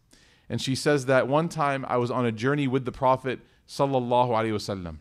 and 0.48 0.60
she 0.60 0.74
says 0.74 1.06
that 1.06 1.28
one 1.28 1.48
time 1.48 1.84
I 1.88 1.96
was 1.96 2.10
on 2.10 2.24
a 2.24 2.32
journey 2.32 2.68
with 2.68 2.84
the 2.84 2.92
Prophet 2.92 3.40
sallallahu 3.68 4.30
alaihi 4.30 4.52
wasallam. 4.52 4.98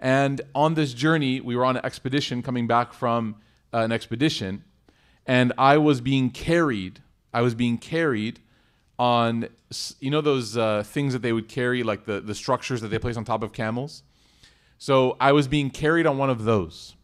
And 0.00 0.40
on 0.54 0.74
this 0.74 0.92
journey, 0.92 1.40
we 1.40 1.56
were 1.56 1.64
on 1.64 1.76
an 1.76 1.84
expedition 1.84 2.42
coming 2.42 2.66
back 2.66 2.92
from 2.92 3.36
uh, 3.72 3.78
an 3.78 3.92
expedition, 3.92 4.64
and 5.26 5.52
I 5.58 5.78
was 5.78 6.00
being 6.00 6.30
carried. 6.30 7.00
I 7.32 7.42
was 7.42 7.54
being 7.54 7.78
carried 7.78 8.40
on, 8.98 9.48
you 10.00 10.10
know, 10.10 10.20
those 10.20 10.56
uh, 10.56 10.82
things 10.84 11.12
that 11.12 11.22
they 11.22 11.32
would 11.32 11.48
carry, 11.48 11.82
like 11.82 12.04
the, 12.04 12.20
the 12.20 12.34
structures 12.34 12.80
that 12.80 12.88
they 12.88 12.98
place 12.98 13.16
on 13.16 13.24
top 13.24 13.42
of 13.42 13.52
camels? 13.52 14.02
So 14.78 15.16
I 15.20 15.32
was 15.32 15.48
being 15.48 15.70
carried 15.70 16.06
on 16.06 16.18
one 16.18 16.30
of 16.30 16.44
those. 16.44 16.94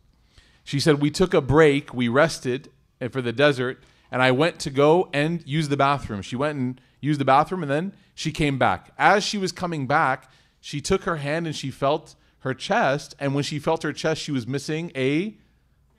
She 0.64 0.81
said, 0.81 1.00
We 1.00 1.11
took 1.11 1.35
a 1.35 1.40
break, 1.40 1.94
we 1.94 2.09
rested 2.09 2.70
eh, 3.00 3.09
for 3.09 3.22
the 3.22 3.33
desert, 3.33 3.83
and 4.11 4.22
I 4.22 4.33
went 4.33 4.59
to 4.61 4.70
go 4.70 5.09
and 5.12 5.46
use 5.46 5.68
the 5.68 5.77
bathroom. 5.77 6.22
She 6.22 6.37
went 6.37 6.59
and 6.59 6.81
used 7.00 7.20
the 7.20 7.24
bathroom, 7.24 7.62
and 7.62 7.70
then 7.70 7.92
she 8.14 8.33
came 8.33 8.59
back. 8.59 8.92
As 8.98 9.22
she 9.22 9.38
was 9.38 9.53
coming 9.53 9.87
back, 9.87 10.31
she 10.61 10.81
took 10.81 11.05
her 11.05 11.16
hand 11.16 11.46
and 11.46 11.55
she 11.55 11.70
felt 11.70 12.14
her 12.40 12.55
chest, 12.55 13.14
and 13.20 13.35
when 13.35 13.44
she 13.44 13.59
felt 13.59 13.83
her 13.83 13.92
chest, 13.92 14.20
she 14.20 14.33
was 14.33 14.46
missing 14.46 14.90
a 14.96 15.37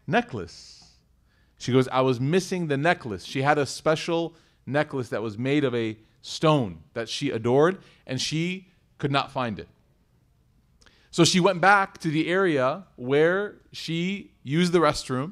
necklace. 0.07 0.91
She 1.57 1.71
goes, 1.71 1.87
I 1.87 2.01
was 2.01 2.19
missing 2.19 2.67
the 2.67 2.77
necklace. 2.77 3.25
She 3.25 3.41
had 3.41 3.57
a 3.57 3.65
special 3.65 4.35
necklace 4.65 5.09
that 5.09 5.21
was 5.21 5.37
made 5.37 5.63
of 5.63 5.73
a 5.73 5.97
stone 6.21 6.79
that 6.93 7.09
she 7.09 7.29
adored, 7.29 7.79
and 8.05 8.19
she 8.19 8.67
could 8.97 9.11
not 9.11 9.31
find 9.31 9.59
it. 9.59 9.67
So 11.15 11.23
she 11.23 11.39
went 11.39 11.61
back 11.61 11.99
to 11.99 12.09
the 12.09 12.27
area 12.27 12.83
where 12.97 13.55
she 13.71 14.33
used 14.43 14.73
the 14.73 14.79
restroom, 14.79 15.31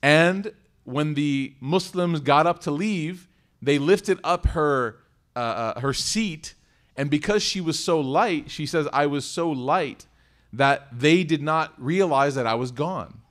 and 0.00 0.52
when 0.84 1.14
the 1.14 1.54
Muslims 1.58 2.20
got 2.20 2.46
up 2.46 2.60
to 2.60 2.70
leave, 2.70 3.26
they 3.60 3.80
lifted 3.80 4.20
up 4.22 4.46
her 4.46 5.00
uh, 5.34 5.40
uh, 5.40 5.80
her 5.80 5.92
seat, 5.92 6.54
and 6.96 7.10
because 7.10 7.42
she 7.42 7.60
was 7.60 7.80
so 7.80 7.98
light, 7.98 8.48
she 8.48 8.64
says, 8.64 8.86
"I 8.92 9.06
was 9.06 9.24
so 9.24 9.50
light 9.50 10.06
that 10.52 10.86
they 10.96 11.24
did 11.24 11.42
not 11.42 11.74
realize 11.82 12.36
that 12.36 12.46
I 12.46 12.54
was 12.54 12.70
gone." 12.70 13.22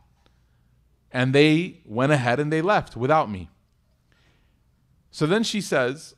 And 1.10 1.32
they 1.32 1.80
went 1.86 2.12
ahead 2.12 2.42
and 2.42 2.52
they 2.52 2.62
left 2.62 2.98
without 2.98 3.32
me. 3.32 3.50
So 5.10 5.26
then 5.26 5.44
she 5.44 5.62
says 5.62 6.16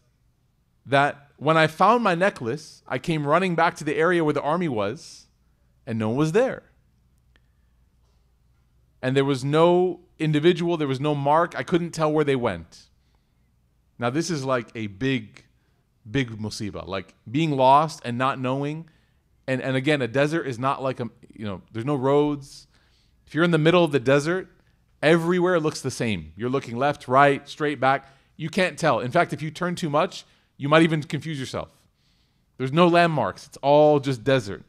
that 0.83 1.27
when 1.37 1.57
I 1.57 1.67
found 1.67 2.03
my 2.03 2.15
necklace, 2.15 2.81
I 2.87 2.97
came 2.97 3.27
running 3.27 3.53
back 3.53 3.75
to 3.75 3.83
the 3.83 3.95
area 3.97 4.23
where 4.23 4.33
the 4.33 4.41
army 4.41 4.67
was, 4.67 5.22
and 5.85 5.99
no 5.99 6.09
one 6.09 6.17
was 6.17 6.31
there. 6.31 6.63
And 9.01 9.15
there 9.15 9.25
was 9.25 9.43
no 9.43 9.99
individual, 10.19 10.77
there 10.77 10.87
was 10.87 10.99
no 10.99 11.13
mark. 11.13 11.55
I 11.57 11.63
couldn't 11.63 11.91
tell 11.91 12.11
where 12.11 12.23
they 12.23 12.35
went. 12.35 12.83
Now, 13.99 14.09
this 14.09 14.29
is 14.29 14.45
like 14.45 14.69
a 14.75 14.87
big, 14.87 15.43
big 16.09 16.31
musiba. 16.31 16.87
Like 16.87 17.13
being 17.29 17.51
lost 17.51 18.01
and 18.05 18.17
not 18.17 18.39
knowing. 18.39 18.89
And, 19.45 19.61
and 19.61 19.75
again, 19.75 20.01
a 20.01 20.07
desert 20.07 20.47
is 20.47 20.57
not 20.57 20.81
like 20.81 20.99
a, 20.99 21.09
you 21.33 21.45
know, 21.45 21.61
there's 21.71 21.85
no 21.85 21.95
roads. 21.95 22.67
If 23.27 23.35
you're 23.35 23.43
in 23.43 23.51
the 23.51 23.57
middle 23.57 23.83
of 23.83 23.91
the 23.91 23.99
desert, 23.99 24.47
Everywhere 25.03 25.59
looks 25.59 25.81
the 25.81 25.91
same. 25.91 26.31
You're 26.37 26.49
looking 26.49 26.77
left, 26.77 27.09
right, 27.09 27.47
straight 27.47 27.77
back. 27.77 28.07
You 28.37 28.49
can't 28.49 28.79
tell. 28.79 29.01
In 29.01 29.11
fact, 29.11 29.33
if 29.33 29.41
you 29.41 29.51
turn 29.51 29.75
too 29.75 29.89
much, 29.89 30.23
you 30.55 30.69
might 30.69 30.81
even 30.81 31.03
confuse 31.03 31.37
yourself. 31.37 31.67
There's 32.57 32.71
no 32.71 32.87
landmarks, 32.87 33.45
it's 33.45 33.57
all 33.57 33.99
just 33.99 34.23
desert. 34.23 34.63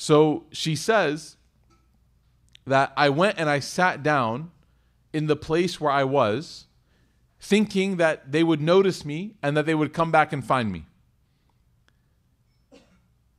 So 0.00 0.44
she 0.52 0.76
says 0.76 1.38
that 2.64 2.92
I 2.96 3.08
went 3.08 3.36
and 3.36 3.50
I 3.50 3.58
sat 3.58 4.04
down 4.04 4.52
in 5.12 5.26
the 5.26 5.34
place 5.34 5.80
where 5.80 5.90
I 5.90 6.04
was, 6.04 6.66
thinking 7.40 7.96
that 7.96 8.30
they 8.30 8.44
would 8.44 8.60
notice 8.60 9.04
me 9.04 9.34
and 9.42 9.56
that 9.56 9.66
they 9.66 9.74
would 9.74 9.92
come 9.92 10.12
back 10.12 10.32
and 10.32 10.44
find 10.44 10.70
me. 10.70 10.86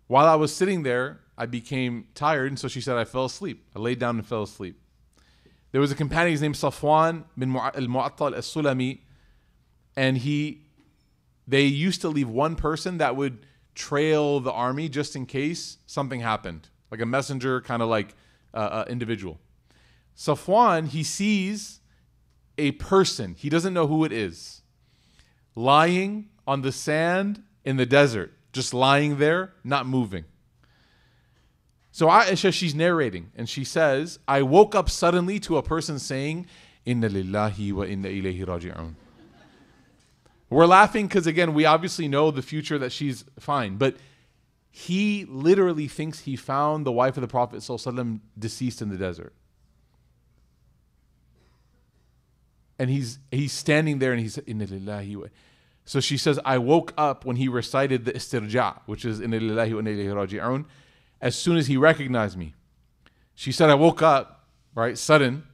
While 0.08 0.26
I 0.26 0.36
was 0.36 0.54
sitting 0.54 0.84
there, 0.84 1.22
I 1.38 1.45
became 1.45 2.08
tired, 2.13 2.48
and 2.48 2.60
so 2.60 2.67
she 2.67 2.82
said 2.82 2.98
I 2.98 3.06
fell 3.06 3.24
asleep. 3.24 3.65
I 3.74 3.80
laid 3.80 4.00
down 4.00 4.17
and 4.17 4.28
fell 4.28 4.44
asleep. 4.44 4.81
There 5.71 5.79
was 5.79 5.94
a 5.94 5.96
companion 5.96 6.42
named 6.42 6.56
Safwan 6.56 7.23
bin 7.38 7.56
al-Mu'attal 7.56 8.36
al-Sulami, 8.36 9.00
and 9.96 10.17
he, 10.17 10.65
they 11.48 11.63
used 11.63 12.02
to 12.02 12.10
leave 12.10 12.27
one 12.27 12.58
person 12.58 12.98
that 12.98 13.15
would 13.15 13.46
trail 13.76 14.40
the 14.40 14.52
army 14.52 14.90
just 14.90 15.15
in 15.15 15.26
case 15.26 15.78
something 15.86 16.20
happened, 16.20 16.70
like 16.92 17.02
a 17.02 17.06
messenger 17.06 17.62
kind 17.62 17.82
of 17.82 17.90
like 17.90 18.15
uh, 18.54 18.58
uh, 18.58 18.86
individual. 18.88 19.40
Safwan, 20.15 20.88
he 20.88 21.04
sees 21.04 21.80
a 22.58 22.72
person, 22.74 23.36
he 23.38 23.50
doesn't 23.50 23.74
know 23.74 23.88
who 23.88 24.04
it 24.04 24.12
is, 24.12 24.62
lying 25.56 26.30
on 26.46 26.62
the 26.62 26.72
sand 26.72 27.42
in 27.63 27.78
the 27.78 27.86
desert, 27.86 28.34
just 28.52 28.74
lying 28.74 29.17
there, 29.17 29.54
not 29.63 29.86
moving. 29.86 30.26
So 31.92 32.08
Aisha, 32.08 32.54
she's 32.54 32.76
narrating, 32.76 33.32
and 33.36 33.48
she 33.48 33.63
says, 33.63 34.20
I 34.28 34.42
woke 34.42 34.76
up 34.76 34.90
suddenly 34.90 35.40
to 35.42 35.58
a 35.58 35.63
person 35.63 36.00
saying, 36.00 36.48
Inna 36.86 37.10
lillahi 37.10 37.74
wa 37.74 37.84
inna 37.84 38.10
ilayhi 38.10 38.46
raji'un. 38.46 38.96
We're 40.50 40.65
laughing 40.65 41.08
because, 41.08 41.27
again, 41.27 41.54
we 41.54 41.65
obviously 41.65 42.08
know 42.08 42.31
the 42.31 42.41
future 42.41 42.77
that 42.79 42.91
she's 42.91 43.23
fine, 43.39 43.77
but 43.77 43.97
he 44.71 45.25
literally 45.25 45.87
thinks 45.87 46.21
he 46.21 46.35
found 46.35 46.85
the 46.85 46.91
wife 46.91 47.17
of 47.17 47.21
the 47.21 47.27
Prophet 47.27 47.60
ﷺ 47.60 48.19
deceased 48.37 48.81
in 48.81 48.89
the 48.89 48.97
desert. 48.97 49.33
and 52.79 52.89
he's 52.89 53.19
he's 53.29 53.52
standing 53.52 54.00
there 54.00 54.13
and 54.13 54.21
he's 54.21 54.37
inna 54.47 54.65
so 55.85 56.00
she 56.00 56.17
says, 56.17 56.39
I 56.45 56.60
woke 56.60 56.93
up 57.00 57.25
when 57.25 57.35
he 57.35 57.47
recited 57.47 58.06
the 58.06 58.12
istirja, 58.12 58.79
which 58.85 59.06
is 59.06 59.19
inna 59.19 59.37
wa 59.37 59.63
inna 59.63 59.89
ilayhi 59.89 60.65
as 61.19 61.35
soon 61.35 61.58
as 61.58 61.65
he 61.65 61.77
recognized 61.77 62.37
me. 62.37 62.54
She 63.33 63.52
said, 63.52 63.71
I 63.71 63.73
woke 63.73 64.04
up, 64.04 64.45
right, 64.75 64.95
sudden, 64.95 65.45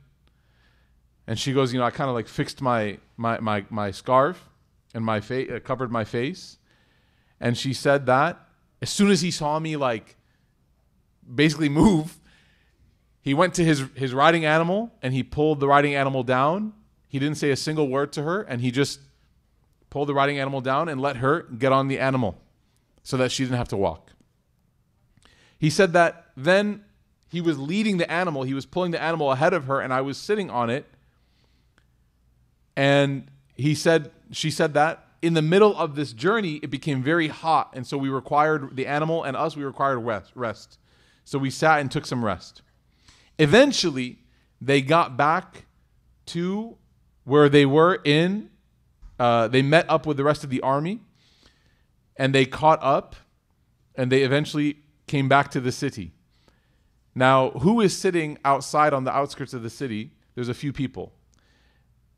and 1.25 1.39
she 1.39 1.53
goes, 1.53 1.71
you 1.71 1.79
know, 1.79 1.85
I 1.85 1.89
kind 1.89 2.09
of 2.09 2.15
like 2.15 2.27
fixed 2.27 2.61
my 2.61 2.97
my 3.17 3.39
my 3.39 3.65
my 3.69 3.91
scarf 3.91 4.49
and 4.95 5.05
my 5.05 5.19
face, 5.19 5.51
uh, 5.51 5.59
covered 5.59 5.91
my 5.91 6.03
face, 6.03 6.57
and 7.39 7.55
she 7.55 7.73
said 7.73 8.07
that 8.07 8.39
as 8.81 8.89
soon 8.89 9.11
as 9.11 9.21
he 9.21 9.31
saw 9.31 9.59
me 9.59 9.75
like 9.75 10.15
basically 11.33 11.69
move, 11.69 12.19
he 13.21 13.33
went 13.33 13.53
to 13.55 13.63
his 13.63 13.83
his 13.95 14.13
riding 14.13 14.45
animal 14.45 14.91
and 15.01 15.13
he 15.13 15.23
pulled 15.23 15.59
the 15.59 15.67
riding 15.67 15.95
animal 15.95 16.23
down. 16.23 16.73
He 17.07 17.19
didn't 17.19 17.37
say 17.37 17.51
a 17.51 17.55
single 17.55 17.87
word 17.87 18.11
to 18.13 18.23
her, 18.23 18.41
and 18.41 18.61
he 18.61 18.71
just 18.71 18.99
pulled 19.89 20.09
the 20.09 20.13
riding 20.13 20.39
animal 20.39 20.61
down 20.61 20.89
and 20.89 20.99
let 20.99 21.17
her 21.17 21.43
get 21.43 21.71
on 21.71 21.87
the 21.87 21.99
animal 21.99 22.37
so 23.03 23.17
that 23.17 23.31
she 23.31 23.43
didn't 23.43 23.57
have 23.57 23.69
to 23.69 23.77
walk. 23.77 24.11
He 25.57 25.69
said 25.69 25.93
that 25.93 26.25
then 26.35 26.83
he 27.29 27.41
was 27.41 27.57
leading 27.57 27.97
the 27.97 28.11
animal, 28.11 28.43
he 28.43 28.53
was 28.53 28.65
pulling 28.65 28.91
the 28.91 29.01
animal 29.01 29.31
ahead 29.31 29.53
of 29.53 29.65
her, 29.65 29.79
and 29.79 29.93
I 29.93 30.01
was 30.01 30.17
sitting 30.17 30.49
on 30.49 30.69
it. 30.69 30.85
And 32.75 33.31
he 33.55 33.73
said, 33.73 34.11
she 34.31 34.51
said 34.51 34.73
that 34.73 35.05
in 35.21 35.33
the 35.33 35.41
middle 35.41 35.75
of 35.75 35.95
this 35.95 36.13
journey, 36.13 36.59
it 36.61 36.69
became 36.69 37.01
very 37.01 37.29
hot. 37.29 37.71
And 37.73 37.87
so 37.87 37.97
we 37.97 38.09
required, 38.09 38.75
the 38.75 38.85
animal 38.85 39.23
and 39.23 39.35
us, 39.35 39.55
we 39.55 39.63
required 39.63 39.97
rest. 39.99 40.31
rest. 40.35 40.77
So 41.23 41.39
we 41.39 41.49
sat 41.49 41.79
and 41.79 41.91
took 41.91 42.05
some 42.05 42.23
rest. 42.23 42.61
Eventually, 43.39 44.19
they 44.61 44.81
got 44.81 45.17
back 45.17 45.65
to 46.27 46.77
where 47.23 47.49
they 47.49 47.65
were 47.65 47.99
in, 48.03 48.51
uh, 49.17 49.47
they 49.47 49.63
met 49.63 49.89
up 49.89 50.05
with 50.05 50.17
the 50.17 50.23
rest 50.23 50.43
of 50.43 50.51
the 50.51 50.61
army 50.61 51.01
and 52.17 52.35
they 52.35 52.45
caught 52.45 52.79
up 52.83 53.15
and 53.95 54.11
they 54.11 54.21
eventually 54.21 54.77
came 55.07 55.27
back 55.27 55.49
to 55.51 55.59
the 55.59 55.71
city. 55.71 56.11
Now, 57.15 57.49
who 57.51 57.81
is 57.81 57.97
sitting 57.97 58.37
outside 58.45 58.93
on 58.93 59.05
the 59.05 59.11
outskirts 59.11 59.53
of 59.53 59.63
the 59.63 59.69
city? 59.69 60.11
There's 60.35 60.49
a 60.49 60.53
few 60.53 60.71
people. 60.71 61.13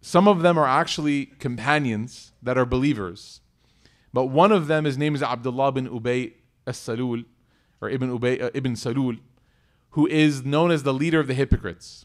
Some 0.01 0.27
of 0.27 0.43
them 0.43 0.59
are 0.59 0.67
actually 0.67 1.27
companions 1.27 2.33
that 2.43 2.59
are 2.59 2.67
believers. 2.67 3.41
But 4.13 4.27
one 4.27 4.53
of 4.53 4.67
them, 4.67 4.85
his 4.85 4.99
name 4.99 5.15
is 5.15 5.23
Abdullah 5.23 5.73
bin 5.73 5.89
Ubay 5.89 6.33
as-Salul, 6.67 7.25
or 7.81 7.89
Ibn, 7.89 8.19
Ubay, 8.19 8.43
uh, 8.43 8.51
Ibn 8.53 8.75
Salul, 8.75 9.21
who 9.91 10.07
is 10.07 10.45
known 10.45 10.71
as 10.71 10.83
the 10.83 10.93
leader 10.93 11.21
of 11.21 11.27
the 11.27 11.35
hypocrites. 11.35 12.05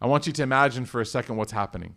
I 0.00 0.06
want 0.06 0.26
you 0.26 0.32
to 0.32 0.42
imagine 0.42 0.86
for 0.86 1.00
a 1.00 1.06
second 1.06 1.36
what's 1.36 1.52
happening. 1.52 1.94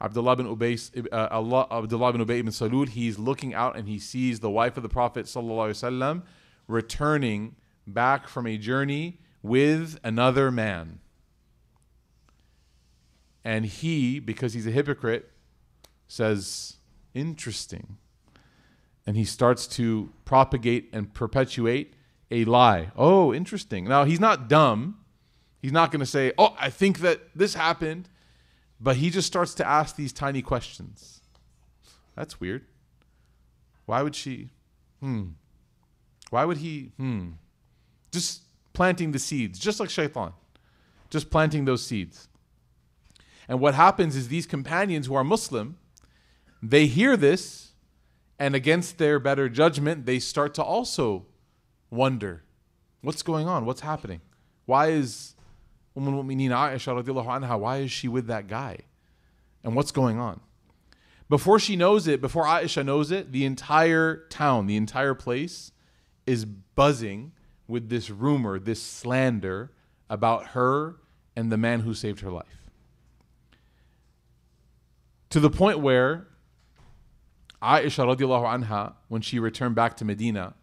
Abdullah 0.00 0.36
bin 0.36 0.46
Ubay, 0.46 1.08
uh, 1.10 1.28
Allah, 1.30 1.66
Abdullah 1.70 2.12
bin 2.12 2.24
Ubay 2.24 2.38
ibn 2.38 2.52
Salul, 2.52 2.88
he's 2.88 3.18
looking 3.18 3.54
out 3.54 3.76
and 3.76 3.88
he 3.88 3.98
sees 3.98 4.40
the 4.40 4.50
wife 4.50 4.76
of 4.76 4.82
the 4.82 4.88
Prophet 4.88 5.24
وسلم, 5.26 6.22
returning 6.68 7.56
back 7.86 8.28
from 8.28 8.46
a 8.46 8.58
journey 8.58 9.20
with 9.42 9.98
another 10.04 10.50
man. 10.50 10.99
And 13.43 13.65
he, 13.65 14.19
because 14.19 14.53
he's 14.53 14.67
a 14.67 14.71
hypocrite, 14.71 15.31
says, 16.07 16.77
Interesting. 17.13 17.97
And 19.05 19.17
he 19.17 19.25
starts 19.25 19.67
to 19.67 20.11
propagate 20.25 20.89
and 20.93 21.13
perpetuate 21.13 21.93
a 22.29 22.45
lie. 22.45 22.91
Oh, 22.95 23.33
interesting. 23.33 23.85
Now, 23.85 24.05
he's 24.05 24.19
not 24.19 24.47
dumb. 24.47 24.99
He's 25.59 25.71
not 25.71 25.91
going 25.91 25.99
to 25.99 26.05
say, 26.05 26.33
Oh, 26.37 26.55
I 26.59 26.69
think 26.69 26.99
that 26.99 27.21
this 27.35 27.55
happened. 27.55 28.09
But 28.79 28.95
he 28.95 29.11
just 29.11 29.27
starts 29.27 29.53
to 29.55 29.67
ask 29.67 29.95
these 29.95 30.11
tiny 30.11 30.41
questions. 30.41 31.21
That's 32.15 32.39
weird. 32.39 32.65
Why 33.85 34.01
would 34.01 34.15
she? 34.15 34.49
Hmm. 34.99 35.29
Why 36.31 36.45
would 36.45 36.57
he? 36.57 36.91
Hmm. 36.97 37.31
Just 38.11 38.41
planting 38.73 39.11
the 39.11 39.19
seeds, 39.19 39.59
just 39.59 39.79
like 39.79 39.89
shaitan. 39.89 40.33
Just 41.09 41.29
planting 41.29 41.65
those 41.65 41.85
seeds. 41.85 42.27
And 43.51 43.59
what 43.59 43.75
happens 43.75 44.15
is 44.15 44.29
these 44.29 44.45
companions 44.45 45.07
who 45.07 45.13
are 45.13 45.25
Muslim, 45.25 45.77
they 46.63 46.85
hear 46.85 47.17
this, 47.17 47.73
and 48.39 48.55
against 48.55 48.97
their 48.97 49.19
better 49.19 49.49
judgment, 49.49 50.05
they 50.05 50.19
start 50.19 50.53
to 50.53 50.63
also 50.63 51.25
wonder 51.89 52.43
what's 53.01 53.21
going 53.21 53.49
on? 53.49 53.65
What's 53.65 53.81
happening? 53.81 54.21
Why 54.67 54.91
is 54.91 55.35
Umm 55.97 56.07
al-Mu'mineen 56.07 56.51
Aisha 56.51 57.03
radiallahu 57.03 57.25
anha, 57.25 57.59
why 57.59 57.79
is 57.79 57.91
she 57.91 58.07
with 58.07 58.27
that 58.27 58.47
guy? 58.47 58.77
And 59.65 59.75
what's 59.75 59.91
going 59.91 60.17
on? 60.17 60.39
Before 61.27 61.59
she 61.59 61.75
knows 61.75 62.07
it, 62.07 62.21
before 62.21 62.45
Aisha 62.45 62.85
knows 62.85 63.11
it, 63.11 63.33
the 63.33 63.43
entire 63.43 64.27
town, 64.29 64.67
the 64.67 64.77
entire 64.77 65.13
place 65.13 65.73
is 66.25 66.45
buzzing 66.45 67.33
with 67.67 67.89
this 67.89 68.09
rumor, 68.09 68.59
this 68.59 68.81
slander 68.81 69.73
about 70.09 70.47
her 70.55 70.95
and 71.35 71.51
the 71.51 71.57
man 71.57 71.81
who 71.81 71.93
saved 71.93 72.21
her 72.21 72.31
life. 72.31 72.60
To 75.31 75.39
the 75.39 75.49
point 75.49 75.79
where 75.79 76.27
Aisha 77.61 78.05
radiallahu 78.05 78.65
anha, 78.65 78.93
when 79.07 79.21
she 79.21 79.39
returned 79.39 79.75
back 79.75 79.95
to 79.97 80.05
Medina, 80.05 80.55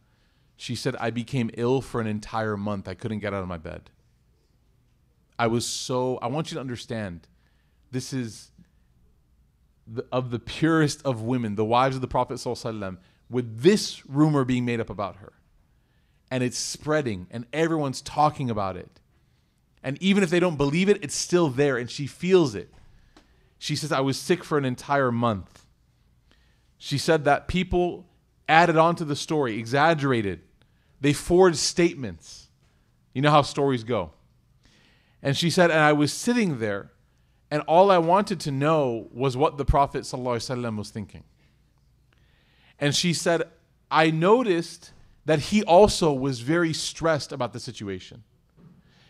she 0.57 0.75
said, 0.75 0.95
I 0.97 1.11
became 1.11 1.51
ill 1.55 1.81
for 1.81 2.01
an 2.01 2.07
entire 2.07 2.57
month. 2.57 2.89
I 2.89 2.95
couldn't 2.95 3.21
get 3.21 3.33
out 3.33 3.43
of 3.43 3.49
my 3.49 3.59
bed. 3.59 3.91
I 5.39 5.47
was 5.47 5.65
so, 5.65 6.19
I 6.21 6.27
want 6.27 6.51
you 6.51 6.57
to 6.57 6.61
understand, 6.61 7.29
this 7.93 8.13
is 8.13 8.51
the, 9.87 10.05
of 10.13 10.31
the 10.31 10.39
purest 10.39 11.01
of 11.03 11.23
women, 11.23 11.55
the 11.55 11.65
wives 11.65 11.95
of 11.97 12.03
the 12.03 12.09
Prophet 12.09 12.45
with 13.31 13.61
this 13.63 14.05
rumor 14.07 14.45
being 14.45 14.65
made 14.65 14.81
up 14.81 14.91
about 14.91 15.17
her. 15.17 15.33
And 16.31 16.43
it's 16.43 16.59
spreading, 16.59 17.27
and 17.31 17.47
everyone's 17.53 18.03
talking 18.03 18.51
about 18.51 18.77
it. 18.77 19.01
And 19.83 19.97
even 20.03 20.23
if 20.23 20.29
they 20.29 20.41
don't 20.41 20.57
believe 20.57 20.89
it, 20.89 21.03
it's 21.03 21.15
still 21.15 21.49
there, 21.49 21.79
and 21.79 21.89
she 21.89 22.07
feels 22.07 22.55
it. 22.55 22.71
She 23.59 23.77
says, 23.77 23.93
I 23.93 24.01
was 24.01 24.17
sick 24.19 24.45
for 24.45 24.57
an 24.57 24.65
entire 24.65 25.11
month. 25.11 25.67
She 26.79 26.99
said 26.99 27.25
that 27.25 27.49
people 27.49 28.07
added 28.49 28.77
on 28.77 28.95
to 28.97 29.05
the 29.05 29.17
story, 29.17 29.59
exaggerated. 29.59 30.41
They 31.01 31.13
forged 31.13 31.59
statements. 31.59 32.49
You 33.13 33.23
know 33.23 33.31
how 33.31 33.43
stories 33.43 33.85
go. 33.85 34.13
And 35.23 35.37
she 35.37 35.51
said, 35.51 35.71
and 35.71 35.81
I 35.81 35.93
was 35.93 36.13
sitting 36.13 36.61
there, 36.61 36.93
and 37.51 37.63
all 37.63 37.91
I 37.91 37.99
wanted 37.99 38.39
to 38.41 38.53
know 38.53 39.09
was 39.13 39.37
what 39.37 39.59
the 39.59 39.65
Prophet 39.65 40.05
ﷺ 40.05 40.77
was 40.77 40.91
thinking. 40.91 41.25
And 42.79 42.95
she 42.95 43.13
said, 43.13 43.43
I 43.91 44.11
noticed 44.11 44.93
that 45.25 45.41
he 45.41 45.65
also 45.65 46.13
was 46.13 46.41
very 46.41 46.73
stressed 46.73 47.33
about 47.33 47.53
the 47.53 47.61
situation. 47.61 48.23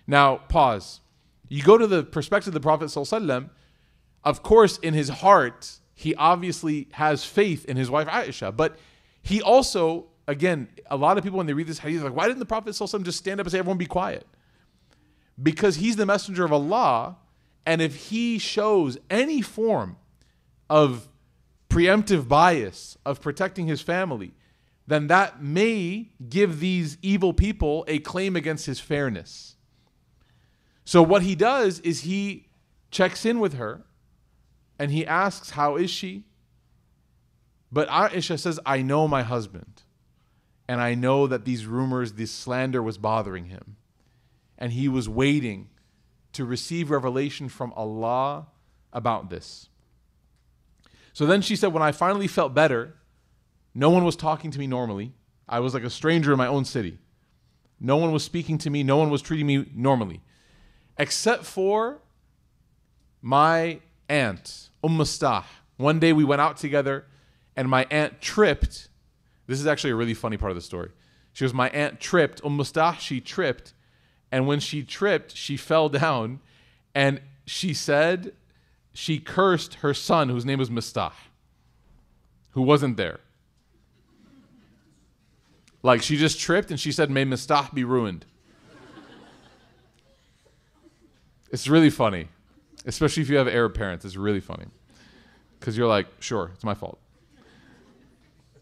Now, 0.07 0.37
pause. 0.37 1.01
You 1.49 1.63
go 1.63 1.77
to 1.77 1.87
the 1.87 2.03
perspective 2.03 2.49
of 2.49 2.55
the 2.55 2.61
Prophet 2.61 2.87
ﷺ, 2.87 3.51
of 4.25 4.43
course, 4.43 4.79
in 4.79 4.95
his 4.95 5.09
heart, 5.09 5.79
he 5.95 6.15
obviously 6.15 6.89
has 6.93 7.25
faith 7.25 7.65
in 7.65 7.77
his 7.77 7.91
wife 7.91 8.09
Aisha, 8.09 8.55
but 8.57 8.79
he 9.23 9.43
also, 9.43 10.07
again, 10.27 10.69
a 10.91 10.97
lot 10.97 11.19
of 11.19 11.25
people 11.25 11.39
when 11.39 11.47
they 11.47 11.55
read 11.55 11.67
this 11.67 11.79
hadith, 11.79 12.03
like, 12.03 12.15
why 12.15 12.27
didn't 12.27 12.39
the 12.39 12.47
Prophet 12.47 12.75
just 12.75 13.19
stand 13.19 13.41
up 13.41 13.47
and 13.47 13.53
say, 13.53 13.59
everyone 13.59 13.79
be 13.79 13.87
quiet? 13.87 14.27
because 15.43 15.77
he's 15.77 15.97
the 15.97 16.07
messenger 16.07 16.45
of 16.45 16.53
Allah. 16.53 17.17
And 17.65 17.83
if 17.83 18.09
he 18.09 18.39
shows 18.39 18.99
any 19.11 19.43
form 19.43 19.97
of 20.71 21.09
preemptive 21.69 22.29
bias 22.29 22.97
of 23.05 23.21
protecting 23.21 23.67
his 23.67 23.81
family, 23.81 24.33
then 24.87 25.07
that 25.09 25.43
may 25.43 26.11
give 26.29 26.61
these 26.61 26.97
evil 27.03 27.33
people 27.33 27.85
a 27.89 27.99
claim 27.99 28.37
against 28.37 28.67
his 28.67 28.81
fairness. 28.81 29.57
So 30.85 31.03
what 31.03 31.23
he 31.23 31.35
does 31.35 31.81
is 31.81 32.01
he 32.01 32.49
checks 32.91 33.27
in 33.27 33.39
with 33.39 33.55
her 33.55 33.85
and 34.79 34.91
he 34.91 35.07
asks, 35.07 35.51
How 35.51 35.77
is 35.77 35.91
she? 35.91 36.25
But 37.71 37.89
Aisha 37.89 38.39
says, 38.39 38.59
I 38.65 38.83
know 38.83 39.07
my 39.09 39.23
husband. 39.23 39.83
And 40.67 40.81
I 40.81 40.95
know 40.95 41.27
that 41.27 41.47
these 41.47 41.65
rumors, 41.65 42.13
this 42.13 42.31
slander 42.31 42.83
was 42.83 42.99
bothering 42.99 43.47
him 43.47 43.77
and 44.59 44.73
he 44.73 44.89
was 44.89 45.09
waiting 45.09 45.71
to 46.33 46.45
receive 46.45 46.91
revelation 46.91 47.49
from 47.49 47.73
Allah 47.75 48.49
about 48.93 49.31
this. 49.31 49.69
So 51.13 51.25
then 51.25 51.41
she 51.41 51.57
said, 51.57 51.73
When 51.73 51.83
I 51.83 51.93
finally 51.93 52.27
felt 52.27 52.53
better, 52.53 52.97
no 53.75 53.89
one 53.89 54.05
was 54.05 54.17
talking 54.17 54.51
to 54.51 54.59
me 54.59 54.67
normally. 54.67 55.15
I 55.49 55.61
was 55.61 55.73
like 55.73 55.85
a 55.85 55.91
stranger 55.91 56.33
in 56.33 56.39
my 56.39 56.47
own 56.47 56.65
city. 56.65 56.99
No 57.81 57.97
one 57.97 58.13
was 58.13 58.25
speaking 58.25 58.59
to 58.59 58.71
me, 58.71 58.83
no 58.83 58.97
one 58.97 59.09
was 59.09 59.23
treating 59.23 59.47
me 59.47 59.67
normally, 59.73 60.21
except 60.99 61.45
for 61.45 62.03
my 63.23 63.81
aunt, 64.09 64.68
Umm 64.85 64.97
Mustah. 64.97 65.45
One 65.77 65.99
day 65.99 66.13
we 66.13 66.25
went 66.25 66.41
out 66.41 66.57
together, 66.57 67.05
and 67.57 67.69
my 67.69 67.87
aunt 67.91 68.21
tripped. 68.21 68.89
This 69.47 69.61
is 69.61 69.67
actually 69.67 69.91
a 69.91 69.97
really 69.97 70.15
funny 70.15 70.37
part 70.37 70.51
of 70.51 70.57
the 70.57 70.63
story. 70.63 70.91
She 71.33 71.45
was 71.45 71.55
my 71.55 71.69
aunt 71.71 72.01
tripped. 72.01 72.41
Umm 72.45 72.57
Mustah, 72.57 72.97
she 72.99 73.21
tripped 73.21 73.75
and 74.31 74.47
when 74.47 74.61
she 74.61 74.83
tripped, 74.83 75.37
she 75.37 75.57
fell 75.57 75.89
down 75.89 76.41
and 76.95 77.21
she 77.47 77.73
said 77.73 78.35
she 78.93 79.19
cursed 79.19 79.75
her 79.75 79.95
son, 79.95 80.29
whose 80.29 80.45
name 80.45 80.59
was 80.59 80.71
Mistah, 80.71 81.13
who 82.51 82.63
wasn't 82.63 82.97
there. 82.97 83.21
Like 85.83 86.03
she 86.03 86.17
just 86.17 86.41
tripped 86.41 86.71
and 86.71 86.79
she 86.79 86.93
said, 86.93 87.11
May 87.11 87.25
Mistah 87.25 87.73
be 87.73 87.85
ruined. 87.85 88.27
It's 91.51 91.69
really 91.69 91.91
funny, 91.91 92.29
especially 92.87 93.23
if 93.23 93.29
you 93.29 93.37
have 93.37 93.49
Arab 93.49 93.75
parents. 93.75 94.05
It's 94.05 94.17
really 94.17 94.41
funny 94.41 94.67
because 95.59 95.77
you're 95.77 95.89
like, 95.89 96.07
sure, 96.21 96.51
it's 96.55 96.65
my 96.65 96.75
fault. 96.75 96.99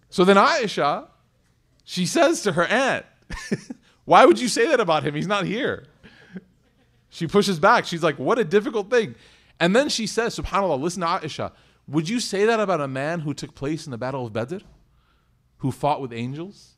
So 0.08 0.24
then 0.24 0.36
Aisha, 0.36 1.08
she 1.84 2.06
says 2.06 2.42
to 2.42 2.52
her 2.52 2.64
aunt, 2.64 3.04
Why 4.04 4.24
would 4.24 4.40
you 4.40 4.48
say 4.48 4.68
that 4.68 4.78
about 4.78 5.02
him? 5.02 5.14
He's 5.14 5.26
not 5.26 5.44
here. 5.44 5.84
She 7.08 7.26
pushes 7.26 7.58
back. 7.58 7.84
She's 7.84 8.02
like, 8.02 8.18
What 8.18 8.38
a 8.38 8.44
difficult 8.44 8.90
thing. 8.90 9.14
And 9.58 9.74
then 9.74 9.88
she 9.88 10.06
says, 10.06 10.38
SubhanAllah, 10.38 10.80
listen 10.80 11.00
to 11.00 11.06
Aisha. 11.06 11.52
Would 11.88 12.08
you 12.08 12.20
say 12.20 12.44
that 12.46 12.60
about 12.60 12.80
a 12.80 12.88
man 12.88 13.20
who 13.20 13.32
took 13.34 13.54
place 13.54 13.86
in 13.86 13.90
the 13.90 13.98
Battle 13.98 14.26
of 14.26 14.32
Badr? 14.32 14.58
Who 15.58 15.72
fought 15.72 16.00
with 16.00 16.12
angels? 16.12 16.74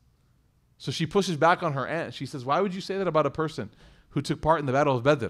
So 0.77 0.93
she 0.93 1.07
pushes 1.07 1.37
back 1.37 1.63
on 1.63 1.73
her 1.73 1.87
aunt. 1.87 2.15
She 2.15 2.27
says, 2.27 2.45
Why 2.45 2.61
would 2.61 2.75
you 2.75 2.81
say 2.81 2.99
that 2.99 3.09
about 3.09 3.27
a 3.27 3.31
person 3.31 3.71
who 4.11 4.23
took 4.23 4.41
part 4.41 4.61
in 4.61 4.67
the 4.67 4.73
Battle 4.73 4.97
of 4.97 5.03
Badr? 5.03 5.29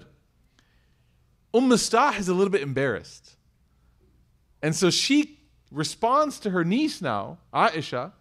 Umm 1.53 1.69
Mistah 1.69 2.17
is 2.17 2.27
a 2.27 2.33
little 2.33 2.51
bit 2.51 2.61
embarrassed. 2.61 3.35
And 4.61 4.75
so 4.75 4.89
she 4.89 5.39
responds 5.71 6.39
to 6.41 6.49
her 6.51 6.63
niece 6.63 7.01
now, 7.01 7.39
Aisha, 7.53 8.11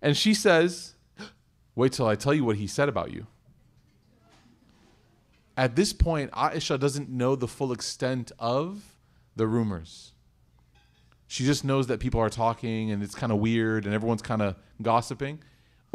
and 0.00 0.16
she 0.16 0.34
says, 0.34 0.94
Wait 1.74 1.92
till 1.92 2.06
I 2.06 2.16
tell 2.16 2.34
you 2.34 2.44
what 2.44 2.56
he 2.56 2.66
said 2.66 2.88
about 2.88 3.12
you. 3.12 3.26
At 5.56 5.76
this 5.76 5.92
point, 5.92 6.30
Aisha 6.32 6.78
doesn't 6.78 7.08
know 7.08 7.34
the 7.34 7.48
full 7.48 7.72
extent 7.72 8.32
of 8.38 8.82
the 9.36 9.46
rumors. 9.46 10.12
She 11.26 11.44
just 11.44 11.64
knows 11.64 11.86
that 11.86 11.98
people 11.98 12.20
are 12.20 12.28
talking 12.28 12.90
and 12.90 13.02
it's 13.02 13.14
kind 13.14 13.32
of 13.32 13.38
weird 13.38 13.86
and 13.86 13.94
everyone's 13.94 14.22
kind 14.22 14.42
of 14.42 14.56
gossiping. 14.82 15.40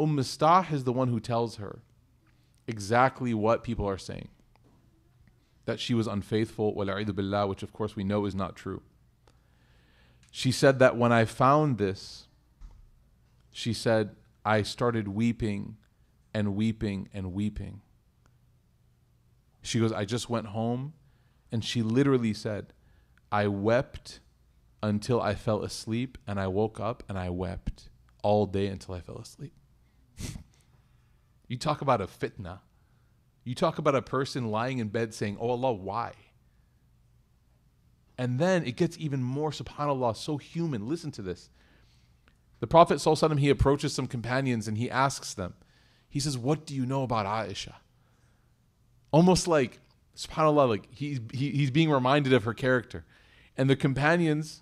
Umm 0.00 0.16
Mistah 0.16 0.72
is 0.72 0.84
the 0.84 0.92
one 0.92 1.08
who 1.08 1.20
tells 1.20 1.56
her 1.56 1.80
exactly 2.66 3.34
what 3.34 3.62
people 3.62 3.88
are 3.88 3.98
saying. 3.98 4.28
That 5.68 5.78
she 5.78 5.92
was 5.92 6.06
unfaithful, 6.06 6.72
billah, 6.72 7.46
which 7.46 7.62
of 7.62 7.74
course 7.74 7.94
we 7.94 8.02
know 8.02 8.24
is 8.24 8.34
not 8.34 8.56
true. 8.56 8.80
She 10.30 10.50
said 10.50 10.78
that 10.78 10.96
when 10.96 11.12
I 11.12 11.26
found 11.26 11.76
this, 11.76 12.26
she 13.50 13.74
said, 13.74 14.16
I 14.46 14.62
started 14.62 15.08
weeping 15.08 15.76
and 16.32 16.56
weeping 16.56 17.10
and 17.12 17.34
weeping. 17.34 17.82
She 19.60 19.78
goes, 19.78 19.92
I 19.92 20.06
just 20.06 20.30
went 20.30 20.46
home. 20.46 20.94
And 21.52 21.62
she 21.62 21.82
literally 21.82 22.32
said, 22.32 22.72
I 23.30 23.48
wept 23.48 24.20
until 24.82 25.20
I 25.20 25.34
fell 25.34 25.62
asleep. 25.62 26.16
And 26.26 26.40
I 26.40 26.46
woke 26.46 26.80
up 26.80 27.02
and 27.10 27.18
I 27.18 27.28
wept 27.28 27.90
all 28.22 28.46
day 28.46 28.68
until 28.68 28.94
I 28.94 29.00
fell 29.00 29.18
asleep. 29.18 29.52
you 31.46 31.58
talk 31.58 31.82
about 31.82 32.00
a 32.00 32.06
fitna. 32.06 32.60
You 33.48 33.54
talk 33.54 33.78
about 33.78 33.94
a 33.94 34.02
person 34.02 34.50
lying 34.50 34.76
in 34.76 34.88
bed 34.88 35.14
saying, 35.14 35.38
Oh 35.40 35.48
Allah, 35.48 35.72
why? 35.72 36.12
And 38.18 38.38
then 38.38 38.62
it 38.66 38.76
gets 38.76 38.98
even 38.98 39.22
more, 39.22 39.52
subhanAllah, 39.52 40.16
so 40.18 40.36
human. 40.36 40.86
Listen 40.86 41.10
to 41.12 41.22
this. 41.22 41.48
The 42.60 42.66
Prophet, 42.66 43.00
he 43.38 43.48
approaches 43.48 43.94
some 43.94 44.06
companions 44.06 44.68
and 44.68 44.76
he 44.76 44.90
asks 44.90 45.32
them, 45.32 45.54
he 46.10 46.20
says, 46.20 46.36
What 46.36 46.66
do 46.66 46.74
you 46.74 46.84
know 46.84 47.04
about 47.04 47.24
Aisha? 47.24 47.76
Almost 49.12 49.48
like, 49.48 49.80
subhanAllah, 50.14 50.68
like 50.68 50.86
he's, 50.90 51.18
he, 51.32 51.52
he's 51.52 51.70
being 51.70 51.90
reminded 51.90 52.34
of 52.34 52.44
her 52.44 52.52
character. 52.52 53.06
And 53.56 53.70
the 53.70 53.76
companions, 53.76 54.60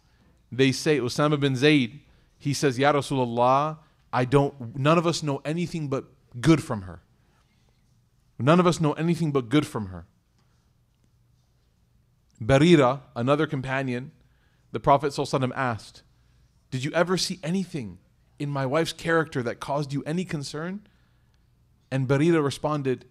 they 0.53 0.71
say, 0.71 1.01
Osama 1.01 1.41
bin 1.41 1.57
Zayd, 1.57 2.03
he 2.39 2.55
says, 2.55 2.79
Ya 2.79 2.93
Rasulullah, 2.93 3.79
I 4.13 4.27
don't, 4.27 4.79
none 4.79 4.97
of 4.97 5.09
us 5.09 5.25
know 5.25 5.43
anything 5.45 5.89
but 5.89 6.05
good 6.41 6.63
from 6.63 6.83
her. 6.83 7.03
None 8.39 8.61
of 8.61 8.67
us 8.67 8.81
know 8.81 8.93
anything 8.95 9.33
but 9.33 9.49
good 9.49 9.67
from 9.67 9.87
her. 9.87 10.07
Barira, 12.43 13.01
another 13.15 13.47
companion, 13.47 14.13
the 14.73 14.81
Prophet 14.81 15.13
ﷺ 15.13 15.53
asked, 15.55 16.03
Did 16.71 16.85
you 16.85 16.93
ever 16.93 17.17
see 17.17 17.39
anything 17.43 17.99
in 18.39 18.51
my 18.51 18.67
wife's 18.67 18.93
character 18.93 19.43
that 19.43 19.61
caused 19.61 19.93
you 19.93 20.03
any 20.05 20.25
concern? 20.25 20.87
And 21.91 22.07
Barira 22.07 22.45
responded, 22.45 23.07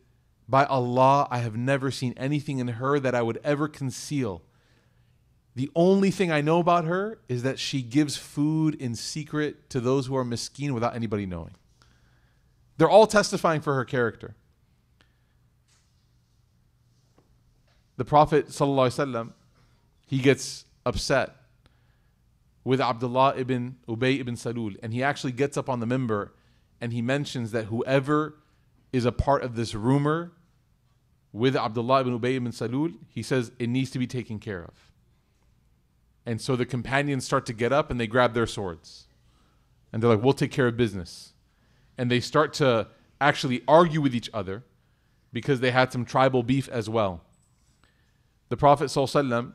By 0.47 0.65
Allah, 0.65 1.27
I 1.31 1.39
have 1.39 1.55
never 1.55 1.89
seen 1.89 2.13
anything 2.17 2.59
in 2.59 2.67
her 2.67 2.99
that 2.99 3.15
I 3.15 3.23
would 3.23 3.39
ever 3.43 3.67
conceal. 3.67 4.43
The 5.55 5.71
only 5.73 6.11
thing 6.11 6.31
I 6.31 6.41
know 6.41 6.59
about 6.59 6.85
her 6.85 7.19
is 7.29 7.41
that 7.43 7.57
she 7.57 7.81
gives 7.81 8.17
food 8.17 8.75
in 8.75 8.93
secret 8.93 9.69
to 9.71 9.79
those 9.79 10.05
who 10.05 10.15
are 10.17 10.25
miskeen 10.25 10.71
without 10.71 10.95
anybody 10.95 11.25
knowing. 11.25 11.55
They're 12.77 12.89
all 12.89 13.07
testifying 13.07 13.61
for 13.61 13.73
her 13.73 13.85
character. 13.85 14.35
The 17.97 18.05
Prophet 18.05 18.47
ﷺ, 18.47 19.33
he 20.05 20.19
gets 20.19 20.65
upset 20.85 21.35
with 22.63 22.81
Abdullah 22.81 23.35
ibn 23.37 23.77
Ubay 23.87 24.19
ibn 24.19 24.35
Salul, 24.35 24.77
and 24.83 24.93
he 24.93 25.03
actually 25.03 25.31
gets 25.31 25.55
up 25.55 25.69
on 25.69 25.79
the 25.79 25.85
minbar 25.85 26.31
and 26.81 26.91
he 26.91 27.01
mentions 27.01 27.51
that 27.51 27.65
whoever 27.65 28.35
is 28.91 29.05
a 29.05 29.11
part 29.11 29.43
of 29.43 29.55
this 29.55 29.73
rumor 29.75 30.31
with 31.31 31.55
Abdullah 31.55 32.01
ibn 32.01 32.19
Ubay 32.19 32.35
ibn 32.35 32.51
Salul, 32.51 32.95
he 33.09 33.23
says 33.23 33.51
it 33.59 33.69
needs 33.69 33.91
to 33.91 33.99
be 33.99 34.07
taken 34.07 34.39
care 34.39 34.63
of. 34.63 34.91
And 36.25 36.41
so 36.41 36.55
the 36.55 36.65
companions 36.65 37.25
start 37.25 37.45
to 37.45 37.53
get 37.53 37.71
up 37.71 37.91
and 37.91 37.99
they 37.99 38.07
grab 38.07 38.33
their 38.33 38.47
swords. 38.47 39.07
And 39.91 40.01
they're 40.01 40.09
like, 40.09 40.23
we'll 40.23 40.33
take 40.33 40.51
care 40.51 40.67
of 40.67 40.77
business. 40.77 41.33
And 41.97 42.09
they 42.09 42.19
start 42.19 42.53
to 42.53 42.87
actually 43.21 43.63
argue 43.67 44.01
with 44.01 44.15
each 44.15 44.29
other 44.33 44.63
because 45.31 45.59
they 45.59 45.71
had 45.71 45.91
some 45.91 46.05
tribal 46.05 46.41
beef 46.41 46.67
as 46.69 46.89
well. 46.89 47.24
The 48.55 48.59
Prophet 48.59 48.85
ﷺ, 48.85 49.51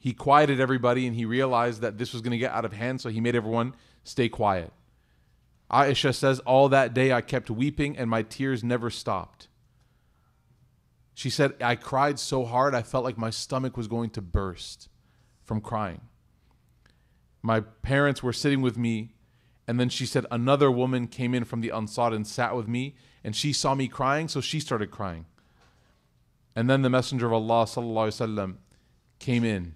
he 0.00 0.14
quieted 0.14 0.58
everybody 0.58 1.06
and 1.06 1.14
he 1.14 1.26
realized 1.26 1.82
that 1.82 1.98
this 1.98 2.14
was 2.14 2.22
going 2.22 2.30
to 2.30 2.38
get 2.38 2.50
out 2.50 2.64
of 2.64 2.72
hand, 2.72 3.02
so 3.02 3.10
he 3.10 3.20
made 3.20 3.34
everyone 3.34 3.74
stay 4.04 4.30
quiet. 4.30 4.72
Aisha 5.70 6.14
says, 6.14 6.38
All 6.46 6.70
that 6.70 6.94
day 6.94 7.12
I 7.12 7.20
kept 7.20 7.50
weeping 7.50 7.94
and 7.98 8.08
my 8.08 8.22
tears 8.22 8.64
never 8.64 8.88
stopped. 8.88 9.48
She 11.12 11.28
said, 11.28 11.62
I 11.62 11.74
cried 11.74 12.18
so 12.18 12.46
hard 12.46 12.74
I 12.74 12.80
felt 12.80 13.04
like 13.04 13.18
my 13.18 13.28
stomach 13.28 13.76
was 13.76 13.86
going 13.86 14.08
to 14.12 14.22
burst 14.22 14.88
from 15.44 15.60
crying. 15.60 16.00
My 17.42 17.60
parents 17.60 18.22
were 18.22 18.32
sitting 18.32 18.62
with 18.62 18.78
me, 18.78 19.12
and 19.66 19.78
then 19.78 19.90
she 19.90 20.06
said, 20.06 20.24
Another 20.30 20.70
woman 20.70 21.06
came 21.06 21.34
in 21.34 21.44
from 21.44 21.60
the 21.60 21.72
Ansar 21.72 22.14
and 22.14 22.26
sat 22.26 22.56
with 22.56 22.66
me, 22.66 22.94
and 23.22 23.36
she 23.36 23.52
saw 23.52 23.74
me 23.74 23.88
crying, 23.88 24.26
so 24.26 24.40
she 24.40 24.58
started 24.58 24.90
crying. 24.90 25.26
And 26.55 26.69
then 26.69 26.81
the 26.81 26.89
Messenger 26.89 27.27
of 27.27 27.33
Allah 27.33 27.65
وسلم, 27.65 28.55
came 29.19 29.43
in, 29.43 29.75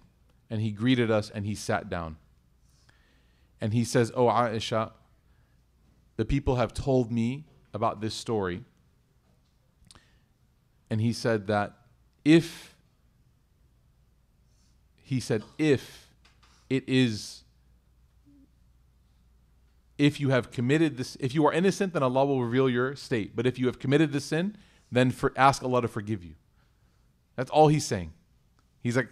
and 0.49 0.61
he 0.61 0.71
greeted 0.71 1.09
us, 1.09 1.29
and 1.29 1.45
he 1.45 1.55
sat 1.55 1.89
down. 1.89 2.17
And 3.59 3.73
he 3.73 3.83
says, 3.83 4.11
Oh, 4.15 4.27
Aisha, 4.27 4.91
the 6.17 6.25
people 6.25 6.55
have 6.55 6.73
told 6.73 7.11
me 7.11 7.45
about 7.73 8.01
this 8.01 8.13
story. 8.13 8.63
And 10.89 11.01
he 11.01 11.13
said 11.13 11.47
that 11.47 11.73
if, 12.23 12.75
he 15.03 15.19
said, 15.19 15.43
if 15.57 16.09
it 16.69 16.83
is, 16.87 17.43
if 19.97 20.19
you 20.19 20.29
have 20.29 20.51
committed 20.51 20.97
this, 20.97 21.17
if 21.19 21.33
you 21.33 21.45
are 21.45 21.53
innocent, 21.53 21.93
then 21.93 22.03
Allah 22.03 22.25
will 22.25 22.43
reveal 22.43 22.69
your 22.69 22.95
state. 22.95 23.35
But 23.35 23.47
if 23.47 23.57
you 23.59 23.67
have 23.67 23.79
committed 23.79 24.11
the 24.11 24.19
sin, 24.19 24.57
then 24.91 25.11
for, 25.11 25.33
ask 25.35 25.63
Allah 25.63 25.81
to 25.81 25.87
forgive 25.87 26.23
you. 26.23 26.35
That's 27.36 27.50
all 27.50 27.68
he's 27.68 27.86
saying. 27.86 28.12
He's 28.80 28.96
like, 28.96 29.08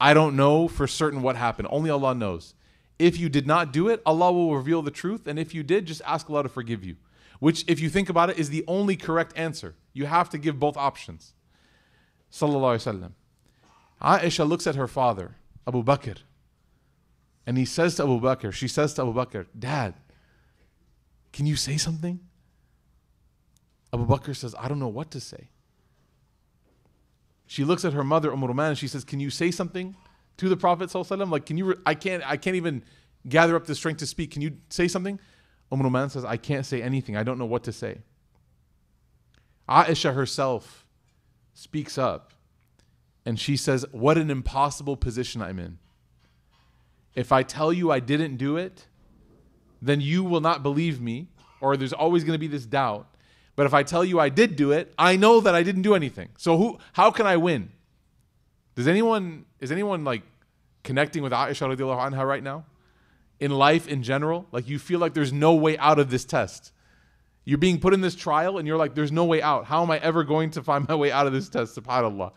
I 0.00 0.14
don't 0.14 0.36
know 0.36 0.68
for 0.68 0.86
certain 0.86 1.22
what 1.22 1.36
happened. 1.36 1.68
Only 1.70 1.90
Allah 1.90 2.14
knows. 2.14 2.54
If 2.98 3.18
you 3.18 3.28
did 3.28 3.46
not 3.46 3.72
do 3.72 3.88
it, 3.88 4.00
Allah 4.06 4.32
will 4.32 4.54
reveal 4.54 4.82
the 4.82 4.90
truth. 4.90 5.26
And 5.26 5.38
if 5.38 5.54
you 5.54 5.62
did, 5.62 5.86
just 5.86 6.02
ask 6.04 6.28
Allah 6.28 6.44
to 6.44 6.48
forgive 6.48 6.84
you. 6.84 6.96
Which, 7.38 7.64
if 7.68 7.80
you 7.80 7.90
think 7.90 8.08
about 8.08 8.30
it, 8.30 8.38
is 8.38 8.50
the 8.50 8.64
only 8.66 8.96
correct 8.96 9.32
answer. 9.36 9.74
You 9.92 10.06
have 10.06 10.30
to 10.30 10.38
give 10.38 10.58
both 10.58 10.76
options. 10.76 11.34
Sallallahu 12.30 12.76
Alaihi 12.76 13.00
Wasallam. 13.00 13.12
Aisha 14.00 14.46
looks 14.46 14.66
at 14.66 14.74
her 14.74 14.86
father, 14.86 15.36
Abu 15.66 15.82
Bakr, 15.82 16.18
and 17.46 17.56
he 17.56 17.64
says 17.64 17.94
to 17.96 18.02
Abu 18.02 18.20
Bakr, 18.20 18.52
she 18.52 18.68
says 18.68 18.92
to 18.94 19.02
Abu 19.02 19.14
Bakr, 19.14 19.46
Dad, 19.58 19.94
can 21.32 21.46
you 21.46 21.56
say 21.56 21.76
something? 21.76 22.20
Abu 23.92 24.06
Bakr 24.06 24.34
says, 24.34 24.54
I 24.58 24.68
don't 24.68 24.78
know 24.78 24.88
what 24.88 25.10
to 25.12 25.20
say. 25.20 25.48
She 27.46 27.64
looks 27.64 27.84
at 27.84 27.92
her 27.92 28.04
mother, 28.04 28.32
Umm 28.32 28.40
Ruman, 28.40 28.68
and 28.70 28.78
she 28.78 28.88
says, 28.88 29.04
Can 29.04 29.20
you 29.20 29.30
say 29.30 29.50
something? 29.50 29.96
to 30.38 30.48
the 30.48 30.56
Prophet 30.56 30.90
ﷺ? 30.90 31.30
Like, 31.30 31.46
can 31.46 31.58
you? 31.58 31.66
Re- 31.66 31.76
I 31.84 31.94
can't. 31.94 32.22
I 32.26 32.36
can't 32.36 32.56
even 32.56 32.82
gather 33.28 33.56
up 33.56 33.66
the 33.66 33.74
strength 33.74 33.98
to 33.98 34.06
speak. 34.06 34.32
Can 34.32 34.42
you 34.42 34.58
say 34.68 34.88
something? 34.88 35.18
Umm 35.72 35.80
Ruman 35.80 36.10
says, 36.10 36.24
I 36.24 36.36
can't 36.36 36.64
say 36.64 36.82
anything. 36.82 37.16
I 37.16 37.22
don't 37.22 37.38
know 37.38 37.46
what 37.46 37.64
to 37.64 37.72
say. 37.72 37.98
Aisha 39.68 40.14
herself 40.14 40.86
speaks 41.54 41.98
up, 41.98 42.32
and 43.24 43.38
she 43.38 43.56
says, 43.56 43.84
What 43.92 44.18
an 44.18 44.30
impossible 44.30 44.96
position 44.96 45.42
I'm 45.42 45.58
in. 45.58 45.78
If 47.14 47.32
I 47.32 47.42
tell 47.42 47.72
you 47.72 47.90
I 47.90 48.00
didn't 48.00 48.36
do 48.36 48.56
it, 48.56 48.86
then 49.80 50.00
you 50.00 50.22
will 50.22 50.40
not 50.40 50.62
believe 50.62 51.00
me, 51.00 51.28
or 51.60 51.76
there's 51.76 51.92
always 51.92 52.24
going 52.24 52.34
to 52.34 52.38
be 52.38 52.46
this 52.46 52.66
doubt. 52.66 53.15
But 53.56 53.64
if 53.66 53.74
I 53.74 53.82
tell 53.82 54.04
you 54.04 54.20
I 54.20 54.28
did 54.28 54.54
do 54.54 54.70
it, 54.70 54.92
I 54.98 55.16
know 55.16 55.40
that 55.40 55.54
I 55.54 55.62
didn't 55.62 55.82
do 55.82 55.94
anything. 55.94 56.28
So 56.36 56.58
who 56.58 56.78
how 56.92 57.10
can 57.10 57.26
I 57.26 57.38
win? 57.38 57.72
Does 58.74 58.86
anyone 58.86 59.46
is 59.60 59.72
anyone 59.72 60.04
like 60.04 60.22
connecting 60.84 61.22
with 61.22 61.32
Aisha 61.32 61.66
radiallahu 61.74 62.12
anha 62.12 62.26
right 62.26 62.42
now? 62.42 62.66
In 63.40 63.50
life 63.50 63.88
in 63.88 64.02
general? 64.02 64.46
Like 64.52 64.68
you 64.68 64.78
feel 64.78 65.00
like 65.00 65.14
there's 65.14 65.32
no 65.32 65.54
way 65.54 65.76
out 65.78 65.98
of 65.98 66.10
this 66.10 66.24
test. 66.24 66.72
You're 67.44 67.58
being 67.58 67.80
put 67.80 67.94
in 67.94 68.00
this 68.02 68.14
trial 68.14 68.58
and 68.58 68.66
you're 68.66 68.76
like, 68.76 68.94
there's 68.94 69.12
no 69.12 69.24
way 69.24 69.40
out. 69.40 69.66
How 69.66 69.82
am 69.82 69.90
I 69.90 69.98
ever 69.98 70.24
going 70.24 70.50
to 70.50 70.62
find 70.62 70.86
my 70.88 70.94
way 70.94 71.10
out 71.10 71.26
of 71.26 71.32
this 71.32 71.48
test? 71.48 71.76
SubhanAllah. 71.76 72.32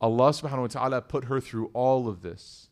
Allah 0.00 0.30
subhanahu 0.30 0.60
wa 0.60 0.66
ta'ala 0.66 1.02
put 1.02 1.24
her 1.24 1.40
through 1.40 1.70
all 1.74 2.08
of 2.08 2.22
this. 2.22 2.68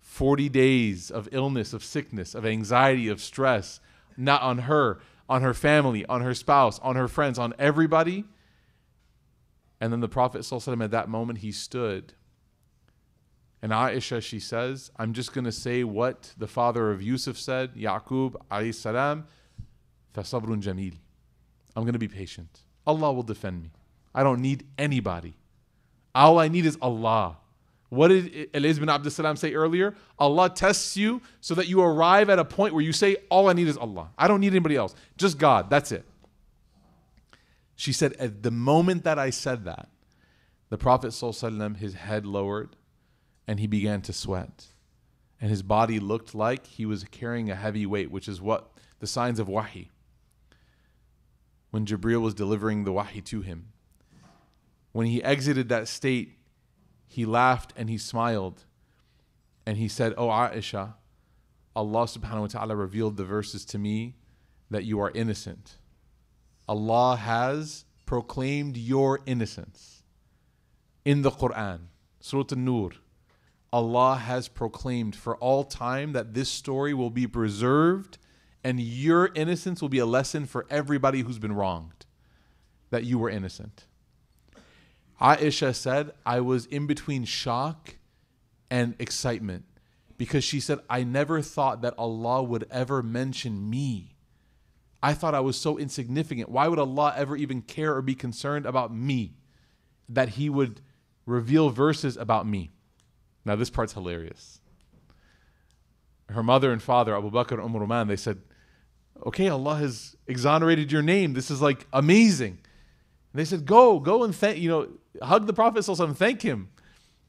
40 0.00 0.48
days 0.48 1.10
of 1.10 1.28
illness, 1.32 1.72
of 1.72 1.82
sickness, 1.82 2.34
of 2.34 2.44
anxiety, 2.44 3.08
of 3.08 3.20
stress, 3.20 3.80
not 4.16 4.42
on 4.42 4.58
her, 4.58 5.00
on 5.28 5.42
her 5.42 5.54
family, 5.54 6.04
on 6.06 6.20
her 6.20 6.34
spouse, 6.34 6.78
on 6.80 6.96
her 6.96 7.08
friends, 7.08 7.38
on 7.38 7.54
everybody. 7.58 8.24
And 9.80 9.92
then 9.92 10.00
the 10.00 10.08
Prophet 10.08 10.42
ﷺ 10.42 10.82
at 10.82 10.90
that 10.90 11.08
moment 11.08 11.40
he 11.40 11.52
stood. 11.52 12.14
And 13.62 13.72
Aisha, 13.72 14.22
she 14.22 14.38
says, 14.38 14.90
I'm 14.98 15.14
just 15.14 15.32
gonna 15.32 15.52
say 15.52 15.84
what 15.84 16.34
the 16.36 16.46
father 16.46 16.90
of 16.90 17.02
Yusuf 17.02 17.38
said, 17.38 17.74
Yaqub 17.74 18.34
alayhi 18.50 18.74
salam, 18.74 19.26
fasabrun 20.14 20.62
jamil. 20.62 20.98
I'm 21.74 21.84
gonna 21.84 21.98
be 21.98 22.08
patient. 22.08 22.60
Allah 22.86 23.12
will 23.12 23.22
defend 23.22 23.62
me. 23.62 23.72
I 24.14 24.22
don't 24.22 24.40
need 24.40 24.66
anybody. 24.78 25.34
All 26.14 26.38
I 26.38 26.48
need 26.48 26.66
is 26.66 26.78
Allah. 26.80 27.38
What 27.94 28.08
did 28.08 28.50
al-Izz 28.54 28.78
bin 28.78 28.88
Abdul 28.88 29.10
Salam 29.10 29.36
say 29.36 29.54
earlier? 29.54 29.94
Allah 30.18 30.50
tests 30.50 30.96
you 30.96 31.22
so 31.40 31.54
that 31.54 31.68
you 31.68 31.80
arrive 31.80 32.28
at 32.28 32.38
a 32.38 32.44
point 32.44 32.74
where 32.74 32.82
you 32.82 32.92
say, 32.92 33.16
All 33.30 33.48
I 33.48 33.52
need 33.52 33.68
is 33.68 33.76
Allah. 33.76 34.10
I 34.18 34.28
don't 34.28 34.40
need 34.40 34.48
anybody 34.48 34.76
else. 34.76 34.94
Just 35.16 35.38
God. 35.38 35.70
That's 35.70 35.92
it. 35.92 36.04
She 37.76 37.92
said, 37.92 38.14
At 38.14 38.42
the 38.42 38.50
moment 38.50 39.04
that 39.04 39.18
I 39.18 39.30
said 39.30 39.64
that, 39.64 39.88
the 40.70 40.78
Prophet, 40.78 41.08
ﷺ, 41.08 41.76
his 41.76 41.94
head 41.94 42.26
lowered 42.26 42.76
and 43.46 43.60
he 43.60 43.66
began 43.66 44.02
to 44.02 44.12
sweat. 44.12 44.66
And 45.40 45.50
his 45.50 45.62
body 45.62 46.00
looked 46.00 46.34
like 46.34 46.66
he 46.66 46.86
was 46.86 47.04
carrying 47.04 47.50
a 47.50 47.54
heavy 47.54 47.86
weight, 47.86 48.10
which 48.10 48.28
is 48.28 48.40
what 48.40 48.72
the 48.98 49.06
signs 49.06 49.38
of 49.38 49.48
wahi. 49.48 49.90
When 51.70 51.84
Jibril 51.84 52.22
was 52.22 52.34
delivering 52.34 52.84
the 52.84 52.92
wahi 52.92 53.20
to 53.22 53.42
him. 53.42 53.72
When 54.92 55.06
he 55.06 55.22
exited 55.22 55.68
that 55.68 55.88
state, 55.88 56.38
he 57.14 57.24
laughed 57.24 57.72
and 57.76 57.88
he 57.88 57.96
smiled. 57.96 58.64
And 59.64 59.78
he 59.78 59.86
said, 59.86 60.14
Oh 60.18 60.26
Aisha, 60.26 60.94
Allah 61.76 62.06
subhanahu 62.06 62.40
wa 62.40 62.46
ta'ala 62.48 62.74
revealed 62.74 63.16
the 63.16 63.24
verses 63.24 63.64
to 63.66 63.78
me 63.78 64.16
that 64.68 64.82
you 64.82 64.98
are 64.98 65.12
innocent. 65.14 65.78
Allah 66.66 67.14
has 67.14 67.84
proclaimed 68.04 68.76
your 68.76 69.20
innocence 69.26 70.02
in 71.04 71.22
the 71.22 71.30
Quran, 71.30 71.82
Surah 72.18 72.46
An-Nur. 72.50 72.90
Allah 73.72 74.16
has 74.16 74.48
proclaimed 74.48 75.14
for 75.14 75.36
all 75.36 75.62
time 75.62 76.14
that 76.14 76.34
this 76.34 76.48
story 76.48 76.94
will 76.94 77.10
be 77.10 77.28
preserved 77.28 78.18
and 78.64 78.80
your 78.80 79.30
innocence 79.36 79.80
will 79.80 79.88
be 79.88 80.00
a 80.00 80.06
lesson 80.06 80.46
for 80.46 80.66
everybody 80.68 81.20
who's 81.20 81.38
been 81.38 81.54
wronged, 81.54 82.06
that 82.90 83.04
you 83.04 83.20
were 83.20 83.30
innocent. 83.30 83.84
Aisha 85.24 85.74
said, 85.74 86.12
I 86.26 86.40
was 86.40 86.66
in 86.66 86.86
between 86.86 87.24
shock 87.24 87.96
and 88.70 88.94
excitement 88.98 89.64
because 90.18 90.44
she 90.44 90.60
said, 90.60 90.80
I 90.90 91.02
never 91.02 91.40
thought 91.40 91.80
that 91.80 91.94
Allah 91.96 92.42
would 92.42 92.66
ever 92.70 93.02
mention 93.02 93.70
me. 93.70 94.16
I 95.02 95.14
thought 95.14 95.34
I 95.34 95.40
was 95.40 95.56
so 95.56 95.78
insignificant. 95.78 96.50
Why 96.50 96.68
would 96.68 96.78
Allah 96.78 97.14
ever 97.16 97.36
even 97.36 97.62
care 97.62 97.94
or 97.94 98.02
be 98.02 98.14
concerned 98.14 98.66
about 98.66 98.94
me? 98.94 99.32
That 100.10 100.30
He 100.30 100.50
would 100.50 100.82
reveal 101.24 101.70
verses 101.70 102.18
about 102.18 102.46
me. 102.46 102.70
Now, 103.46 103.56
this 103.56 103.70
part's 103.70 103.94
hilarious. 103.94 104.60
Her 106.28 106.42
mother 106.42 106.70
and 106.70 106.82
father, 106.82 107.16
Abu 107.16 107.30
Bakr 107.30 107.52
and 107.52 107.74
Umm 107.74 108.08
they 108.08 108.16
said, 108.16 108.42
Okay, 109.26 109.48
Allah 109.48 109.76
has 109.76 110.16
exonerated 110.26 110.92
your 110.92 111.02
name. 111.02 111.32
This 111.32 111.50
is 111.50 111.62
like 111.62 111.86
amazing. 111.92 112.58
And 113.32 113.40
they 113.40 113.44
said, 113.44 113.64
Go, 113.64 114.00
go 114.00 114.24
and 114.24 114.34
thank, 114.34 114.58
you 114.58 114.68
know, 114.68 114.88
hug 115.22 115.46
the 115.46 115.52
Prophet 115.52 115.84
thank 116.16 116.42
him. 116.42 116.68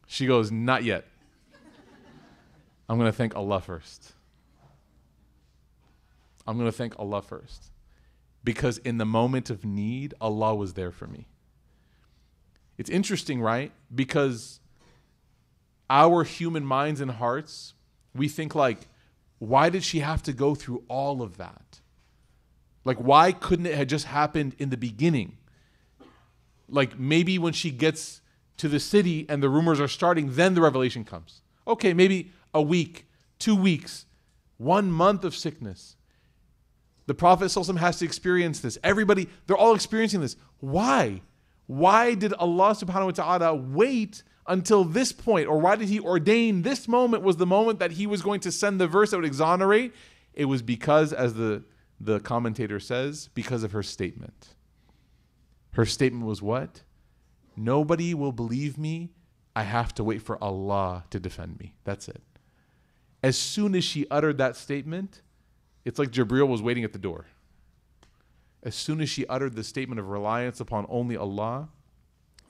She 0.07 0.25
goes, 0.27 0.51
Not 0.51 0.83
yet. 0.83 1.05
I'm 2.87 2.97
going 2.97 3.11
to 3.11 3.17
thank 3.17 3.35
Allah 3.35 3.61
first. 3.61 4.13
I'm 6.47 6.57
going 6.57 6.69
to 6.69 6.77
thank 6.77 6.97
Allah 6.99 7.21
first. 7.21 7.71
Because 8.43 8.77
in 8.79 8.97
the 8.97 9.05
moment 9.05 9.49
of 9.49 9.65
need, 9.65 10.13
Allah 10.21 10.53
was 10.53 10.73
there 10.73 10.91
for 10.91 11.07
me. 11.07 11.27
It's 12.77 12.89
interesting, 12.89 13.41
right? 13.41 13.71
Because 13.93 14.59
our 15.89 16.23
human 16.23 16.63
minds 16.65 17.01
and 17.01 17.09
hearts, 17.09 17.73
we 18.13 18.27
think 18.27 18.53
like, 18.53 18.87
why 19.39 19.69
did 19.69 19.83
she 19.83 19.99
have 19.99 20.21
to 20.23 20.33
go 20.33 20.53
through 20.53 20.83
all 20.87 21.21
of 21.23 21.37
that? 21.37 21.81
Like, 22.83 22.97
why 22.97 23.31
couldn't 23.31 23.65
it 23.65 23.75
have 23.75 23.87
just 23.87 24.05
happened 24.05 24.55
in 24.59 24.69
the 24.69 24.77
beginning? 24.77 25.37
Like 26.69 26.99
maybe 26.99 27.37
when 27.37 27.53
she 27.53 27.71
gets 27.71 28.21
to 28.57 28.69
the 28.69 28.79
city 28.79 29.25
and 29.29 29.43
the 29.43 29.49
rumors 29.49 29.79
are 29.79 29.87
starting, 29.87 30.35
then 30.35 30.53
the 30.53 30.61
revelation 30.61 31.03
comes. 31.03 31.41
Okay, 31.67 31.93
maybe 31.93 32.31
a 32.53 32.61
week, 32.61 33.07
two 33.39 33.55
weeks, 33.55 34.05
one 34.57 34.91
month 34.91 35.23
of 35.23 35.35
sickness. 35.35 35.95
The 37.07 37.13
Prophet 37.13 37.53
has 37.53 37.99
to 37.99 38.05
experience 38.05 38.59
this. 38.61 38.77
Everybody, 38.83 39.29
they're 39.45 39.57
all 39.57 39.75
experiencing 39.75 40.21
this. 40.21 40.35
Why? 40.59 41.21
Why 41.67 42.15
did 42.15 42.33
Allah 42.33 42.71
subhanahu 42.71 43.05
wa 43.05 43.11
ta'ala 43.11 43.55
wait 43.55 44.23
until 44.47 44.83
this 44.83 45.11
point? 45.11 45.47
Or 45.47 45.59
why 45.59 45.75
did 45.75 45.87
He 45.87 45.99
ordain 45.99 46.61
this 46.63 46.87
moment 46.87 47.23
was 47.23 47.37
the 47.37 47.45
moment 47.45 47.79
that 47.79 47.91
He 47.91 48.07
was 48.07 48.21
going 48.21 48.39
to 48.41 48.51
send 48.51 48.79
the 48.79 48.87
verse 48.87 49.11
that 49.11 49.17
would 49.17 49.25
exonerate? 49.25 49.93
It 50.33 50.45
was 50.45 50.61
because, 50.61 51.13
as 51.13 51.35
the, 51.35 51.63
the 51.99 52.19
commentator 52.19 52.79
says, 52.79 53.29
because 53.33 53.63
of 53.63 53.71
her 53.71 53.83
statement. 53.83 54.54
Her 55.75 55.85
statement 55.85 56.25
was 56.25 56.41
what? 56.41 56.83
Nobody 57.57 58.13
will 58.13 58.31
believe 58.31 58.77
me. 58.77 59.11
I 59.55 59.63
have 59.63 59.93
to 59.95 60.03
wait 60.03 60.21
for 60.21 60.41
Allah 60.41 61.03
to 61.09 61.19
defend 61.19 61.59
me. 61.59 61.73
That's 61.83 62.07
it. 62.07 62.21
As 63.21 63.37
soon 63.37 63.75
as 63.75 63.83
she 63.83 64.05
uttered 64.09 64.37
that 64.37 64.55
statement, 64.55 65.21
it's 65.83 65.99
like 65.99 66.11
Jibril 66.11 66.47
was 66.47 66.61
waiting 66.61 66.83
at 66.83 66.93
the 66.93 66.99
door. 66.99 67.25
As 68.63 68.73
soon 68.73 69.01
as 69.01 69.09
she 69.09 69.25
uttered 69.27 69.55
the 69.55 69.63
statement 69.63 69.99
of 69.99 70.09
reliance 70.09 70.59
upon 70.59 70.85
only 70.89 71.17
Allah, 71.17 71.69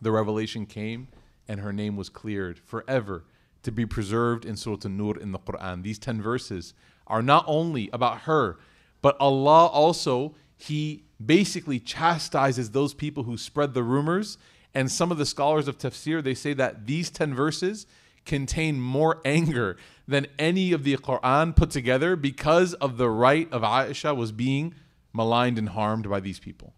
the 0.02 0.12
revelation 0.12 0.66
came 0.66 1.08
and 1.48 1.60
her 1.60 1.74
name 1.74 1.96
was 1.96 2.10
cleared 2.10 2.60
forever 2.60 3.26
to 3.64 3.72
be 3.72 3.86
preserved 3.88 4.46
in 4.46 4.56
Surah 4.56 4.78
An-Nur 4.86 5.18
in 5.18 5.32
the 5.32 5.40
Quran. 5.40 5.82
These 5.82 5.98
10 5.98 6.22
verses 6.22 6.76
are 7.08 7.24
not 7.24 7.44
only 7.48 7.90
about 7.92 8.22
her, 8.22 8.60
but 9.02 9.18
Allah 9.20 9.66
also, 9.66 10.36
He 10.58 11.04
basically 11.24 11.80
chastises 11.80 12.72
those 12.72 12.94
people 12.94 13.24
who 13.24 13.38
spread 13.38 13.74
the 13.74 13.84
rumors. 13.84 14.38
And 14.74 14.92
some 14.92 15.12
of 15.12 15.18
the 15.18 15.26
scholars 15.26 15.68
of 15.68 15.78
tafsir, 15.78 16.24
they 16.24 16.34
say 16.34 16.54
that 16.54 16.86
these 16.86 17.10
10 17.10 17.34
verses 17.34 17.86
contain 18.26 18.80
more 18.80 19.22
anger 19.24 19.78
than 20.08 20.28
any 20.38 20.72
of 20.72 20.84
the 20.84 20.98
Quran 20.98 21.56
put 21.56 21.70
together 21.70 22.16
because 22.16 22.74
of 22.76 22.98
the 22.98 23.10
right 23.10 23.52
of 23.52 23.62
Aisha 23.62 24.16
was 24.16 24.32
being 24.32 24.74
maligned 25.14 25.58
and 25.58 25.70
harmed 25.70 26.10
by 26.10 26.20
these 26.20 26.40
people. 26.40 26.74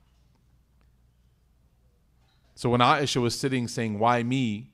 So 2.55 2.69
when 2.69 2.81
Aisha 2.81 3.21
was 3.21 3.39
sitting 3.39 3.67
saying, 3.67 3.99
Why 3.99 4.23
me? 4.23 4.71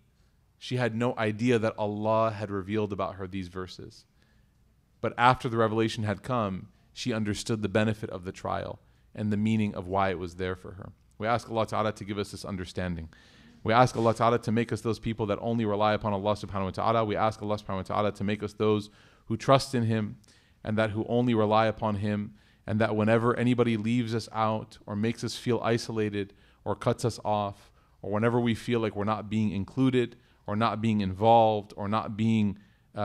she 0.58 0.78
had 0.78 0.95
no 0.95 1.14
idea 1.18 1.60
that 1.60 1.78
Allah 1.78 2.32
had 2.32 2.49
revealed 2.49 2.93
about 2.93 3.16
her 3.16 3.28
these 3.28 3.49
verses. 3.49 4.06
But 5.01 5.14
after 5.18 5.49
the 5.49 5.58
revelation 5.58 6.06
had 6.06 6.24
come, 6.24 6.70
she 6.93 7.12
understood 7.12 7.62
the 7.62 7.68
benefit 7.68 8.10
of 8.10 8.24
the 8.24 8.32
trial 8.32 8.80
and 9.16 9.32
the 9.32 9.38
meaning 9.38 9.76
of 9.76 9.88
why 9.88 10.09
it 10.09 10.20
was 10.20 10.36
there 10.36 10.55
for 10.55 10.72
her. 10.74 10.91
We 11.18 11.28
ask 11.28 11.49
Allah 11.49 11.68
Ta'ala 11.68 11.91
to 11.93 12.03
give 12.03 12.18
us 12.18 12.32
this 12.32 12.43
understanding. 12.43 13.09
We 13.64 13.74
ask 13.74 13.95
Allah 13.95 14.14
Ta'ala 14.14 14.39
to 14.39 14.51
make 14.51 14.74
us 14.74 14.82
those 14.82 14.99
people 14.99 15.26
that 15.28 15.39
only 15.41 15.66
rely 15.66 15.93
upon 15.93 16.14
Allah 16.14 16.34
Subhanahu 16.34 16.66
wa 16.66 16.70
Ta'ala. 16.72 17.05
We 17.05 17.16
ask 17.16 17.41
Allah 17.41 17.57
Subhanahu 17.57 17.76
wa 17.76 17.82
Ta'ala 17.84 18.11
to 18.14 18.24
make 18.24 18.43
us 18.43 18.53
those 18.53 18.89
who 19.28 19.38
trust 19.38 19.74
in 19.74 19.84
Him 19.84 20.18
and 20.64 20.78
that 20.78 20.91
who 20.91 21.05
only 21.07 21.34
rely 21.34 21.68
upon 21.68 21.95
Him 21.95 22.34
and 22.68 22.80
that 22.80 22.95
whenever 22.95 23.38
anybody 23.38 23.78
leaves 23.78 24.16
us 24.16 24.28
out 24.34 24.78
or 24.86 24.95
makes 24.95 25.24
us 25.24 25.36
feel 25.36 25.61
isolated 25.64 26.34
or 26.66 26.76
cuts 26.76 27.05
us 27.05 27.20
off 27.24 27.72
or 28.01 28.11
whenever 28.11 28.39
we 28.39 28.55
feel 28.55 28.80
like 28.80 28.95
we're 28.95 29.03
not 29.03 29.30
being 29.30 29.51
included 29.51 30.16
or 30.47 30.55
not 30.55 30.82
being 30.82 31.01
involved 31.01 31.74
or 31.78 31.88
not 31.88 32.18
being 32.18 32.57
uh, 32.95 32.99
uh, 32.99 33.03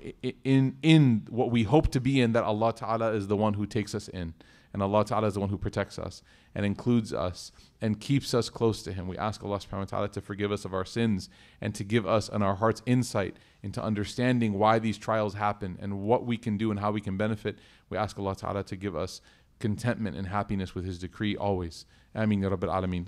uh 0.00 0.30
in 0.44 0.78
in 0.82 1.26
what 1.28 1.50
we 1.50 1.64
hope 1.64 1.88
to 1.88 2.00
be 2.00 2.20
in 2.20 2.32
that 2.32 2.42
Allah 2.42 2.72
Ta'ala 2.72 3.12
is 3.12 3.26
the 3.26 3.36
one 3.36 3.54
who 3.54 3.66
takes 3.66 3.94
us 3.94 4.08
in 4.08 4.34
And 4.72 4.82
Allah 4.82 5.04
Ta'ala 5.04 5.26
is 5.26 5.34
the 5.34 5.40
one 5.40 5.48
who 5.48 5.58
protects 5.58 5.98
us 5.98 6.22
and 6.54 6.64
includes 6.64 7.12
us 7.12 7.50
and 7.80 8.00
keeps 8.00 8.34
us 8.34 8.48
close 8.48 8.82
to 8.84 8.92
Him. 8.92 9.08
We 9.08 9.18
ask 9.18 9.42
Allah 9.42 9.58
subhanahu 9.58 9.78
wa 9.78 9.84
ta'ala 9.84 10.08
to 10.10 10.20
forgive 10.20 10.52
us 10.52 10.64
of 10.64 10.72
our 10.72 10.84
sins 10.84 11.28
and 11.60 11.74
to 11.74 11.84
give 11.84 12.06
us 12.06 12.28
and 12.28 12.44
our 12.44 12.54
hearts 12.54 12.82
insight 12.86 13.36
into 13.62 13.82
understanding 13.82 14.54
why 14.54 14.78
these 14.78 14.96
trials 14.96 15.34
happen 15.34 15.76
and 15.80 16.02
what 16.02 16.24
we 16.24 16.36
can 16.36 16.56
do 16.56 16.70
and 16.70 16.78
how 16.78 16.92
we 16.92 17.00
can 17.00 17.16
benefit. 17.16 17.58
We 17.88 17.98
ask 17.98 18.18
Allah 18.18 18.36
Ta'ala 18.36 18.64
to 18.64 18.76
give 18.76 18.94
us 18.94 19.20
contentment 19.58 20.16
and 20.16 20.28
happiness 20.28 20.74
with 20.74 20.84
His 20.84 20.98
decree 20.98 21.36
always. 21.36 21.84
Ameen 22.14 22.42
Ya 22.42 22.50
Rabbil 22.50 22.70
Alameen. 22.70 23.06